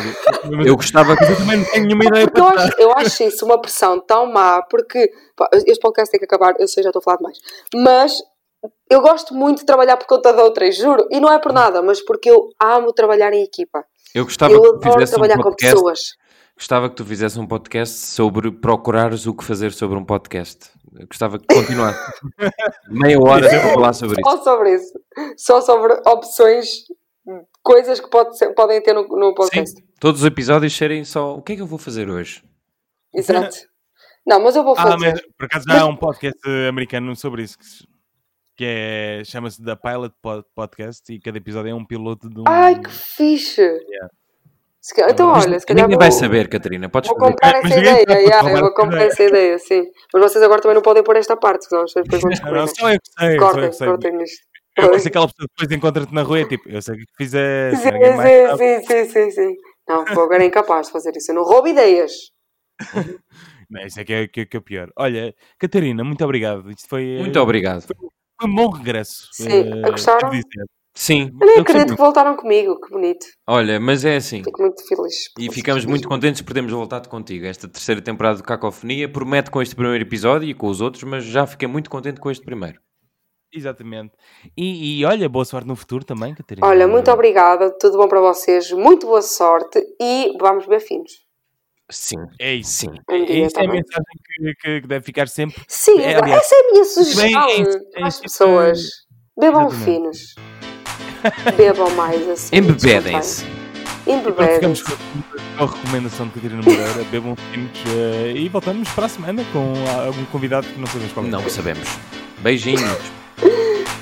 Eu 0.65 0.77
gostava 0.77 1.17
mas 1.19 1.31
eu 1.31 1.37
também 1.37 1.59
não 1.59 1.65
tenho 1.65 1.87
nenhuma 1.87 2.05
ideia 2.05 2.25
Porque 2.27 2.41
eu 2.41 2.47
para 2.47 2.57
dar. 2.57 2.65
acho, 2.65 2.81
eu 2.81 2.93
acho 2.93 3.23
isso 3.23 3.45
uma 3.45 3.61
pressão 3.61 4.01
tão 4.01 4.27
má, 4.27 4.63
porque 4.63 5.11
pá, 5.37 5.49
este 5.53 5.81
podcast 5.81 6.11
tem 6.11 6.19
que 6.19 6.27
acabar, 6.27 6.55
eu 6.59 6.69
sei, 6.69 6.83
já 6.83 6.91
estou 6.91 7.01
a 7.01 7.03
falar 7.03 7.17
demais, 7.19 7.39
mas 7.75 8.13
eu 8.91 9.01
gosto 9.01 9.35
muito 9.35 9.61
de 9.61 9.67
trabalhar 9.67 9.97
por 9.97 10.07
conta 10.07 10.33
de 10.33 10.41
outras, 10.41 10.77
juro, 10.77 11.07
e 11.11 11.21
não 11.21 11.33
é 11.33 11.39
por 11.39 11.53
nada, 11.53 11.83
mas 11.83 12.01
porque 12.01 12.31
eu 12.31 12.49
amo 12.61 12.93
trabalhar 12.93 13.33
em 13.33 13.43
equipa. 13.43 13.85
Eu 14.15 14.25
gostava 14.25 14.53
eu 14.53 14.61
que 14.61 14.69
tu 14.69 14.75
adoro 14.77 14.93
fizesse 14.95 15.13
um 15.13 15.19
trabalhar 15.19 15.37
com 15.37 15.51
podcast. 15.51 16.15
Gostava 16.57 16.89
que 16.89 16.97
tu 16.97 17.05
fizesse 17.05 17.39
um 17.39 17.47
podcast 17.47 17.95
sobre 17.95 18.51
procurares 18.51 19.27
o 19.27 19.35
que 19.35 19.45
fazer 19.45 19.73
sobre 19.73 19.99
um 19.99 20.05
podcast. 20.05 20.71
Eu 20.99 21.07
gostava 21.07 21.39
que 21.39 21.47
continuasse. 21.55 21.99
Meia 22.89 23.19
hora 23.21 23.47
para 23.49 23.73
falar 23.75 23.93
sobre 23.93 24.21
isso. 24.21 24.31
Só 24.31 24.43
sobre 24.43 24.75
isso. 24.75 24.93
Só 25.37 25.61
sobre 25.61 25.93
opções, 26.07 26.67
coisas 27.63 28.01
que 28.01 28.09
pode 28.09 28.39
ser- 28.39 28.55
podem 28.55 28.83
ter 28.83 28.95
no, 28.95 29.03
no 29.07 29.35
podcast. 29.35 29.77
Sim, 29.79 29.87
todos 30.01 30.23
os 30.23 30.27
episódios 30.27 30.75
serem 30.75 31.05
só 31.05 31.37
o 31.37 31.43
que 31.43 31.53
é 31.53 31.57
que 31.57 31.63
eu 31.63 31.67
vou 31.67 31.79
fazer 31.79 32.09
hoje? 32.09 32.43
Exato. 33.15 33.57
Não, 34.27 34.41
mas 34.43 34.57
eu 34.57 34.65
vou 34.65 34.75
fazer. 34.75 34.95
Ah, 34.95 34.99
mas 34.99 35.21
por 35.37 35.45
acaso 35.45 35.67
já 35.69 35.83
há 35.83 35.87
um 35.87 35.97
podcast 35.97 36.41
americano 36.69 37.15
sobre 37.15 37.43
isso 37.43 37.59
que, 38.57 38.65
é, 38.65 39.23
chama-se 39.25 39.63
The 39.63 39.77
Pilot 39.77 40.15
Pod- 40.23 40.45
Podcast 40.55 41.13
e 41.13 41.21
cada 41.21 41.37
episódio 41.37 41.71
é 41.71 41.75
um 41.75 41.85
piloto 41.85 42.31
de 42.31 42.41
um. 42.41 42.45
Ai, 42.49 42.81
que 42.81 42.91
fixe! 42.91 43.57
Calhar- 43.63 44.11
Então, 45.09 45.33
Mas 45.33 45.45
olha, 45.47 45.61
se 45.61 45.67
calhar 45.67 45.85
ninguém 45.85 45.97
vou, 45.99 46.09
vai 46.09 46.13
saber, 46.13 46.49
Catarina. 46.49 46.89
Podes 46.89 47.11
vou 47.11 47.19
comprar 47.19 47.53
Mas 47.55 47.65
essa 47.65 47.77
ninguém 47.77 48.03
ideia. 48.03 48.21
yeah, 48.21 48.51
eu 48.53 48.61
vou 48.61 48.75
comprar 48.75 49.03
essa 49.05 49.23
ideia, 49.23 49.59
sim. 49.59 49.85
Mas 50.13 50.23
vocês 50.23 50.45
agora 50.45 50.61
também 50.61 50.75
não 50.77 50.83
podem 50.83 51.03
pôr 51.03 51.17
esta 51.17 51.37
parte, 51.37 51.67
senão 51.67 51.85
pessoas 51.85 52.05
depois 52.05 52.23
vão 52.23 52.31
Não, 52.31 52.37
descobrir. 52.37 52.69
só 52.77 52.93
eu 52.93 53.01
que 53.01 53.11
sei, 53.19 53.39
Cortem, 53.39 53.71
que 53.71 53.77
sei. 53.77 53.87
cortem 53.89 54.17
nisto. 54.17 54.47
Eu 54.79 54.91
penso 54.91 55.03
que 55.03 55.09
aquela 55.09 55.27
pessoa 55.27 55.49
depois 55.57 55.77
encontra-te 55.79 56.15
na 56.15 56.23
rua 56.23 56.41
e 56.41 56.45
tipo, 56.47 56.69
eu 56.69 56.83
sei 56.83 56.95
o 56.95 56.99
que 56.99 57.05
fizeste, 57.17 57.83
Sim, 57.83 57.91
ninguém 57.93 58.17
mais 58.17 58.31
sim, 58.31 58.81
sim, 58.83 58.87
sim, 58.87 59.05
sim, 59.11 59.31
sim. 59.31 59.55
Não, 59.89 60.05
vou 60.05 60.25
agora 60.25 60.43
é 60.43 60.47
incapaz 60.47 60.87
de 60.87 60.93
fazer 60.93 61.17
isso. 61.17 61.31
Eu 61.31 61.37
não 61.37 61.43
roubo 61.45 61.69
ideias. 61.69 62.13
Não, 63.69 63.85
isso 63.85 63.99
é 63.99 64.05
que 64.05 64.13
é, 64.13 64.29
que, 64.29 64.41
é- 64.43 64.47
que 64.47 64.57
é 64.57 64.61
pior. 64.61 64.93
Olha, 64.97 65.35
Catarina, 65.59 66.05
muito 66.05 66.23
obrigado. 66.25 66.71
Isto 66.71 66.89
foi, 66.89 67.17
eh, 67.17 67.19
Muito 67.19 67.41
obrigado. 67.41 67.83
foi 67.83 67.97
um 68.49 68.55
bom 68.55 68.69
regresso. 68.71 69.29
Sim, 69.33 69.73
eh, 69.85 69.91
gostaram? 69.91 70.31
Sim, 70.99 71.31
Eu 71.39 71.47
nem 71.47 71.59
acredito 71.59 71.91
que 71.95 72.01
voltaram 72.01 72.35
comigo. 72.37 72.81
Que 72.81 72.89
bonito. 72.91 73.27
Olha, 73.47 73.79
mas 73.79 74.03
é 74.03 74.17
assim. 74.17 74.43
Fico 74.43 74.63
muito 74.63 74.83
feliz. 74.89 75.15
E 75.39 75.53
ficamos 75.53 75.85
muito 75.85 76.09
contentes 76.09 76.41
por 76.41 76.55
termos 76.55 76.73
voltado 76.73 77.09
contigo. 77.11 77.45
Esta 77.45 77.69
terceira 77.69 78.01
temporada 78.01 78.39
do 78.39 78.43
Cacofonia 78.43 79.07
promete 79.07 79.51
com 79.51 79.61
este 79.61 79.75
primeiro 79.77 80.03
episódio 80.03 80.49
e 80.49 80.55
com 80.55 80.69
os 80.69 80.81
outros, 80.81 81.05
mas 81.05 81.23
já 81.23 81.47
fiquei 81.47 81.69
muito 81.69 81.91
contente 81.91 82.19
com 82.19 82.31
este 82.31 82.43
primeiro. 82.43 82.81
Exatamente. 83.53 84.13
E, 84.57 85.01
e 85.01 85.05
olha, 85.05 85.29
boa 85.29 85.45
sorte 85.45 85.69
no 85.69 85.77
futuro 85.77 86.03
também, 86.03 86.35
Catarina. 86.35 86.67
Olha, 86.67 86.89
muito 86.89 87.11
obrigada. 87.11 87.71
Tudo 87.79 87.99
bom 87.99 88.09
para 88.09 88.21
vocês. 88.21 88.71
Muito 88.73 89.07
boa 89.07 89.21
sorte. 89.23 89.79
E 90.01 90.33
vamos 90.41 90.67
ver 90.67 90.81
finos. 90.81 91.13
Sim. 91.91 92.17
É 92.41 92.55
isso. 92.55 92.71
Sim. 92.87 92.95
Um 93.11 93.25
dia 93.25 93.47
Isso 93.47 93.59
é 93.59 93.61
a 93.61 93.65
também. 93.67 93.83
mensagem 93.83 94.05
que, 94.25 94.55
que- 94.61 94.81
que 94.81 94.89
deve 94.89 95.05
ficar 95.05 95.29
sempre. 95.29 95.63
Sim, 95.69 96.01
É, 96.01 96.17
aliás, 96.17 96.43
essa 96.43 96.55
é 96.55 96.59
a 96.59 96.73
minha 96.73 96.85
sugestão 96.85 97.47
bem, 97.47 97.63
é- 97.63 98.01
é 98.01 98.05
às 98.05 98.19
pessoas. 98.21 98.81
Bebam 99.39 99.67
Exatamente. 99.69 99.85
finos. 99.85 100.35
Bebam 101.57 101.91
mais 101.91 102.29
assim. 102.29 102.57
Embebedem-se. 102.57 103.45
Ficamos 103.45 103.57
Embebedem-se. 104.07 104.85
com 104.85 105.65
a 105.65 105.67
recomendação 105.67 106.27
de 106.29 106.33
Catarina 106.35 106.63
Moreira. 106.63 107.05
Bebam 107.11 107.37
finos 107.51 107.71
eh, 107.89 108.33
e 108.37 108.49
voltamos 108.49 108.89
para 108.91 109.07
a 109.07 109.09
semana 109.09 109.45
com 109.53 109.73
algum 110.07 110.25
convidado 110.27 110.67
que 110.67 110.79
não 110.79 110.87
sabemos 110.87 111.13
qual 111.13 111.27
é. 111.27 111.29
Não 111.29 111.49
sabemos. 111.49 111.89
Beijinhos. 112.39 112.99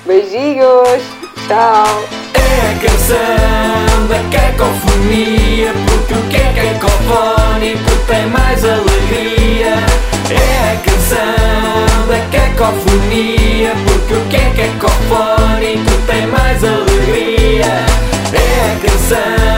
Beijinhos. 0.05 1.01
Tchau. 1.47 2.03
É 2.33 2.71
a 2.71 2.79
canção 2.79 4.07
da 4.07 4.19
cacofonia 4.37 5.73
Porque 5.87 6.13
o 6.13 6.21
que 6.29 6.37
é 6.37 6.53
cacofónico 6.53 8.05
tem 8.07 8.27
mais 8.27 8.63
alegria 8.63 9.75
É 10.29 10.71
a 10.71 10.77
canção 10.83 12.07
da 12.07 12.19
cacofonia 12.31 13.73
Porque 13.85 14.13
o 14.13 14.25
que 14.29 14.35
é 14.37 14.51
cacofónico 14.55 15.95
alegria 17.55 17.85
é 18.33 18.73
a 18.73 18.79
canção. 18.79 19.54